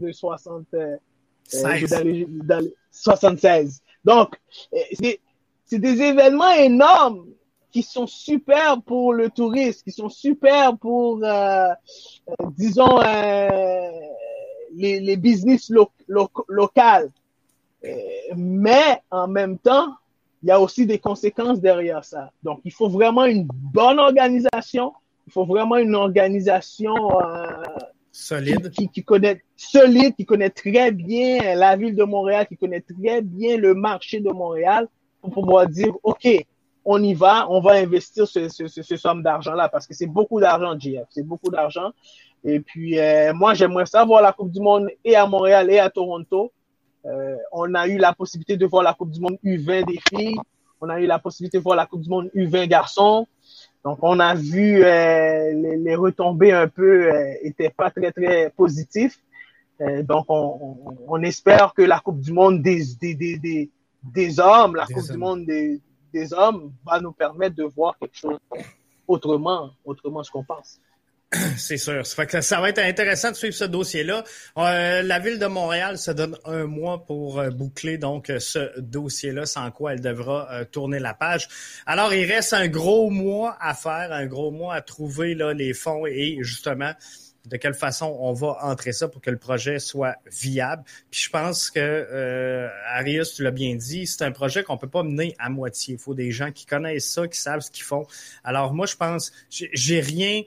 de 0.01 0.13
60, 0.13 0.67
76. 2.91 3.83
Euh, 3.83 3.95
Donc, 4.05 4.35
euh, 4.75 4.79
c'est 5.67 5.79
des 5.79 6.01
événements 6.03 6.53
énormes 6.53 7.27
qui 7.71 7.83
sont 7.83 8.07
super 8.07 8.81
pour 8.81 9.13
le 9.13 9.29
tourisme, 9.29 9.83
qui 9.85 9.93
sont 9.93 10.09
super 10.09 10.79
pour, 10.79 11.23
disons, 12.57 13.01
les, 14.75 15.01
les 15.01 15.17
business 15.19 15.69
lo 15.69 15.91
locales. 16.49 17.11
mais 18.35 19.03
en 19.11 19.29
même 19.29 19.59
temps, 19.59 19.93
il 20.43 20.49
y 20.49 20.53
a 20.53 20.61
aussi 20.61 20.87
des 20.87 20.99
conséquences 20.99 21.61
derrière 21.61 22.05
ça. 22.05 22.31
Donc, 22.43 22.61
il 22.65 22.73
faut 22.73 22.89
vraiment 22.89 23.25
une 23.25 23.45
bonne 23.47 23.99
organisation. 23.99 24.93
Il 25.27 25.33
faut 25.33 25.45
vraiment 25.45 25.77
une 25.77 25.95
organisation 25.95 26.95
euh, 27.21 27.47
solide, 28.13 28.71
qui, 28.71 28.89
qui, 28.89 29.03
connaît 29.05 29.43
solide, 29.57 30.15
qui 30.15 30.25
connaît 30.25 30.51
très 30.51 30.91
bien 30.91 31.55
la 31.55 31.77
ville 31.77 31.95
de 31.95 32.05
Montréal, 32.05 32.47
qui 32.47 32.57
connaît 32.57 32.81
très 32.81 33.21
bien 33.21 33.57
le 33.57 33.75
marché 33.75 34.21
de 34.21 34.31
Montréal, 34.31 34.89
pour 35.21 35.31
pouvoir 35.31 35.67
dire, 35.67 35.93
ok, 36.03 36.29
on 36.85 37.03
y 37.03 37.13
va, 37.13 37.47
on 37.51 37.61
va 37.61 37.73
investir 37.73 38.27
ce, 38.27 38.49
ce, 38.49 38.67
ce, 38.67 38.97
somme 38.97 39.23
d'argent 39.23 39.53
là, 39.53 39.69
parce 39.69 39.87
que 39.87 39.93
c'est 39.93 40.07
beaucoup 40.07 40.41
d'argent, 40.41 40.79
JF, 40.79 41.07
c'est 41.11 41.27
beaucoup 41.27 41.51
d'argent. 41.51 41.91
Et 42.45 42.61
puis, 42.61 42.99
euh, 42.99 43.35
moi, 43.35 43.55
j'aimerais 43.55 43.87
savoir 43.87 44.23
la 44.23 44.33
Coupe 44.33 44.51
du 44.51 44.61
Monde 44.61 44.89
et 45.05 45.17
à 45.17 45.27
Montréal 45.27 45.71
et 45.71 45.79
à 45.79 45.91
Toronto. 45.91 46.53
Euh, 47.09 47.37
on 47.53 47.75
a 47.75 47.89
eu 47.89 47.97
la 47.97 48.13
possibilité 48.13 48.57
de 48.57 48.67
voir 48.67 48.83
la 48.83 48.95
Coupe 48.95 49.11
du 49.11 49.21
Monde 49.21 49.39
U20 49.45 49.87
des 49.87 49.99
filles. 50.09 50.37
On 50.81 50.89
a 50.89 51.01
eu 51.01 51.07
la 51.07 51.19
possibilité 51.19 51.59
de 51.59 51.63
voir 51.63 51.77
la 51.77 51.87
Coupe 51.87 52.03
du 52.03 52.09
Monde 52.09 52.31
U20 52.35 52.69
garçons. 52.69 53.27
Donc, 53.85 53.99
on 54.03 54.19
a 54.21 54.35
vu 54.35 54.85
euh, 54.85 55.53
les, 55.77 55.95
retombées 55.95 56.53
un 56.53 56.69
peu 56.69 57.13
euh, 57.13 57.33
étaient 57.43 57.71
pas 57.71 57.91
très, 57.91 58.13
très 58.13 58.51
positifs. 58.51 59.19
Euh, 59.81 60.03
donc, 60.03 60.27
on, 60.29 61.23
espère 61.23 61.73
que 61.75 61.83
la 61.83 62.01
Coupe 62.01 62.21
du 62.21 62.33
Monde 62.33 62.63
des, 62.63 62.83
des, 63.01 63.15
des, 63.15 63.71
des, 64.03 64.41
hommes, 64.41 64.77
la 64.77 64.87
Coupe 64.87 65.11
du 65.11 65.17
Monde 65.17 65.47
des, 65.47 65.81
des 66.13 66.33
hommes 66.33 66.73
va 66.85 67.01
nous 67.01 67.13
permettre 67.13 67.57
de 67.57 67.65
voir 67.65 67.97
quelque 67.99 68.17
chose 68.17 68.39
autrement, 69.07 69.71
autrement 69.85 70.23
ce 70.23 70.31
qu'on 70.31 70.45
pense. 70.45 70.81
C'est 71.59 71.77
sûr. 71.77 72.07
Ça, 72.07 72.17
fait 72.17 72.27
que 72.27 72.41
ça 72.41 72.61
va 72.61 72.71
être 72.71 72.79
intéressant 72.79 73.31
de 73.31 73.37
suivre 73.37 73.55
ce 73.55 73.65
dossier-là. 73.65 74.25
Euh, 74.57 75.03
la 75.03 75.19
ville 75.19 75.39
de 75.39 75.47
Montréal 75.47 75.99
se 75.99 76.11
donne 76.11 76.39
un 76.47 76.65
mois 76.65 77.05
pour 77.05 77.39
euh, 77.39 77.51
boucler 77.51 77.99
donc 77.99 78.31
euh, 78.31 78.39
ce 78.39 78.81
dossier-là, 78.81 79.45
sans 79.45 79.71
quoi 79.71 79.93
elle 79.93 80.01
devra 80.01 80.65
tourner 80.67 80.99
la 80.99 81.13
page. 81.13 81.49
Alors, 81.85 82.15
il 82.15 82.25
reste 82.25 82.55
un 82.55 82.69
gros 82.69 83.11
mois 83.11 83.59
à 83.61 83.75
faire, 83.75 84.11
un 84.13 84.27
gros 84.27 84.51
mois 84.51 84.75
à 84.75 84.81
trouver 84.81 85.35
là, 85.35 85.53
les 85.53 85.75
fonds 85.75 86.07
et 86.07 86.39
justement 86.41 86.93
de 87.45 87.57
quelle 87.57 87.75
façon 87.75 88.15
on 88.21 88.33
va 88.33 88.59
entrer 88.63 88.93
ça 88.93 89.09
pour 89.09 89.21
que 89.23 89.31
le 89.31 89.39
projet 89.39 89.79
soit 89.79 90.17
viable. 90.31 90.83
Puis 91.11 91.23
je 91.23 91.31
pense 91.31 91.71
que 91.71 92.69
Arius, 92.93 93.35
tu 93.35 93.43
l'as 93.43 93.51
bien 93.51 93.75
dit, 93.75 94.07
c'est 94.07 94.23
un 94.23 94.33
projet 94.33 94.63
qu'on 94.63 94.77
peut 94.77 94.89
pas 94.89 95.03
mener 95.03 95.35
à 95.39 95.49
moitié. 95.49 95.95
Il 95.95 96.01
faut 96.01 96.15
des 96.15 96.31
gens 96.31 96.53
qui 96.53 96.67
connaissent 96.67 97.11
ça, 97.11 97.27
qui 97.27 97.39
savent 97.39 97.61
ce 97.61 97.71
qu'ils 97.71 97.85
font. 97.85 98.07
Alors 98.45 98.75
moi, 98.75 98.87
je 98.87 98.97
pense, 98.97 99.33
j'ai 99.51 100.01
rien 100.01 100.43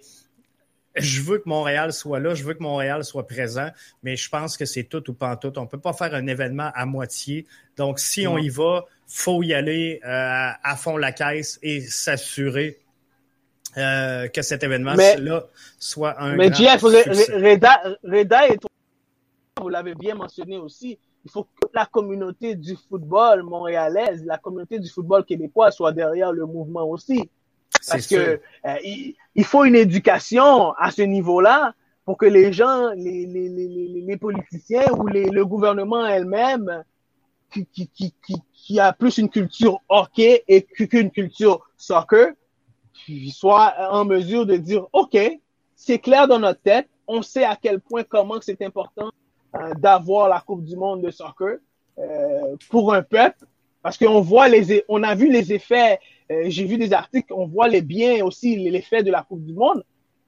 je 0.96 1.22
veux 1.22 1.38
que 1.38 1.48
Montréal 1.48 1.94
soit 1.94 2.20
là, 2.20 2.34
je 2.34 2.44
veux 2.44 2.54
que 2.54 2.64
Montréal 2.64 3.04
soit 3.04 3.26
présent, 3.26 3.70
mais 4.04 4.16
je 4.16 4.30
pense 4.30 4.58
que 4.58 4.66
c'est 4.66 4.84
tout 4.84 5.10
ou 5.10 5.14
pas 5.14 5.36
tout. 5.38 5.58
On 5.58 5.68
peut 5.68 5.80
pas 5.80 5.94
faire 5.94 6.14
un 6.14 6.28
événement 6.28 6.72
à 6.74 6.86
moitié. 6.86 7.46
Donc, 7.78 8.00
si 8.00 8.28
on 8.28 8.38
y 8.38 8.50
va, 8.50 8.86
faut 9.08 9.44
y 9.44 9.54
aller 9.54 10.00
euh, 10.04 10.08
à 10.64 10.76
fond 10.76 10.98
la 10.98 11.12
caisse 11.12 11.60
et 11.62 11.82
s'assurer 11.82 12.80
euh, 13.78 14.28
que 14.28 14.42
cet 14.42 14.64
événement-là 14.64 15.44
soit 15.80 16.22
un 16.22 16.36
Mais 16.36 16.50
grand 16.50 16.60
Jeff, 16.60 16.82
Reda, 16.82 17.82
Reda 18.04 18.50
et 18.50 18.58
vous 19.62 19.70
l'avez 19.70 19.96
bien 19.96 20.16
mentionné 20.16 20.58
aussi, 20.58 20.98
il 21.24 21.32
faut 21.32 21.44
que 21.44 21.68
la 21.74 21.86
communauté 21.86 22.56
du 22.56 22.76
football 22.90 23.44
montréalaise, 23.44 24.26
la 24.26 24.38
communauté 24.38 24.80
du 24.80 24.90
football 24.90 25.24
québécois 25.24 25.72
soit 25.72 25.92
derrière 25.92 26.32
le 26.32 26.46
mouvement 26.46 26.84
aussi. 26.84 27.30
Parce 27.88 28.08
que 28.08 28.40
euh, 28.66 28.76
il, 29.36 29.46
faut 29.46 29.66
une 29.66 29.76
éducation 29.76 30.72
à 30.74 30.92
ce 30.92 31.02
niveau-là 31.02 31.74
pour 32.06 32.18
que 32.18 32.26
les 32.26 32.52
gens, 32.52 32.90
les, 32.96 33.26
les, 33.26 33.50
les, 33.50 34.02
les 34.06 34.18
politiciens 34.18 34.92
ou 34.98 35.08
les, 35.08 35.26
le 35.30 35.46
gouvernement 35.46 36.06
elle-même, 36.06 36.84
qui, 37.52 37.66
qui, 37.66 37.88
qui, 37.88 38.14
qui, 38.54 38.80
a 38.80 38.94
plus 38.94 39.18
une 39.18 39.30
culture 39.30 39.80
hockey 39.90 40.44
et 40.48 40.64
qu'une 40.64 41.12
culture 41.12 41.70
soccer, 41.78 42.32
soit 43.32 43.74
en 43.92 44.06
mesure 44.06 44.46
de 44.46 44.58
dire, 44.58 44.88
OK, 44.94 45.18
c'est 45.76 46.00
clair 46.00 46.28
dans 46.28 46.40
notre 46.40 46.62
tête, 46.62 46.88
on 47.08 47.22
sait 47.22 47.44
à 47.44 47.58
quel 47.62 47.82
point, 47.82 48.04
comment 48.04 48.40
c'est 48.42 48.62
important 48.62 49.10
euh, 49.56 49.74
d'avoir 49.76 50.30
la 50.30 50.40
Coupe 50.40 50.64
du 50.64 50.76
Monde 50.76 51.02
de 51.02 51.12
soccer 51.12 51.58
euh, 51.98 52.56
pour 52.70 52.94
un 52.94 53.02
peuple, 53.02 53.46
parce 53.82 53.98
qu'on 53.98 54.22
voit 54.22 54.48
les, 54.48 54.84
on 54.88 55.04
a 55.04 55.16
vu 55.16 55.30
les 55.32 55.52
effets 55.52 56.00
euh, 56.32 56.44
j'ai 56.48 56.66
vu 56.66 56.78
des 56.78 56.94
articles, 56.94 57.34
on 57.34 57.48
voit 57.48 57.68
les 57.68 57.82
biens 57.82 58.24
aussi, 58.26 58.56
l'effet 58.56 59.04
de 59.04 59.12
la 59.12 59.24
Coupe 59.24 59.46
du 59.46 59.54
Monde 59.54 59.84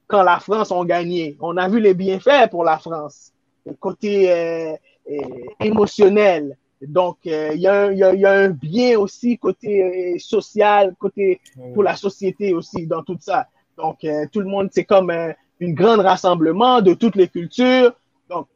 quand 0.06 0.22
la 0.22 0.38
France 0.38 0.70
a 0.70 0.84
gagné. 0.84 1.36
On 1.40 1.56
a 1.56 1.68
vu 1.68 1.80
les 1.80 1.94
bienfaits 1.94 2.50
pour 2.50 2.62
la 2.62 2.78
France, 2.78 3.32
côté 3.80 4.30
euh, 4.30 4.74
euh, 5.10 5.16
émotionnel. 5.60 6.56
Donc, 6.82 7.16
il 7.24 7.56
y, 7.56 7.66
a 7.66 8.30
un 8.30 8.50
bien 8.50 8.98
aussi 8.98 9.38
côté 9.38 10.18
social, 10.18 10.94
côté 10.98 11.40
pour 11.72 11.82
la 11.82 11.96
société 11.96 12.52
aussi 12.52 12.86
dans 12.86 13.02
tout 13.02 13.16
ça. 13.18 13.46
Donc, 13.78 14.04
tout 14.30 14.40
le 14.40 14.46
monde, 14.46 14.68
c'est 14.70 14.84
comme 14.84 15.08
un 15.08 15.32
une 15.60 15.74
grande 15.74 16.00
rassemblement 16.00 16.80
de 16.80 16.94
toutes 16.94 17.16
les 17.16 17.28
cultures. 17.28 17.92
Donc, 18.28 18.48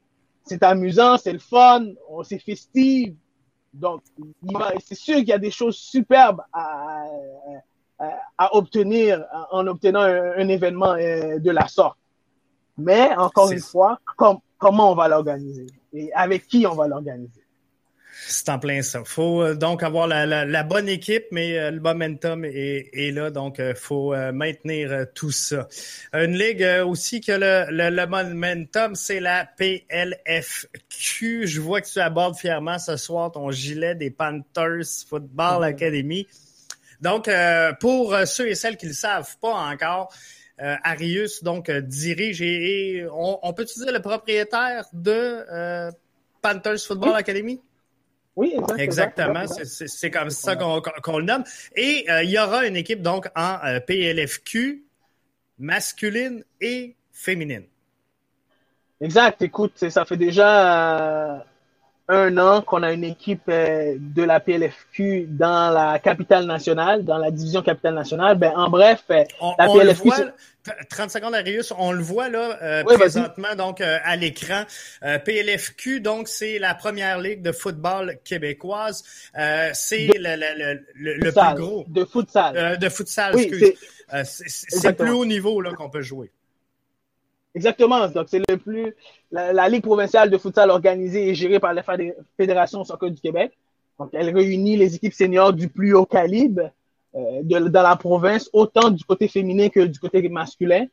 c'est 0.44 0.62
amusant, 0.62 1.16
c'est 1.16 1.32
le 1.32 1.38
fun, 1.38 1.86
on 2.08 2.22
s'est 2.22 2.38
festive. 2.38 3.14
Donc, 3.72 4.02
c'est 4.84 4.94
sûr 4.94 5.16
qu'il 5.16 5.28
y 5.28 5.32
a 5.32 5.38
des 5.38 5.50
choses 5.50 5.76
superbes 5.76 6.42
à, 6.52 7.04
à, 8.36 8.54
obtenir 8.54 9.24
en 9.50 9.66
obtenant 9.66 10.02
un, 10.02 10.48
événement 10.48 10.94
euh, 10.94 11.38
de 11.38 11.50
la 11.50 11.68
sorte. 11.68 11.98
Mais, 12.76 13.14
encore 13.16 13.50
une 13.50 13.60
fois, 13.60 13.98
comment 14.16 14.92
on 14.92 14.94
va 14.94 15.08
l'organiser? 15.08 15.66
Et 15.92 16.12
avec 16.12 16.46
qui 16.46 16.66
on 16.66 16.74
va 16.74 16.86
l'organiser? 16.86 17.37
C'est 18.30 18.50
en 18.50 18.58
plein 18.58 18.82
ça. 18.82 19.02
faut 19.04 19.42
euh, 19.42 19.54
donc 19.54 19.82
avoir 19.82 20.06
la, 20.06 20.62
bonne 20.62 20.88
équipe, 20.88 21.24
mais 21.30 21.58
euh, 21.58 21.70
le 21.70 21.80
momentum 21.80 22.44
est, 22.44 23.10
là, 23.10 23.30
donc 23.30 23.56
il 23.58 23.74
faut 23.74 24.14
maintenir 24.32 25.06
tout 25.14 25.30
ça. 25.30 25.66
Une 26.12 26.36
ligue 26.36 26.66
aussi 26.84 27.22
que 27.22 27.32
le, 27.32 27.66
le, 27.70 28.06
momentum, 28.06 28.94
c'est 28.94 29.20
la 29.20 29.46
PLFQ. 29.56 31.46
Je 31.46 31.60
vois 31.60 31.80
que 31.80 31.88
tu 31.88 32.00
abordes 32.00 32.36
fièrement 32.36 32.78
ce 32.78 32.96
soir 32.96 33.32
ton 33.32 33.50
gilet 33.50 33.94
des 33.94 34.10
Panthers 34.10 34.84
Football 35.08 35.62
mm-hmm. 35.62 35.68
Academy. 35.68 36.26
Donc, 37.00 37.30
pour 37.80 38.14
ceux 38.26 38.48
et 38.48 38.54
celles 38.54 38.76
qui 38.76 38.86
ne 38.86 38.90
le 38.90 38.96
savent 38.96 39.36
pas 39.40 39.54
encore, 39.54 40.12
Arius 40.58 41.42
donc 41.42 41.70
dirige 41.70 42.42
et, 42.42 43.06
on, 43.10 43.52
peut 43.54 43.62
utiliser 43.62 43.92
le 43.92 44.00
propriétaire 44.00 44.84
de 44.92 45.90
Panthers 46.42 46.80
Football 46.80 47.14
Academy? 47.14 47.60
Oui, 48.38 48.54
exactement. 48.78 49.46
C'est 49.48 50.12
comme 50.12 50.30
ça 50.30 50.54
qu'on 50.54 51.18
le 51.18 51.24
nomme. 51.24 51.42
Et 51.74 52.06
euh, 52.08 52.22
il 52.22 52.30
y 52.30 52.38
aura 52.38 52.68
une 52.68 52.76
équipe 52.76 53.02
donc 53.02 53.26
en 53.34 53.58
euh, 53.64 53.80
PLFQ 53.80 54.84
masculine 55.58 56.44
et 56.60 56.94
féminine. 57.10 57.64
Exact. 59.00 59.42
Écoute, 59.42 59.72
ça 59.90 60.04
fait 60.04 60.16
déjà 60.16 61.44
un 62.08 62.38
an 62.38 62.62
qu'on 62.62 62.82
a 62.82 62.92
une 62.92 63.04
équipe 63.04 63.42
euh, 63.48 63.96
de 63.98 64.22
la 64.22 64.40
PLFQ 64.40 65.26
dans 65.28 65.70
la 65.72 65.98
capitale 65.98 66.46
nationale, 66.46 67.04
dans 67.04 67.18
la 67.18 67.30
division 67.30 67.62
capitale 67.62 67.94
nationale. 67.94 68.38
Ben, 68.38 68.52
en 68.56 68.70
bref, 68.70 69.04
euh, 69.10 69.24
la 69.58 69.66
PLFQ. 69.66 70.10
30 70.90 71.10
secondes, 71.10 71.34
Arius, 71.34 71.72
on 71.78 71.92
le 71.92 72.02
voit 72.02 72.28
là 72.28 72.58
euh, 72.62 72.84
présentement 72.84 73.54
donc 73.56 73.80
à 73.80 74.16
l'écran. 74.16 74.64
PLFQ, 75.24 76.00
donc 76.00 76.28
c'est 76.28 76.58
la 76.58 76.74
première 76.74 77.18
ligue 77.18 77.40
de 77.40 77.52
football 77.52 78.18
québécoise. 78.22 79.02
c'est 79.72 80.08
le, 80.18 80.36
le, 80.36 80.84
le, 80.94 81.32
plus 81.32 81.62
gros. 81.62 81.84
De 81.88 82.04
futsal. 82.04 82.78
de 82.78 82.88
futsal, 82.88 83.38
excuse. 83.38 83.72
C'est 84.24 84.88
le 84.88 84.94
plus 84.94 85.10
haut 85.10 85.24
niveau 85.24 85.60
là 85.62 85.72
qu'on 85.72 85.88
peut 85.88 86.02
jouer. 86.02 86.30
Exactement. 87.58 88.06
Donc, 88.06 88.26
c'est 88.28 88.42
le 88.48 88.56
plus. 88.56 88.94
La, 89.32 89.68
Ligue 89.68 89.82
provinciale 89.82 90.30
de 90.30 90.38
futsal 90.38 90.70
organisée 90.70 91.28
et 91.28 91.34
gérée 91.34 91.58
par 91.58 91.74
la 91.74 91.82
Fédération 92.36 92.84
Soccer 92.84 93.10
du 93.10 93.20
Québec. 93.20 93.52
Donc, 93.98 94.10
elle 94.12 94.32
réunit 94.32 94.76
les 94.76 94.94
équipes 94.94 95.12
seniors 95.12 95.52
du 95.52 95.68
plus 95.68 95.92
haut 95.92 96.06
calibre 96.06 96.70
euh, 97.16 97.40
dans 97.42 97.82
la 97.82 97.96
province, 97.96 98.48
autant 98.52 98.90
du 98.90 99.02
côté 99.02 99.26
féminin 99.26 99.70
que 99.70 99.80
du 99.80 99.98
côté 99.98 100.26
masculin. 100.28 100.86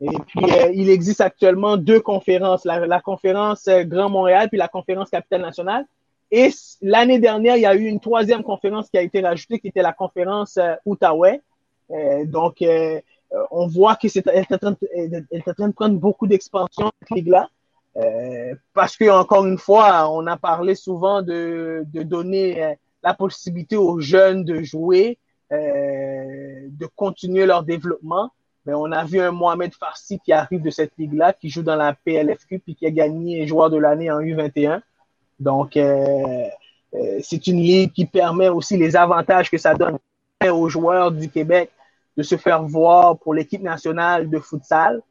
Et 0.00 0.16
puis, 0.28 0.44
euh, 0.44 0.70
il 0.72 0.88
existe 0.88 1.20
actuellement 1.20 1.76
deux 1.76 2.00
conférences, 2.00 2.64
la, 2.64 3.00
conférence 3.00 3.66
euh, 3.66 3.82
Grand 3.82 4.08
Montréal 4.08 4.48
puis 4.48 4.58
la 4.58 4.68
conférence 4.68 5.10
Capitale 5.10 5.42
Nationale. 5.42 5.86
Et 6.30 6.50
l'année 6.82 7.18
dernière, 7.18 7.56
il 7.56 7.62
y 7.62 7.66
a 7.66 7.74
eu 7.74 7.86
une 7.86 8.00
troisième 8.00 8.44
conférence 8.44 8.88
qui 8.88 8.96
a 8.96 9.02
été 9.02 9.20
rajoutée, 9.20 9.58
qui 9.58 9.68
était 9.68 9.82
la 9.82 9.92
conférence 9.92 10.58
Outaouais. 10.86 11.40
donc, 12.26 12.62
euh, 13.34 13.44
on 13.50 13.66
voit 13.66 13.96
qu'elle 13.96 14.10
est, 14.14 14.52
en 14.52 14.58
train 14.58 15.68
de 15.68 15.72
prendre 15.72 15.98
beaucoup 15.98 16.26
d'expansion, 16.26 16.92
cette 17.00 17.10
ligue-là. 17.10 17.48
Euh, 17.96 18.54
parce 18.74 18.96
que, 18.96 19.08
encore 19.10 19.46
une 19.46 19.58
fois, 19.58 20.10
on 20.10 20.26
a 20.26 20.36
parlé 20.36 20.74
souvent 20.74 21.22
de, 21.22 21.84
de 21.92 22.02
donner 22.02 22.62
euh, 22.62 22.74
la 23.02 23.14
possibilité 23.14 23.76
aux 23.76 24.00
jeunes 24.00 24.44
de 24.44 24.62
jouer, 24.62 25.18
de 25.50 26.86
continuer 26.96 27.44
leur 27.44 27.62
développement. 27.62 28.30
Mais 28.64 28.72
on 28.74 28.90
a 28.92 29.04
vu 29.04 29.20
un 29.20 29.32
Mohamed 29.32 29.74
Farsi 29.74 30.18
qui 30.20 30.32
arrive 30.32 30.62
de 30.62 30.70
cette 30.70 30.92
ligue-là, 30.96 31.34
qui 31.34 31.50
joue 31.50 31.62
dans 31.62 31.76
la 31.76 31.94
PLFQ, 31.94 32.60
puis 32.60 32.74
qui 32.74 32.86
a 32.86 32.90
gagné 32.90 33.46
joueur 33.46 33.68
de 33.68 33.76
l'année 33.76 34.10
en 34.10 34.20
U21. 34.20 34.80
Donc, 35.40 35.72
c'est 35.74 37.46
une 37.48 37.60
ligue 37.60 37.92
qui 37.92 38.06
permet 38.06 38.48
aussi 38.48 38.78
les 38.78 38.96
avantages 38.96 39.50
que 39.50 39.58
ça 39.58 39.74
donne 39.74 39.98
aux 40.48 40.68
joueurs 40.70 41.10
du 41.10 41.28
Québec 41.28 41.70
de 42.16 42.22
se 42.22 42.36
faire 42.36 42.62
voir 42.62 43.18
pour 43.18 43.34
l'équipe 43.34 43.62
nationale 43.62 44.28
de 44.28 44.38
futsal. 44.38 45.02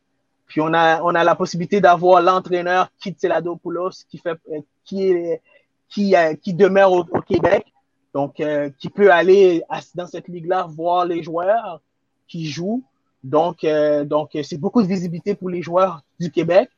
Puis 0.47 0.61
on 0.61 0.73
a, 0.73 1.01
on 1.01 1.15
a 1.15 1.23
la 1.23 1.35
possibilité 1.35 1.81
d'avoir 1.81 2.21
l'entraîneur 2.21 2.89
Kit 2.99 3.15
Seladopoulos 3.17 4.05
qui 4.09 4.17
fait, 4.17 4.37
euh, 4.51 4.59
qui 4.83 5.07
est, 5.07 5.41
qui, 5.89 6.15
euh, 6.15 6.35
qui 6.35 6.53
demeure 6.53 6.91
au, 6.91 7.03
Québec. 7.21 7.65
Donc, 8.13 8.39
euh, 8.39 8.69
qui 8.77 8.89
peut 8.89 9.11
aller 9.11 9.63
dans 9.95 10.07
cette 10.07 10.27
ligue-là 10.27 10.67
voir 10.69 11.05
les 11.05 11.23
joueurs 11.23 11.81
qui 12.27 12.45
jouent. 12.47 12.83
Donc, 13.23 13.65
donc 14.05 14.31
c'est 14.43 14.57
beaucoup 14.57 14.81
de 14.81 14.87
visibilité 14.87 15.35
pour 15.35 15.49
les 15.49 15.61
joueurs 15.61 16.01
du 16.19 16.31
Québec 16.31 16.69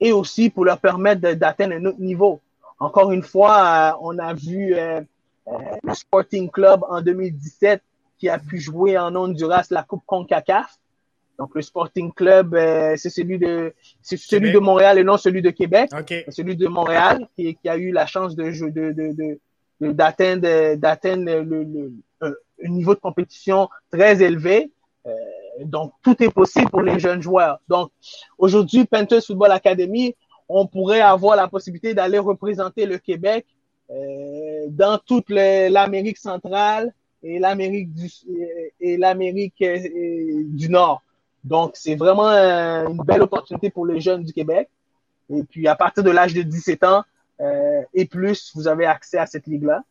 et 0.00 0.12
aussi 0.12 0.48
pour 0.48 0.64
leur 0.64 0.78
permettre 0.78 1.20
d'atteindre 1.20 1.74
un 1.74 1.84
autre 1.84 2.00
niveau. 2.00 2.40
Encore 2.78 3.12
une 3.12 3.22
fois, 3.22 3.98
on 4.00 4.18
a 4.18 4.32
vu 4.32 4.74
le 4.74 5.94
Sporting 5.94 6.50
Club 6.50 6.82
en 6.88 7.02
2017 7.02 7.82
qui 8.20 8.28
a 8.28 8.38
pu 8.38 8.60
jouer 8.60 8.96
en 8.98 9.16
Honduras 9.16 9.66
la 9.70 9.82
Coupe 9.82 10.04
CONCACAF. 10.06 10.78
Donc, 11.38 11.54
le 11.54 11.62
Sporting 11.62 12.12
Club, 12.12 12.54
euh, 12.54 12.94
c'est 12.96 13.08
celui 13.08 13.38
de, 13.38 13.72
c'est 14.02 14.18
celui 14.18 14.52
de 14.52 14.58
Montréal 14.58 14.98
et 14.98 15.04
non 15.04 15.16
celui 15.16 15.40
de 15.40 15.48
Québec. 15.48 15.90
Celui 16.28 16.54
de 16.54 16.68
Montréal 16.68 17.26
qui, 17.34 17.56
qui, 17.56 17.68
a 17.68 17.78
eu 17.78 17.92
la 17.92 18.04
chance 18.04 18.36
de, 18.36 18.50
de, 18.50 18.92
de, 18.92 19.12
de 19.80 19.92
d'atteindre, 19.92 20.74
d'atteindre 20.74 21.24
le, 21.24 21.62
le, 21.64 21.92
un 22.20 22.68
niveau 22.68 22.94
de 22.94 23.00
compétition 23.00 23.70
très 23.90 24.22
élevé. 24.22 24.70
Euh, 25.06 25.10
donc, 25.64 25.94
tout 26.02 26.22
est 26.22 26.30
possible 26.30 26.70
pour 26.70 26.82
les 26.82 26.98
jeunes 26.98 27.22
joueurs. 27.22 27.58
Donc, 27.68 27.90
aujourd'hui, 28.36 28.84
Panthers 28.84 29.24
Football 29.24 29.52
Academy, 29.52 30.14
on 30.46 30.66
pourrait 30.66 31.00
avoir 31.00 31.36
la 31.36 31.48
possibilité 31.48 31.94
d'aller 31.94 32.18
représenter 32.18 32.84
le 32.84 32.98
Québec 32.98 33.46
euh, 33.90 34.66
dans 34.68 34.98
toute 34.98 35.30
l'Amérique 35.30 36.18
centrale 36.18 36.92
et 37.22 37.38
l'Amérique 37.38 37.92
du, 37.92 38.10
et 38.80 38.96
l'Amérique 38.96 39.62
euh, 39.62 39.78
du 40.46 40.68
Nord. 40.68 41.02
Donc, 41.44 41.72
c'est 41.74 41.94
vraiment 41.94 42.28
une 42.28 43.02
belle 43.04 43.22
opportunité 43.22 43.70
pour 43.70 43.86
les 43.86 44.00
jeunes 44.00 44.24
du 44.24 44.32
Québec. 44.32 44.68
Et 45.30 45.42
puis, 45.44 45.68
à 45.68 45.74
partir 45.74 46.02
de 46.02 46.10
l'âge 46.10 46.34
de 46.34 46.42
17 46.42 46.84
ans 46.84 47.04
euh, 47.40 47.82
et 47.94 48.04
plus, 48.04 48.52
vous 48.54 48.68
avez 48.68 48.84
accès 48.84 49.18
à 49.18 49.26
cette 49.26 49.46
ligue-là. 49.46 49.82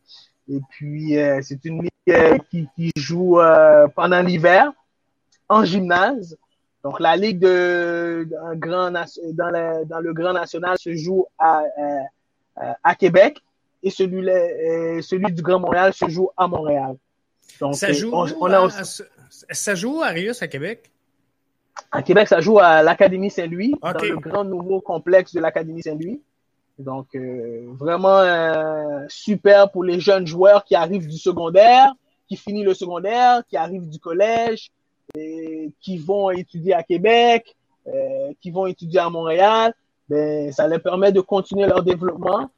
Et 0.50 0.60
puis, 0.68 1.16
euh, 1.16 1.40
c'est 1.42 1.64
une 1.64 1.82
ligue 1.82 1.90
euh, 2.08 2.38
qui, 2.50 2.68
qui, 2.74 2.90
joue 2.96 3.40
euh, 3.40 3.86
pendant 3.94 4.20
l'hiver 4.20 4.72
en 5.48 5.64
gymnase. 5.64 6.36
Donc, 6.82 6.98
la 6.98 7.16
ligue 7.16 7.38
de, 7.38 8.26
grand, 8.54 8.90
dans, 8.90 10.00
le, 10.00 10.12
Grand 10.12 10.32
National 10.32 10.76
se 10.78 10.94
joue 10.94 11.26
à, 11.38 11.62
à 12.82 12.94
Québec 12.94 13.38
et 13.82 13.90
celui, 13.90 14.24
celui 15.02 15.30
du 15.30 15.42
Grand 15.42 15.60
Montréal 15.60 15.92
se 15.92 16.08
joue 16.08 16.30
à 16.38 16.48
Montréal. 16.48 16.96
Donc, 17.60 17.74
ça 17.74 17.92
joue, 17.92 18.10
on, 18.12 18.52
a 18.52 18.68
ça 19.28 19.74
joue 19.74 20.02
à 20.02 20.08
Rius 20.08 20.42
à 20.42 20.48
Québec? 20.48 20.90
À 21.92 22.02
Québec, 22.02 22.28
ça 22.28 22.40
joue 22.40 22.58
à 22.58 22.82
l'Académie 22.82 23.30
Saint-Louis, 23.30 23.74
dans 23.80 23.92
le 23.92 24.16
grand 24.16 24.44
nouveau 24.44 24.80
complexe 24.80 25.32
de 25.32 25.40
l'Académie 25.40 25.82
Saint-Louis. 25.82 26.20
Donc, 26.78 27.08
euh, 27.14 27.66
vraiment 27.72 28.18
euh, 28.20 29.04
super 29.08 29.70
pour 29.70 29.84
les 29.84 30.00
jeunes 30.00 30.26
joueurs 30.26 30.64
qui 30.64 30.74
arrivent 30.74 31.06
du 31.06 31.18
secondaire, 31.18 31.92
qui 32.26 32.36
finissent 32.36 32.64
le 32.64 32.74
secondaire, 32.74 33.42
qui 33.48 33.56
arrivent 33.56 33.88
du 33.88 33.98
collège, 33.98 34.70
et 35.14 35.70
qui 35.80 35.98
vont 35.98 36.30
étudier 36.30 36.74
à 36.74 36.82
Québec, 36.82 37.54
euh, 37.86 38.32
qui 38.40 38.50
vont 38.50 38.66
étudier 38.66 39.00
à 39.00 39.10
Montréal. 39.10 39.74
Ben, 40.08 40.50
ça 40.52 40.66
leur 40.66 40.80
permet 40.80 41.12
de 41.12 41.20
continuer 41.20 41.66
leur 41.66 41.82
développement 41.82 42.50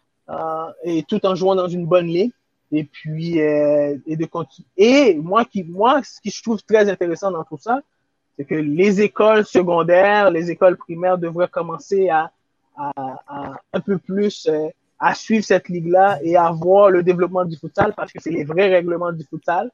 et 0.84 1.02
tout 1.02 1.26
en 1.26 1.34
jouant 1.34 1.54
dans 1.54 1.68
une 1.68 1.84
bonne 1.84 2.06
ligue. 2.06 2.32
Et 2.72 2.84
puis, 2.84 3.38
et 3.38 4.16
de 4.16 4.24
continuer. 4.24 4.66
Et 4.76 5.14
moi, 5.14 5.44
qui, 5.44 5.62
moi, 5.62 6.02
ce 6.02 6.20
que 6.20 6.34
je 6.34 6.42
trouve 6.42 6.62
très 6.62 6.88
intéressant 6.88 7.30
dans 7.30 7.44
tout 7.44 7.58
ça, 7.60 7.80
c'est 8.36 8.44
que 8.44 8.54
les 8.54 9.00
écoles 9.02 9.44
secondaires, 9.44 10.30
les 10.30 10.50
écoles 10.50 10.76
primaires 10.76 11.18
devraient 11.18 11.48
commencer 11.48 12.08
à, 12.08 12.32
à, 12.76 13.60
un 13.72 13.80
peu 13.80 13.98
plus 13.98 14.46
euh, 14.48 14.68
à 14.98 15.14
suivre 15.14 15.44
cette 15.44 15.68
ligue-là 15.68 16.18
et 16.22 16.36
à 16.36 16.50
voir 16.50 16.90
le 16.90 17.02
développement 17.02 17.44
du 17.44 17.56
futsal 17.56 17.92
parce 17.94 18.12
que 18.12 18.20
c'est 18.20 18.30
les 18.30 18.44
vrais 18.44 18.68
règlements 18.68 19.12
du 19.12 19.24
futsal. 19.24 19.70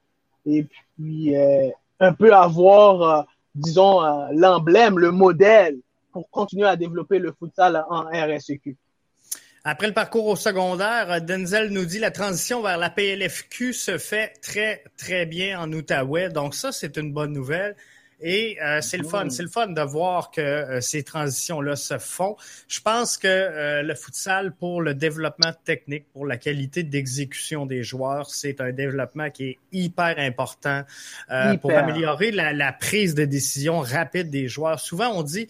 Et 0.46 0.66
puis, 0.96 1.36
euh, 1.36 1.68
un 2.00 2.12
peu 2.12 2.32
avoir, 2.32 3.02
euh, 3.02 3.22
disons, 3.54 4.00
l'emblème, 4.32 4.98
le 4.98 5.10
modèle 5.10 5.78
pour 6.12 6.28
continuer 6.30 6.66
à 6.66 6.76
développer 6.76 7.18
le 7.18 7.32
futsal 7.32 7.84
en 7.90 8.04
RSEQ. 8.04 8.76
Après 9.70 9.86
le 9.86 9.92
parcours 9.92 10.24
au 10.24 10.34
secondaire, 10.34 11.20
Denzel 11.20 11.68
nous 11.68 11.84
dit 11.84 11.98
la 11.98 12.10
transition 12.10 12.62
vers 12.62 12.78
la 12.78 12.88
PLFQ 12.88 13.74
se 13.74 13.98
fait 13.98 14.32
très, 14.40 14.82
très 14.96 15.26
bien 15.26 15.60
en 15.60 15.70
Outaouais. 15.70 16.30
Donc 16.30 16.54
ça, 16.54 16.72
c'est 16.72 16.96
une 16.96 17.12
bonne 17.12 17.34
nouvelle. 17.34 17.76
Et 18.20 18.58
euh, 18.60 18.80
c'est 18.80 18.96
le 18.96 19.04
fun, 19.04 19.30
c'est 19.30 19.44
le 19.44 19.48
fun 19.48 19.68
de 19.68 19.80
voir 19.80 20.32
que 20.32 20.40
euh, 20.40 20.80
ces 20.80 21.04
transitions-là 21.04 21.76
se 21.76 21.98
font. 21.98 22.36
Je 22.66 22.80
pense 22.80 23.16
que 23.16 23.28
euh, 23.28 23.82
le 23.82 23.94
futsal 23.94 24.52
pour 24.52 24.82
le 24.82 24.94
développement 24.94 25.52
technique, 25.64 26.06
pour 26.12 26.26
la 26.26 26.36
qualité 26.36 26.82
d'exécution 26.82 27.64
des 27.64 27.84
joueurs, 27.84 28.28
c'est 28.28 28.60
un 28.60 28.72
développement 28.72 29.30
qui 29.30 29.44
est 29.44 29.58
hyper 29.72 30.18
important 30.18 30.82
pour 31.60 31.72
améliorer 31.72 32.32
la, 32.32 32.52
la, 32.52 32.72
prise 32.72 33.14
de 33.14 33.24
décision 33.24 33.80
rapide 33.80 34.30
des 34.30 34.48
joueurs. 34.48 34.80
Souvent, 34.80 35.10
on 35.14 35.22
dit, 35.22 35.48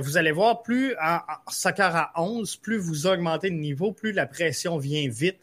vous 0.00 0.16
allez 0.16 0.32
voir, 0.32 0.62
plus 0.62 0.94
en, 1.02 1.16
en 1.16 1.50
soccer 1.50 1.94
à 1.94 2.12
11, 2.16 2.56
plus 2.56 2.78
vous 2.78 3.06
augmentez 3.06 3.50
le 3.50 3.56
niveau, 3.56 3.92
plus 3.92 4.12
la 4.12 4.26
pression 4.26 4.78
vient 4.78 5.08
vite. 5.08 5.38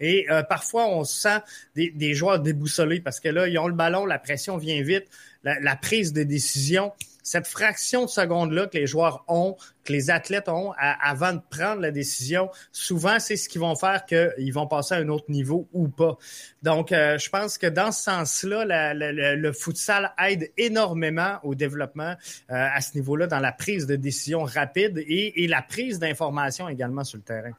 Et 0.00 0.26
parfois, 0.48 0.88
on 0.88 1.04
sent 1.04 1.38
des, 1.74 1.90
des, 1.90 2.14
joueurs 2.14 2.40
déboussolés 2.40 3.00
parce 3.00 3.20
que 3.20 3.28
là, 3.28 3.48
ils 3.48 3.58
ont 3.58 3.68
le 3.68 3.74
ballon, 3.74 4.06
la 4.06 4.18
pression 4.18 4.56
vient 4.56 4.82
vite 4.82 5.06
la, 5.42 5.76
prise 5.76 6.12
de 6.12 6.22
décision, 6.22 6.92
cette 7.22 7.46
fraction 7.46 8.04
de 8.04 8.10
seconde-là 8.10 8.66
que 8.66 8.78
les 8.78 8.86
joueurs 8.86 9.24
ont, 9.28 9.56
que 9.84 9.92
les 9.92 10.10
athlètes 10.10 10.48
ont 10.48 10.72
avant 10.78 11.34
de 11.34 11.40
prendre 11.50 11.80
la 11.80 11.90
décision, 11.90 12.50
souvent, 12.72 13.18
c'est 13.18 13.36
ce 13.36 13.48
qui 13.48 13.58
vont 13.58 13.74
faire 13.76 14.04
qu'ils 14.06 14.52
vont 14.52 14.66
passer 14.66 14.94
à 14.94 14.98
un 14.98 15.08
autre 15.08 15.30
niveau 15.30 15.68
ou 15.72 15.88
pas. 15.88 16.16
Donc, 16.62 16.92
euh, 16.92 17.18
je 17.18 17.30
pense 17.30 17.58
que 17.58 17.66
dans 17.66 17.92
ce 17.92 18.02
sens-là, 18.04 18.94
le 18.94 19.52
futsal 19.52 20.12
aide 20.18 20.50
énormément 20.56 21.38
au 21.42 21.54
développement 21.54 22.14
euh, 22.14 22.14
à 22.48 22.80
ce 22.80 22.94
niveau-là, 22.96 23.26
dans 23.26 23.40
la 23.40 23.52
prise 23.52 23.86
de 23.86 23.96
décision 23.96 24.44
rapide 24.44 24.98
et, 24.98 25.44
et 25.44 25.46
la 25.46 25.62
prise 25.62 25.98
d'information 25.98 26.68
également 26.68 27.04
sur 27.04 27.18
le 27.18 27.24
terrain. 27.24 27.52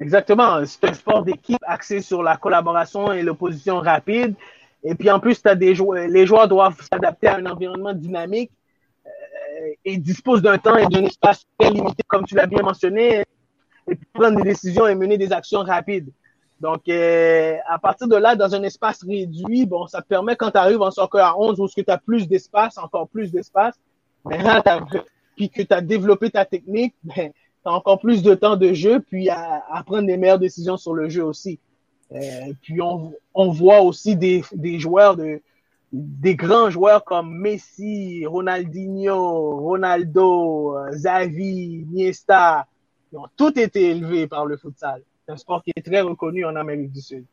Exactement. 0.00 0.64
C'est 0.66 0.84
un 0.84 0.94
sport 0.94 1.24
d'équipe 1.24 1.62
axé 1.66 2.00
sur 2.00 2.22
la 2.22 2.36
collaboration 2.36 3.12
et 3.12 3.22
l'opposition 3.22 3.78
rapide. 3.80 4.34
Et 4.82 4.94
puis 4.94 5.10
en 5.10 5.20
plus, 5.20 5.40
as 5.44 5.54
des 5.54 5.74
joueurs, 5.74 6.08
les 6.08 6.26
joueurs 6.26 6.48
doivent 6.48 6.80
s'adapter 6.82 7.28
à 7.28 7.36
un 7.36 7.46
environnement 7.46 7.94
dynamique 7.94 8.50
euh, 9.06 9.10
et 9.84 9.96
disposent 9.96 10.42
d'un 10.42 10.58
temps 10.58 10.76
et 10.76 10.86
d'un 10.86 11.04
espace 11.04 11.46
très 11.58 11.70
limité, 11.70 12.02
comme 12.06 12.24
tu 12.24 12.34
l'as 12.34 12.46
bien 12.46 12.62
mentionné, 12.62 13.24
et 13.88 13.94
puis 13.94 14.06
prendre 14.12 14.36
des 14.36 14.42
décisions 14.42 14.86
et 14.86 14.94
mener 14.94 15.16
des 15.16 15.32
actions 15.32 15.60
rapides. 15.60 16.10
Donc, 16.60 16.88
euh, 16.88 17.56
à 17.66 17.78
partir 17.78 18.08
de 18.08 18.16
là, 18.16 18.36
dans 18.36 18.54
un 18.54 18.62
espace 18.62 19.02
réduit, 19.02 19.66
bon, 19.66 19.86
ça 19.86 20.02
te 20.02 20.06
permet 20.06 20.36
quand 20.36 20.50
tu 20.50 20.58
arrives 20.58 20.82
en 20.82 20.90
soccer 20.90 21.24
à 21.24 21.38
11 21.38 21.60
où 21.60 21.68
tu 21.68 21.84
as 21.86 21.98
plus 21.98 22.28
d'espace, 22.28 22.78
encore 22.78 23.08
plus 23.08 23.32
d'espace, 23.32 23.74
ben 24.24 24.40
puis 25.36 25.50
que 25.50 25.62
tu 25.62 25.72
as 25.72 25.80
développé 25.80 26.30
ta 26.30 26.44
technique, 26.44 26.94
ben, 27.02 27.32
encore 27.70 27.98
plus 28.00 28.22
de 28.22 28.34
temps 28.34 28.56
de 28.56 28.72
jeu, 28.72 29.00
puis 29.00 29.28
à, 29.30 29.82
prendre 29.86 30.06
des 30.06 30.16
meilleures 30.16 30.38
décisions 30.38 30.76
sur 30.76 30.94
le 30.94 31.08
jeu 31.08 31.24
aussi. 31.24 31.58
Euh, 32.12 32.52
puis 32.60 32.80
on, 32.82 33.50
voit 33.50 33.80
aussi 33.80 34.16
des, 34.16 34.44
des, 34.52 34.78
joueurs 34.78 35.16
de 35.16 35.40
des 35.92 36.34
grands 36.34 36.70
joueurs 36.70 37.04
comme 37.04 37.38
Messi, 37.38 38.26
Ronaldinho, 38.26 39.56
Ronaldo, 39.60 40.76
euh, 40.76 40.90
Xavi, 40.90 41.86
Niesta, 41.88 42.66
qui 43.08 43.16
ont 43.16 43.28
tous 43.36 43.58
été 43.58 43.90
élevés 43.90 44.26
par 44.26 44.44
le 44.44 44.56
futsal. 44.56 45.02
C'est 45.24 45.32
un 45.32 45.36
sport 45.36 45.62
qui 45.62 45.72
est 45.74 45.82
très 45.82 46.00
reconnu 46.00 46.44
en 46.44 46.56
Amérique 46.56 46.92
du 46.92 47.00
Sud. 47.00 47.24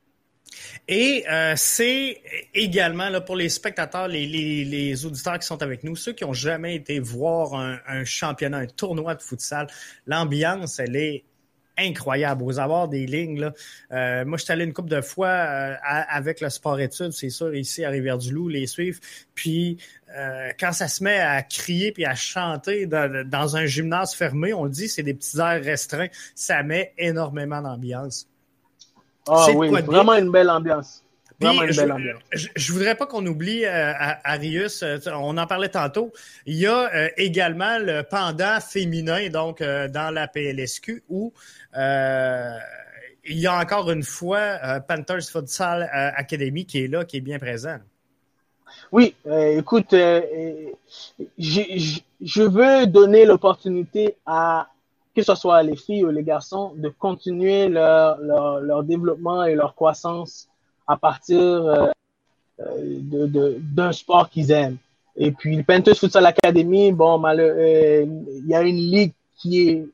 Et 0.88 1.26
euh, 1.30 1.54
c'est 1.56 2.22
également 2.54 3.10
là, 3.10 3.22
pour 3.22 3.36
les 3.36 3.50
spectateurs, 3.50 4.08
les, 4.08 5.06
auditeurs 5.06 5.39
qui 5.39 5.48
sont 5.48 5.62
avec 5.62 5.84
nous, 5.84 5.96
ceux 5.96 6.14
qui 6.14 6.26
ont 6.26 6.34
jamais 6.34 6.76
été 6.76 7.00
voir 7.00 7.54
un, 7.54 8.04
championnat, 8.04 8.58
un 8.58 8.66
tournoi 8.68 9.16
de 9.16 9.22
futsal, 9.22 9.68
l'ambiance, 10.06 10.80
elle 10.80 10.96
est 10.96 11.24
incroyable. 11.78 12.44
Vous 12.44 12.60
avoir 12.60 12.89
des 12.89 13.06
lignes. 13.06 13.50
Euh, 13.92 14.26
moi, 14.26 14.38
je 14.38 14.44
suis 14.44 14.52
allé 14.52 14.66
une 14.66 14.74
couple 14.74 14.89
de 14.89 15.02
fois 15.02 15.30
euh, 15.30 15.76
avec 15.82 16.42
le 16.42 16.50
sport-études, 16.50 17.12
c'est 17.12 17.30
sûr, 17.30 17.56
ici 17.56 17.86
à 17.86 17.89
Rivière-du-Loup, 17.89 18.50
les 18.50 18.68
suivre. 18.68 19.00
Puis, 19.34 19.78
quand 20.60 20.74
ça 20.74 20.89
se 20.89 21.02
met 21.02 21.20
à 21.20 21.42
crier 21.42 21.94
puis 21.94 22.04
à 22.04 22.16
chanter 22.16 22.86
dans, 22.86 23.56
un 23.56 23.66
gymnase 23.66 24.14
fermé, 24.14 24.54
on 24.54 24.66
le 24.66 24.70
dit, 24.70 24.89
c'est 24.89 25.04
des 25.04 25.14
petits 25.14 25.39
airs 25.39 25.64
restreints. 25.64 26.10
Ça 26.36 26.62
met 26.64 26.94
énormément 26.98 27.62
d'ambiance. 27.62 28.28
Ah 29.28 29.47
oui, 29.55 29.69
vraiment 29.69 30.15
une 30.15 30.32
belle 30.32 30.49
ambiance 30.49 31.03
je, 31.41 32.47
je, 32.55 32.74
voudrais 32.74 32.95
pas 32.95 33.05
qu'on 33.05 33.26
oublie 33.26 33.65
euh, 33.65 33.93
Arius, 34.24 34.84
euh, 34.84 34.97
on 35.13 35.38
en 35.38 35.47
parlait 35.47 35.69
tantôt. 35.69 36.11
Il 36.45 36.55
y 36.55 36.67
a 36.67 36.93
euh, 36.93 37.09
également 37.17 37.78
le 37.80 38.03
pendant 38.03 38.59
féminin, 38.59 39.30
donc 39.30 39.61
dans 39.61 40.13
la 40.13 40.28
PLSQ, 40.28 41.03
où 41.09 41.34
il 43.24 43.38
y 43.38 43.47
a 43.47 43.59
encore 43.59 43.91
une 43.91 44.03
fois 44.03 44.80
Panthers 44.88 45.30
Futsal 45.32 45.89
Academy 45.91 46.65
qui 46.65 46.84
est 46.84 46.88
là, 46.88 47.05
qui 47.05 47.17
est 47.17 47.22
bien 47.22 47.39
présent. 47.39 47.78
Oui, 48.91 49.15
écoute, 49.26 49.91
je 49.91 50.41
veux 52.41 52.88
donner 52.88 53.26
l'opportunité 53.26 54.15
à 54.26 54.67
que 55.16 55.22
ce 55.22 55.36
soit 55.36 55.64
les 55.64 55.76
filles 55.76 56.05
ou 56.05 56.09
les 56.09 56.24
garçons, 56.24 56.74
de 56.76 56.89
continuer 56.89 57.68
leur, 57.68 58.18
leur, 58.20 58.84
développement 58.84 59.43
et 59.43 59.55
leur 59.55 59.76
croissance 59.76 60.47
à 60.88 60.97
partir 60.97 61.39
euh, 61.39 61.88
euh, 62.59 63.57
d'un 63.59 63.91
sport 63.91 64.30
qu'ils 64.30 64.51
aiment. 64.51 64.78
Et 65.18 65.32
puis, 65.32 65.55
le 65.57 65.64
Panthers 65.64 65.97
Futsal 65.97 66.26
Academy, 66.26 66.91
bon, 66.91 67.22
euh, 67.26 68.05
il 68.05 68.47
y 68.47 68.55
a 68.55 68.62
une 68.62 68.78
ligue 68.78 69.14
qui 69.38 69.70
est. 69.70 69.86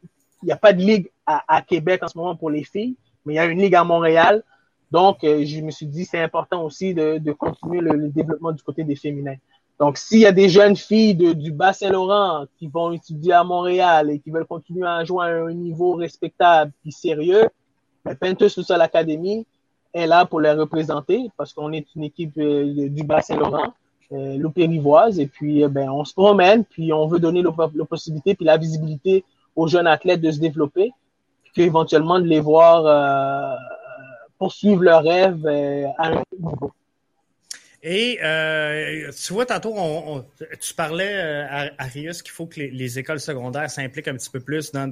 Il 0.44 0.46
n'y 0.46 0.52
a 0.52 0.58
pas 0.58 0.72
de 0.72 0.82
ligue 0.82 1.10
à, 1.26 1.64
Québec 1.64 2.04
en 2.04 2.08
ce 2.08 2.16
moment 2.16 2.36
pour 2.36 2.52
les 2.52 2.64
filles, 2.64 2.96
mais 3.26 3.34
il 3.34 3.36
y 3.38 3.40
a 3.40 3.46
une 3.46 3.60
ligue 3.60 3.74
à 3.74 3.84
Montréal. 3.84 4.44
Donc, 4.92 5.18
je 5.24 5.62
me 5.62 5.72
suis 5.72 5.88
dit, 5.88 6.06
c'est 6.06 6.22
important 6.22 6.64
aussi 6.64 6.94
de, 6.94 7.18
de 7.18 7.32
continuer 7.32 7.82
le, 7.82 8.10
développement 8.10 8.52
du 8.52 8.62
côté 8.62 8.84
des 8.84 8.96
féminins. 8.96 9.36
Donc, 9.80 9.98
s'il 9.98 10.20
y 10.20 10.26
a 10.26 10.32
des 10.32 10.50
jeunes 10.50 10.76
filles 10.76 11.16
du 11.16 11.52
Bas-Saint-Laurent 11.52 12.46
qui 12.58 12.68
vont 12.68 12.92
étudier 12.92 13.34
à 13.34 13.44
Montréal 13.44 14.10
et 14.10 14.20
qui 14.20 14.32
veulent 14.32 14.48
continuer 14.48 14.88
à 14.88 15.04
jouer 15.04 15.26
à 15.26 15.46
un 15.46 15.54
niveau 15.54 15.94
respectable 15.94 16.72
et 16.86 16.92
sérieux, 16.92 17.48
le 18.06 18.16
Panthers 18.16 18.50
Futsal 18.50 18.82
Academy, 18.82 19.46
est 19.94 20.08
là 20.08 20.26
pour 20.26 20.42
les 20.42 20.52
représenter 20.52 21.30
parce 21.38 21.54
qu'on 21.54 21.72
est 21.74 21.86
une 21.96 22.04
équipe 22.04 22.38
euh, 22.38 22.90
du 22.90 23.04
Bas-Saint-Laurent. 23.04 23.74
l'Opérivoise. 24.12 25.20
Et 25.20 25.28
puis, 25.28 25.66
ben, 25.68 25.90
on 25.90 26.06
se 26.06 26.14
promène, 26.14 26.64
puis 26.66 26.92
on 26.92 27.08
veut 27.08 27.20
donner 27.20 27.44
la 27.44 27.86
possibilité, 27.86 28.36
puis 28.36 28.46
la 28.46 28.58
visibilité 28.58 29.26
aux 29.56 29.68
jeunes 29.68 29.88
athlètes 29.88 30.22
de 30.22 30.32
se 30.32 30.40
développer, 30.40 30.92
puis 31.54 31.64
éventuellement 31.64 32.20
de 32.20 32.26
les 32.26 32.40
voir 32.40 33.58
poursuivre 34.38 34.84
leurs 34.84 35.04
rêves 35.04 35.46
à 35.98 36.08
un 36.08 36.24
niveau. 36.40 36.72
Et 37.90 38.20
euh, 38.22 39.10
tu 39.14 39.32
vois, 39.32 39.46
tantôt, 39.46 39.74
on, 39.78 40.26
tu 40.60 40.74
parlais 40.74 41.14
euh, 41.14 41.46
à 41.50 41.70
Arius 41.86 42.22
qu'il 42.22 42.34
faut 42.34 42.46
que 42.46 42.60
les, 42.60 43.00
écoles 43.00 43.22
secondaires 43.22 43.72
s'impliquent 43.72 44.10
un 44.10 44.16
petit 44.16 44.30
peu 44.30 44.42
plus 44.42 44.74
dans, 44.74 44.92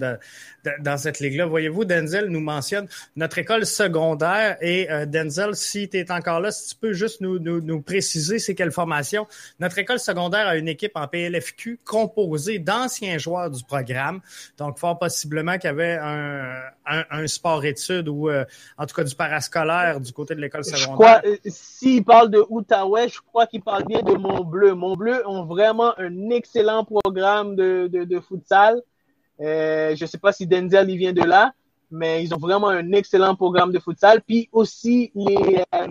dans 0.80 0.98
cette 0.98 1.20
ligue-là. 1.20 1.46
Voyez-vous, 1.46 1.84
Denzel 1.84 2.28
nous 2.28 2.40
mentionne 2.40 2.88
notre 3.18 3.38
école 3.38 3.66
secondaire. 3.66 4.56
Et 4.62 4.90
euh, 4.90 5.06
Denzel, 5.06 5.58
si 5.58 5.90
tu 5.90 5.98
es 5.98 6.10
encore 6.10 6.40
là, 6.40 6.52
si 6.52 6.70
tu 6.70 6.76
peux 6.76 6.94
juste 6.94 7.20
nous, 7.20 7.38
nous, 7.38 7.60
nous 7.60 7.82
préciser 7.82 8.40
c'est 8.40 8.56
quelle 8.56 8.72
formation. 8.72 9.28
Notre 9.60 9.78
école 9.78 10.00
secondaire 10.00 10.48
a 10.48 10.56
une 10.56 10.70
équipe 10.70 10.94
en 10.96 11.10
PLFQ 11.10 11.82
composée 11.84 12.60
d'anciens 12.60 13.18
joueurs 13.18 13.52
du 13.52 13.62
programme. 13.66 14.22
Donc, 14.58 14.80
fort 14.80 14.98
possiblement 14.98 15.58
qu'il 15.58 15.68
y 15.68 15.74
avait 15.74 15.98
un, 16.02 16.62
un, 16.86 17.28
sport-études 17.28 18.08
ou 18.08 18.30
euh, 18.30 18.46
en 18.78 18.86
tout 18.86 18.96
cas 18.96 19.04
du 19.04 19.16
parascolaire 19.16 20.00
du 20.00 20.12
côté 20.12 20.36
de 20.36 20.42
l'école 20.42 20.64
secondaire. 20.64 21.22
S'il 21.46 22.04
parle 22.04 22.30
de 22.30 22.40
Outaouais, 22.86 23.10
je 23.10 23.20
crois 23.20 23.48
qu'il 23.48 23.62
parle 23.62 23.84
bien 23.86 24.02
de 24.02 24.14
Montbleu. 24.14 24.74
Montbleu 24.74 25.28
ont 25.28 25.46
vraiment 25.46 25.98
un 25.98 26.30
excellent 26.30 26.84
programme 26.84 27.56
de, 27.56 27.88
de, 27.88 28.20
futsal. 28.20 28.82
Euh, 29.42 29.96
je 29.96 30.04
ne 30.04 30.08
sais 30.08 30.18
pas 30.18 30.32
si 30.32 30.48
Denzel 30.48 30.88
vient 30.96 31.14
de 31.14 31.24
là, 31.24 31.54
mais 31.92 32.24
ils 32.24 32.34
ont 32.34 32.38
vraiment 32.38 32.70
un 32.70 32.92
excellent 32.92 33.36
programme 33.36 33.72
de 33.72 33.80
futsal. 33.80 34.22
Puis 34.22 34.50
aussi, 34.52 35.12
euh, 35.18 35.88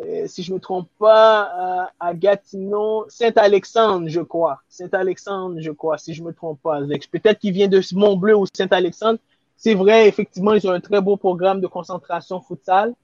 euh, 0.00 0.26
si 0.26 0.42
je 0.42 0.50
ne 0.50 0.56
me 0.56 0.60
trompe 0.60 0.88
pas, 0.98 1.90
à 1.98 2.14
Gatineau, 2.14 3.06
Saint-Alexandre, 3.08 4.08
je 4.08 4.20
crois. 4.20 4.60
Saint-Alexandre, 4.68 5.56
je 5.60 5.70
crois, 5.70 5.98
si 5.98 6.14
je 6.14 6.22
ne 6.22 6.28
me 6.28 6.32
trompe 6.32 6.60
pas. 6.62 6.80
Peut-être 7.10 7.38
qu'il 7.38 7.52
vient 7.52 7.68
de 7.68 7.80
Montbleu 7.94 8.36
ou 8.36 8.44
Saint-Alexandre. 8.52 9.18
C'est 9.56 9.74
vrai, 9.74 10.06
effectivement, 10.06 10.52
ils 10.52 10.66
ont 10.68 10.72
un 10.72 10.80
très 10.80 11.00
beau 11.00 11.16
programme 11.16 11.60
de 11.60 11.66
concentration 11.66 12.40
futsal. 12.40 12.94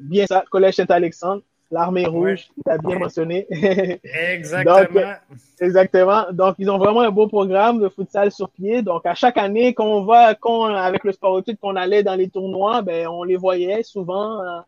bien 0.00 0.24
ça, 0.26 0.44
Collège 0.50 0.76
Saint-Alexandre 0.76 1.42
l'armée 1.70 2.06
rouge, 2.06 2.48
tu 2.64 2.70
as 2.70 2.78
bien 2.78 2.98
mentionné. 2.98 3.46
exactement. 4.30 5.14
exactement. 5.60 6.24
Donc, 6.32 6.54
ils 6.58 6.70
ont 6.70 6.78
vraiment 6.78 7.02
un 7.02 7.10
beau 7.10 7.26
programme 7.26 7.80
de 7.80 7.88
futsal 7.88 8.30
sur 8.30 8.50
pied. 8.50 8.82
Donc, 8.82 9.04
à 9.06 9.14
chaque 9.14 9.36
année 9.36 9.74
qu'on 9.74 10.04
va, 10.04 10.34
qu'on, 10.34 10.64
avec 10.64 11.04
le 11.04 11.12
sport 11.12 11.38
études, 11.38 11.58
qu'on 11.58 11.76
allait 11.76 12.02
dans 12.02 12.14
les 12.14 12.28
tournois, 12.28 12.82
ben, 12.82 13.06
on 13.08 13.22
les 13.22 13.36
voyait 13.36 13.82
souvent 13.82 14.40
euh, 14.40 14.60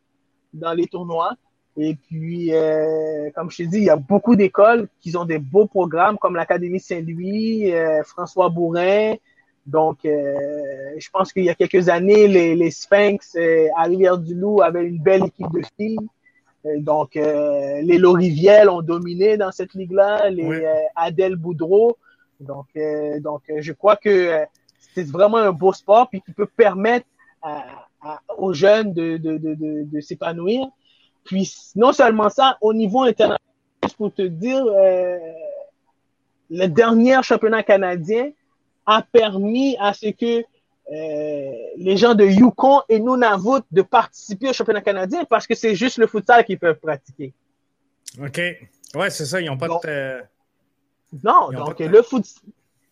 dans 0.52 0.72
les 0.72 0.86
tournois. 0.86 1.32
Et 1.76 1.94
puis, 1.94 2.52
euh, 2.52 3.30
comme 3.34 3.50
je 3.50 3.58
t'ai 3.58 3.66
dit, 3.66 3.78
il 3.78 3.84
y 3.84 3.90
a 3.90 3.96
beaucoup 3.96 4.36
d'écoles 4.36 4.88
qui 5.00 5.16
ont 5.16 5.24
des 5.24 5.38
beaux 5.38 5.66
programmes, 5.66 6.18
comme 6.18 6.36
l'Académie 6.36 6.80
Saint-Louis, 6.80 7.72
euh, 7.72 8.02
François 8.02 8.48
Bourrin. 8.48 9.14
Donc, 9.66 9.98
je 10.02 11.10
pense 11.12 11.32
qu'il 11.32 11.44
y 11.44 11.50
a 11.50 11.54
quelques 11.54 11.88
années, 11.90 12.26
les, 12.26 12.56
les 12.56 12.70
Sphinx 12.72 13.36
à 13.76 13.82
Rivière-du-Loup 13.84 14.62
avaient 14.62 14.84
une 14.84 14.98
belle 14.98 15.26
équipe 15.26 15.52
de 15.52 15.62
filles. 15.76 16.08
Donc, 16.64 17.16
euh, 17.16 17.80
les 17.82 17.96
Loriviel 17.96 18.68
ont 18.68 18.82
dominé 18.82 19.36
dans 19.36 19.50
cette 19.50 19.74
ligue-là, 19.74 20.28
les 20.28 20.44
euh, 20.44 20.74
Adèle 20.94 21.36
Boudreau. 21.36 21.96
Donc, 22.38 22.66
euh, 22.76 23.18
donc 23.20 23.42
je 23.58 23.72
crois 23.72 23.96
que 23.96 24.44
c'est 24.94 25.08
vraiment 25.08 25.38
un 25.38 25.52
beau 25.52 25.72
sport 25.72 26.08
puis 26.10 26.20
qui 26.20 26.32
peut 26.32 26.46
permettre 26.46 27.06
aux 28.36 28.52
jeunes 28.52 28.92
de, 28.92 29.16
de, 29.16 29.38
de, 29.38 29.54
de, 29.84 30.00
s'épanouir. 30.00 30.66
Puis, 31.24 31.52
non 31.76 31.92
seulement 31.92 32.28
ça, 32.28 32.58
au 32.60 32.74
niveau 32.74 33.02
international, 33.02 33.38
pour 33.96 34.12
te 34.12 34.22
dire, 34.22 34.64
le 36.50 36.66
dernier 36.66 37.22
championnat 37.22 37.62
canadien 37.62 38.30
a 38.86 39.02
permis 39.02 39.76
à 39.78 39.92
ce 39.92 40.08
que 40.08 40.44
euh, 40.90 41.52
les 41.76 41.96
gens 41.96 42.14
de 42.14 42.24
Yukon 42.24 42.82
et 42.88 42.98
Nunavut 42.98 43.62
de 43.70 43.82
participer 43.82 44.48
au 44.48 44.52
championnat 44.52 44.80
canadien 44.80 45.24
parce 45.24 45.46
que 45.46 45.54
c'est 45.54 45.74
juste 45.74 45.98
le 45.98 46.06
futsal 46.06 46.44
qu'ils 46.44 46.58
peuvent 46.58 46.80
pratiquer. 46.80 47.32
OK. 48.20 48.40
Ouais, 48.96 49.10
c'est 49.10 49.24
ça. 49.24 49.40
Ils 49.40 49.46
n'ont 49.46 49.56
pas 49.56 49.68
de. 49.68 50.20
Non, 51.22 51.50
donc 51.50 51.78
le 51.78 52.02
foot. 52.02 52.24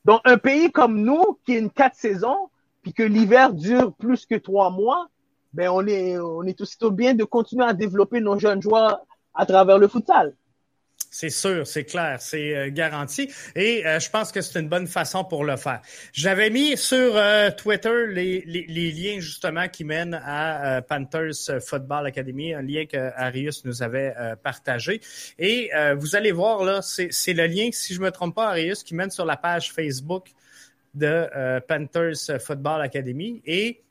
Donc, 0.04 0.20
un 0.24 0.38
pays 0.38 0.70
comme 0.70 1.02
nous, 1.02 1.38
qui 1.44 1.56
a 1.56 1.58
une 1.58 1.70
quatre 1.70 1.96
saisons, 1.96 2.48
puis 2.82 2.92
que 2.92 3.02
l'hiver 3.02 3.52
dure 3.52 3.92
plus 3.92 4.26
que 4.26 4.36
trois 4.36 4.70
mois, 4.70 5.08
ben 5.52 5.68
on 5.68 5.86
est, 5.86 6.18
on 6.18 6.44
est 6.44 6.60
aussitôt 6.60 6.90
bien 6.90 7.14
de 7.14 7.24
continuer 7.24 7.64
à 7.64 7.72
développer 7.72 8.20
nos 8.20 8.38
jeunes 8.38 8.62
joueurs 8.62 9.00
à 9.34 9.44
travers 9.44 9.78
le 9.78 9.88
futsal. 9.88 10.34
C'est 11.10 11.30
sûr, 11.30 11.66
c'est 11.66 11.84
clair, 11.84 12.20
c'est 12.20 12.54
euh, 12.54 12.70
garanti. 12.70 13.30
Et 13.54 13.86
euh, 13.86 13.98
je 13.98 14.10
pense 14.10 14.30
que 14.30 14.40
c'est 14.40 14.60
une 14.60 14.68
bonne 14.68 14.86
façon 14.86 15.24
pour 15.24 15.44
le 15.44 15.56
faire. 15.56 15.80
J'avais 16.12 16.50
mis 16.50 16.76
sur 16.76 17.16
euh, 17.16 17.50
Twitter 17.50 18.06
les, 18.08 18.42
liens 18.42 19.20
justement 19.20 19.68
qui 19.68 19.84
mènent 19.84 20.20
à 20.24 20.82
Panthers 20.82 21.60
Football 21.60 22.06
Academy, 22.06 22.54
un 22.54 22.62
lien 22.62 22.84
que 22.86 23.10
Arius 23.16 23.64
nous 23.64 23.82
avait 23.82 24.14
partagé. 24.42 25.00
Et 25.38 25.70
vous 25.96 26.16
allez 26.16 26.32
voir 26.32 26.64
là, 26.64 26.80
c'est 26.82 27.32
le 27.32 27.46
lien, 27.46 27.70
si 27.72 27.94
je 27.94 28.00
me 28.00 28.10
trompe 28.10 28.34
pas, 28.34 28.48
Arius, 28.48 28.82
qui 28.82 28.94
mène 28.94 29.10
sur 29.10 29.24
la 29.24 29.36
page 29.36 29.72
Facebook 29.72 30.28
de 30.94 31.28
Panthers 31.66 32.40
Football 32.40 32.82
Academy. 32.82 33.42
Et 33.44 33.82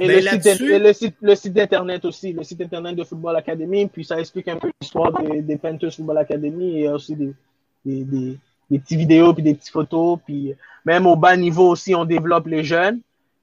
et, 0.00 0.06
ben, 0.06 0.16
le, 0.16 0.92
site, 0.92 1.14
le, 1.20 1.34
site, 1.34 1.52
d'Internet 1.52 2.04
aussi, 2.04 2.32
le 2.32 2.42
site 2.42 2.62
Internet 2.62 2.96
de 2.96 3.04
Football 3.04 3.36
Academy, 3.36 3.86
puis 3.86 4.04
ça 4.04 4.18
explique 4.18 4.48
un 4.48 4.56
peu 4.56 4.70
l'histoire 4.80 5.12
des, 5.12 5.42
des, 5.42 5.56
Panthers 5.56 5.92
Football 5.92 6.18
Academy 6.18 6.80
et 6.80 6.88
aussi 6.88 7.14
des, 7.14 7.34
des, 7.84 8.04
des, 8.04 8.38
des 8.70 8.78
petites 8.78 8.98
vidéos, 8.98 9.34
puis 9.34 9.42
des 9.42 9.54
petites 9.54 9.72
photos, 9.72 10.18
puis 10.24 10.54
même 10.84 11.06
au 11.06 11.16
bas 11.16 11.36
niveau 11.36 11.68
aussi, 11.68 11.94
on 11.94 12.04
développe 12.04 12.46
les 12.46 12.64
jeunes. 12.64 13.00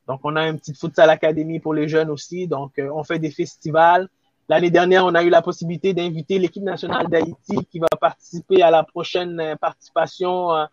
Donc, 0.08 0.22
on 0.24 0.36
a 0.36 0.48
une 0.48 0.58
petite 0.58 0.80
Futsal 0.80 1.10
Academy 1.10 1.60
pour 1.60 1.74
les 1.74 1.88
jeunes 1.88 2.10
aussi. 2.10 2.48
Donc, 2.48 2.80
euh, 2.80 2.90
on 2.94 3.04
fait 3.04 3.20
des 3.20 3.32
festivals. 3.32 4.08
L'année 4.50 4.70
dernière, 4.70 5.06
on 5.06 5.14
a 5.16 5.24
eu 5.24 5.30
la 5.30 5.42
possibilité 5.42 5.94
d'inviter 5.94 6.40
l'équipe 6.40 6.64
nationale 6.64 7.08
d'Haïti 7.08 7.58
qui 7.70 7.80
va 7.80 7.88
participer 8.00 8.62
à 8.62 8.72
la 8.72 8.84
prochaine 8.84 9.40
euh, 9.40 9.56
participation 9.58 10.56
euh, 10.56 10.66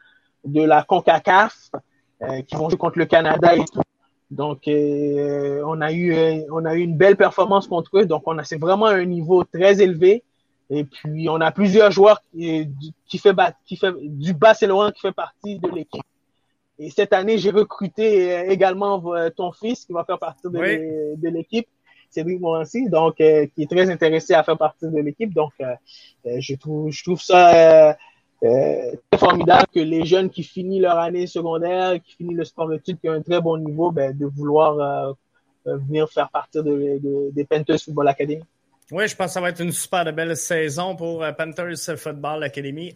de 0.44 0.62
la 0.62 0.82
CONCACAF, 0.82 1.70
qui 2.46 2.56
vont 2.56 2.70
jouer 2.70 2.78
contre 2.78 2.98
le 2.98 3.06
Canada 3.06 3.54
et 3.54 3.64
tout. 3.64 3.82
Donc, 4.34 4.66
euh, 4.66 5.62
on, 5.64 5.80
a 5.80 5.92
eu, 5.92 6.12
euh, 6.12 6.40
on 6.50 6.64
a 6.64 6.74
eu 6.74 6.80
une 6.80 6.96
belle 6.96 7.16
performance 7.16 7.68
contre 7.68 7.98
eux. 7.98 8.04
Donc, 8.04 8.22
on 8.26 8.36
a, 8.36 8.42
c'est 8.42 8.58
vraiment 8.58 8.86
un 8.86 9.04
niveau 9.04 9.44
très 9.44 9.80
élevé. 9.80 10.24
Et 10.70 10.82
puis, 10.82 11.28
on 11.28 11.40
a 11.40 11.52
plusieurs 11.52 11.92
joueurs 11.92 12.20
qui, 12.32 12.68
qui 13.06 13.18
fait, 13.18 13.34
qui 13.64 13.76
fait 13.76 13.92
du 14.00 14.34
Bas-Saint-Laurent 14.34 14.90
qui 14.90 15.00
fait 15.00 15.12
partie 15.12 15.58
de 15.60 15.68
l'équipe. 15.68 16.02
Et 16.80 16.90
cette 16.90 17.12
année, 17.12 17.38
j'ai 17.38 17.50
recruté 17.50 18.34
euh, 18.34 18.50
également 18.50 19.00
ton 19.36 19.52
fils 19.52 19.84
qui 19.84 19.92
va 19.92 20.04
faire 20.04 20.18
partie 20.18 20.48
de, 20.48 21.14
de 21.16 21.28
l'équipe, 21.28 21.68
Cédric 22.10 22.40
Morancy, 22.40 22.88
donc 22.88 23.16
qui 23.16 23.22
est 23.22 23.70
très 23.70 23.88
intéressé 23.88 24.34
à 24.34 24.42
faire 24.42 24.58
partie 24.58 24.88
de 24.88 24.98
l'équipe. 24.98 25.32
Donc, 25.32 25.52
je 26.24 26.54
trouve, 26.56 26.90
je 26.90 27.04
trouve 27.04 27.20
ça 27.20 27.90
euh, 27.90 27.92
c'est 28.44 29.18
formidable 29.18 29.66
que 29.74 29.80
les 29.80 30.04
jeunes 30.04 30.28
qui 30.28 30.42
finissent 30.42 30.82
leur 30.82 30.98
année 30.98 31.26
secondaire, 31.26 31.94
qui 32.02 32.16
finissent 32.16 32.36
le 32.36 32.44
sport 32.44 32.72
études, 32.72 33.00
qui 33.00 33.08
ont 33.08 33.12
un 33.12 33.22
très 33.22 33.40
bon 33.40 33.56
niveau, 33.56 33.90
ben, 33.90 34.16
de 34.16 34.26
vouloir 34.26 34.78
euh, 34.78 35.12
euh, 35.66 35.76
venir 35.78 36.08
faire 36.10 36.28
partie 36.28 36.62
de, 36.62 37.30
des 37.32 37.44
Panthers 37.44 37.80
Football 37.80 38.08
Academy. 38.08 38.42
Oui, 38.90 39.08
je 39.08 39.16
pense 39.16 39.28
que 39.28 39.32
ça 39.32 39.40
va 39.40 39.48
être 39.48 39.62
une 39.62 39.72
super 39.72 40.12
belle 40.12 40.36
saison 40.36 40.94
pour 40.94 41.24
Panthers 41.38 41.96
Football 41.96 42.42
Academy 42.44 42.92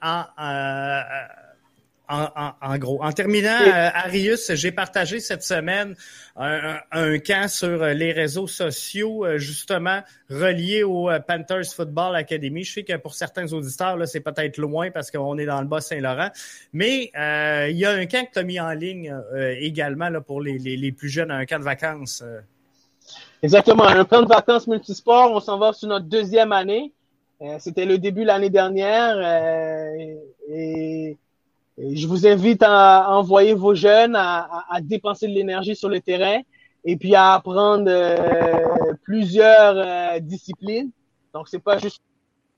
en, 2.09 2.79
gros. 2.79 3.03
En 3.03 3.13
terminant, 3.13 3.61
euh, 3.61 3.91
Arius, 3.93 4.53
j'ai 4.55 4.73
partagé 4.73 5.21
cette 5.21 5.43
semaine 5.43 5.95
un, 6.37 6.79
un, 6.91 7.19
camp 7.19 7.49
sur 7.49 7.85
les 7.85 8.13
réseaux 8.13 8.47
sociaux, 8.47 9.27
euh, 9.27 9.39
justement 9.39 10.01
relié 10.31 10.85
au 10.85 11.11
euh, 11.11 11.21
Panthers 11.21 11.67
Football 11.75 12.17
Academy. 12.17 12.65
Je 12.65 12.73
sais 12.73 12.83
que 12.83 12.97
pour 12.97 13.15
certains 13.15 13.53
auditeurs, 13.53 13.97
là, 13.97 14.07
c'est 14.07 14.21
peut-être 14.21 14.57
loin 14.57 14.91
parce 14.91 15.11
qu'on 15.11 15.37
est 15.39 15.45
dans 15.45 15.61
le 15.61 15.67
Bas-Saint-Laurent, 15.67 16.31
mais 16.73 17.11
il 17.69 17.77
y 17.77 17.85
a 17.85 17.91
un 17.91 18.07
camp 18.07 18.27
que 18.27 18.33
tu 18.33 18.39
as 18.39 18.45
mis 18.45 18.61
en 18.61 18.73
ligne 18.73 19.15
également 19.61 20.09
là, 20.09 20.21
pour 20.21 20.41
les, 20.41 20.59
les, 20.59 20.77
les, 20.77 20.93
plus 20.93 21.09
jeunes, 21.09 21.31
un 21.31 21.45
camp 21.45 21.59
de 21.59 21.65
vacances. 21.65 22.25
Exactement, 23.43 23.85
un 23.85 24.05
camp 24.05 24.23
de 24.23 24.29
vacances 24.29 24.67
multisport. 24.67 25.33
On 25.33 25.41
s'en 25.41 25.59
va 25.59 25.73
sur 25.73 25.89
notre 25.89 26.07
deuxième 26.07 26.53
année. 26.53 26.93
C'était 27.61 27.85
le 27.85 27.99
début 27.99 28.25
l'année 28.25 28.51
dernière 28.51 29.17
et 30.51 31.17
je 31.81 32.07
vous 32.07 32.27
invite 32.27 32.63
à 32.63 33.11
envoyer 33.11 33.55
vos 33.55 33.75
jeunes 33.75 34.17
à, 34.17 34.65
à, 34.69 34.81
dépenser 34.81 35.29
de 35.29 35.33
l'énergie 35.33 35.77
sur 35.77 35.89
le 35.89 36.01
terrain 36.01 36.41
et 36.85 36.97
puis 36.97 37.15
à 37.15 37.35
apprendre 37.35 37.87
euh, 37.89 38.95
plusieurs 39.05 39.77
euh, 39.77 40.19
disciplines. 40.21 40.91
Donc, 41.33 41.49
c'est 41.49 41.59
pas 41.61 41.79
juste 41.79 42.01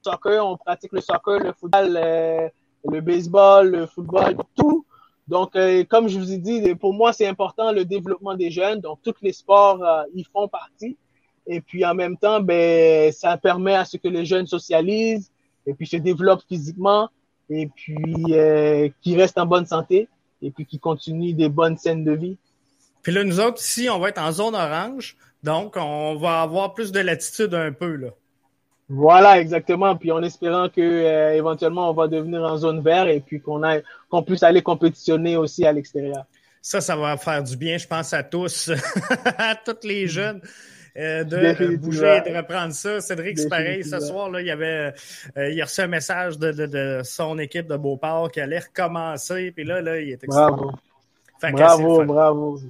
le 0.05 0.11
soccer, 0.11 0.47
on 0.47 0.57
pratique 0.57 0.93
le 0.93 1.01
soccer, 1.01 1.41
le 1.41 1.53
football, 1.53 1.97
euh, 1.97 2.49
le 2.85 3.01
baseball, 3.01 3.71
le 3.71 3.87
football, 3.87 4.37
tout. 4.57 4.87
Donc, 5.29 5.57
comme 5.89 6.09
je 6.09 6.19
vous 6.19 6.33
ai 6.33 6.39
dit, 6.39 6.75
pour 6.75 6.93
moi, 6.93 7.13
c'est 7.13 7.27
important 7.27 7.71
le 7.71 7.85
développement 7.85 8.35
des 8.35 8.51
jeunes. 8.51 8.81
Donc, 8.81 8.99
tous 9.05 9.15
les 9.23 9.33
sports, 9.33 9.81
ils 10.13 10.27
font 10.27 10.49
partie. 10.49 10.97
Et 11.47 11.61
puis, 11.61 11.85
en 11.85 11.95
même 11.95 12.17
temps, 12.17 12.41
ben, 12.41 13.13
ça 13.13 13.37
permet 13.37 13.77
à 13.77 13.85
ce 13.85 13.97
que 13.97 14.09
les 14.09 14.25
jeunes 14.25 14.49
socialisent, 14.49 15.31
et 15.67 15.75
puis 15.75 15.87
se 15.87 15.99
développe 15.99 16.43
physiquement 16.49 17.11
et 17.51 17.67
puis 17.67 18.25
euh, 18.31 18.89
qui 19.03 19.17
reste 19.17 19.37
en 19.39 19.47
bonne 19.47 19.67
santé 19.67 20.09
et 20.41 20.51
puis 20.51 20.65
qui 20.65 20.79
continue 20.79 21.35
des 21.35 21.49
bonnes 21.49 21.77
scènes 21.77 22.05
de 22.05 22.13
vie. 22.13 22.39
Puis 23.03 23.13
là, 23.13 23.25
nous 23.25 23.41
autres, 23.41 23.61
ici, 23.61 23.89
on 23.91 23.99
va 23.99 24.09
être 24.11 24.21
en 24.21 24.33
zone 24.33 24.55
orange, 24.55 25.17
donc 25.43 25.75
on 25.77 26.17
va 26.17 26.43
avoir 26.43 26.75
plus 26.75 26.93
de 26.93 27.01
latitude 27.01 27.55
un 27.55 27.73
peu, 27.73 27.97
là. 27.97 28.09
Voilà, 28.93 29.39
exactement. 29.41 29.95
Puis 29.95 30.11
en 30.11 30.21
espérant 30.23 30.69
que 30.69 30.81
euh, 30.81 31.33
éventuellement 31.37 31.91
on 31.91 31.93
va 31.95 32.09
devenir 32.09 32.43
en 32.43 32.57
zone 32.57 32.83
verte 32.83 33.09
et 33.09 33.21
puis 33.21 33.41
qu'on 33.41 33.63
a 33.63 33.79
qu'on 34.09 34.25
puisse 34.25 34.43
aller 34.43 34.63
compétitionner 34.63 35.37
aussi 35.37 35.65
à 35.65 35.73
l'extérieur. 35.73 36.25
Ça, 36.61 36.81
ça 36.81 36.97
va 36.97 37.17
faire 37.17 37.43
du 37.43 37.57
bien, 37.57 37.79
je 37.79 37.87
pense, 37.87 38.13
à 38.13 38.25
tous, 38.25 38.71
à 39.39 39.55
tous 39.55 39.87
les 39.87 40.09
jeunes. 40.09 40.43
Euh, 40.97 41.25
de 41.25 41.77
bouger 41.77 42.21
et 42.25 42.31
de 42.31 42.37
reprendre 42.37 42.73
ça. 42.73 43.01
Cédric, 43.01 43.39
c'est 43.39 43.49
pareil. 43.49 43.85
Ce 43.85 44.01
soir, 44.01 44.31
là, 44.31 44.41
il 44.41 44.47
y 44.47 44.51
avait, 44.51 44.93
euh, 45.37 45.51
il 45.51 45.61
a 45.61 45.65
reçu 45.65 45.81
un 45.81 45.87
message 45.87 46.39
de, 46.39 46.51
de, 46.51 46.67
de, 46.67 47.01
son 47.05 47.39
équipe 47.39 47.67
de 47.67 47.77
Beauport 47.77 48.31
qui 48.31 48.41
allait 48.41 48.59
recommencer. 48.59 49.53
Puis 49.53 49.65
là, 49.65 49.81
là, 49.81 50.01
il 50.01 50.11
était 50.11 50.27
Bravo. 50.27 50.73
bravo, 51.41 52.05
bravo. 52.05 52.61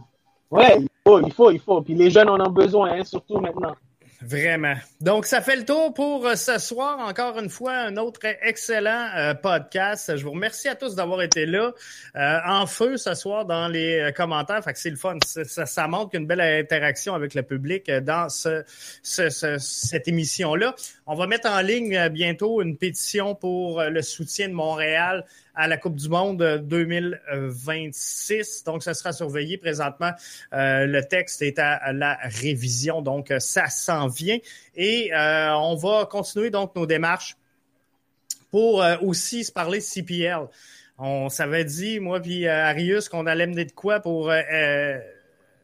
Ouais, 0.50 0.78
il 0.80 0.88
faut, 1.06 1.20
il 1.20 1.32
faut, 1.32 1.50
il 1.50 1.60
faut. 1.60 1.80
Puis 1.80 1.94
les 1.94 2.10
jeunes 2.10 2.28
en 2.28 2.40
ont 2.40 2.50
besoin, 2.50 2.92
hein, 2.92 3.04
surtout 3.04 3.38
maintenant. 3.38 3.74
Vraiment. 4.22 4.74
Donc, 5.00 5.24
ça 5.24 5.40
fait 5.40 5.56
le 5.56 5.64
tour 5.64 5.94
pour 5.94 6.26
euh, 6.26 6.34
ce 6.34 6.58
soir. 6.58 6.98
Encore 6.98 7.38
une 7.38 7.48
fois, 7.48 7.72
un 7.72 7.96
autre 7.96 8.20
excellent 8.42 9.08
euh, 9.16 9.32
podcast. 9.32 10.14
Je 10.14 10.22
vous 10.24 10.32
remercie 10.32 10.68
à 10.68 10.74
tous 10.74 10.94
d'avoir 10.94 11.22
été 11.22 11.46
là 11.46 11.72
euh, 12.16 12.38
en 12.46 12.66
feu 12.66 12.98
ce 12.98 13.14
soir 13.14 13.46
dans 13.46 13.68
les 13.68 14.12
commentaires. 14.14 14.62
Fait 14.62 14.74
que 14.74 14.78
c'est 14.78 14.90
le 14.90 14.96
fun. 14.96 15.16
Ça, 15.24 15.64
ça 15.64 15.88
montre 15.88 16.14
une 16.16 16.26
belle 16.26 16.42
interaction 16.42 17.14
avec 17.14 17.32
le 17.32 17.42
public 17.42 17.90
dans 17.90 18.28
ce, 18.28 18.62
ce, 19.02 19.30
cette 19.58 20.06
émission-là. 20.06 20.74
On 21.06 21.14
va 21.14 21.26
mettre 21.26 21.48
en 21.48 21.60
ligne 21.62 22.10
bientôt 22.10 22.60
une 22.60 22.76
pétition 22.76 23.34
pour 23.34 23.82
le 23.82 24.02
soutien 24.02 24.48
de 24.48 24.54
Montréal 24.54 25.24
à 25.60 25.68
la 25.68 25.76
Coupe 25.76 25.94
du 25.96 26.08
Monde 26.08 26.62
2026. 26.64 28.64
Donc, 28.64 28.82
ça 28.82 28.94
sera 28.94 29.12
surveillé 29.12 29.58
présentement. 29.58 30.12
Euh, 30.54 30.86
le 30.86 31.04
texte 31.04 31.42
est 31.42 31.58
à 31.58 31.92
la 31.92 32.18
révision, 32.22 33.02
donc 33.02 33.30
ça 33.40 33.68
s'en 33.68 34.08
vient. 34.08 34.38
Et 34.74 35.12
euh, 35.12 35.54
on 35.56 35.76
va 35.76 36.06
continuer 36.06 36.48
donc 36.48 36.74
nos 36.74 36.86
démarches 36.86 37.36
pour 38.50 38.82
euh, 38.82 38.96
aussi 39.02 39.44
se 39.44 39.52
parler 39.52 39.80
CPL. 39.80 40.46
On 40.96 41.28
s'avait 41.28 41.66
dit, 41.66 42.00
moi 42.00 42.20
puis 42.20 42.48
Arius, 42.48 43.10
qu'on 43.10 43.26
allait 43.26 43.46
mener 43.46 43.66
de 43.66 43.72
quoi 43.72 44.00
pour 44.00 44.32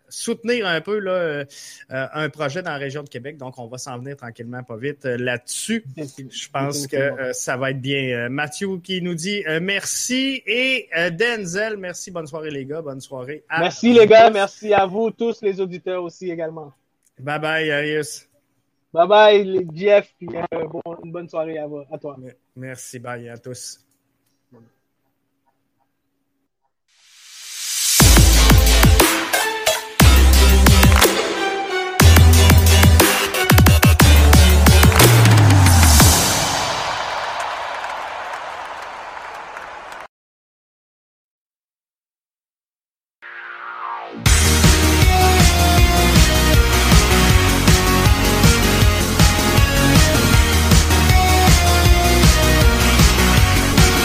soutenir 0.09 0.67
un 0.67 0.81
peu 0.81 0.99
là, 0.99 1.11
euh, 1.13 1.45
un 1.89 2.29
projet 2.29 2.63
dans 2.63 2.71
la 2.71 2.79
région 2.79 3.03
de 3.03 3.09
Québec. 3.09 3.37
Donc, 3.37 3.59
on 3.59 3.67
va 3.67 3.79
s'en 3.79 3.99
venir 3.99 4.17
tranquillement, 4.17 4.63
pas 4.63 4.77
vite 4.77 5.07
euh, 5.07 5.17
là-dessus. 5.17 5.85
Je 5.97 6.49
pense 6.51 6.87
que 6.87 6.97
euh, 6.97 7.33
ça 7.33 7.57
va 7.57 7.71
être 7.71 7.81
bien. 7.81 8.29
Mathieu 8.29 8.79
qui 8.79 9.03
nous 9.03 9.15
dit 9.15 9.43
merci 9.61 10.43
et 10.47 10.89
Denzel, 11.13 11.77
merci. 11.77 12.11
Bonne 12.11 12.27
soirée 12.27 12.51
les 12.51 12.65
gars. 12.65 12.83
Bonne 12.83 13.01
soirée. 13.01 13.45
merci 13.59 13.93
les 13.93 14.07
gars. 14.07 14.31
Merci 14.31 14.73
à 14.73 14.87
vous 14.87 15.11
tous 15.11 15.43
les 15.43 15.61
auditeurs 15.61 16.03
aussi 16.03 16.31
également. 16.31 16.73
Bye 17.19 17.41
bye, 17.41 17.71
Arius. 17.71 18.29
Bye 18.93 19.09
bye, 19.09 19.67
Jeff. 19.75 20.15
une 20.21 21.13
bonne 21.13 21.29
soirée 21.29 21.59
à, 21.59 21.67
vous, 21.67 21.83
à 21.91 21.99
toi. 21.99 22.17
Merci. 22.55 22.99
Bye 22.99 23.29
à 23.29 23.39
tous. 23.39 23.86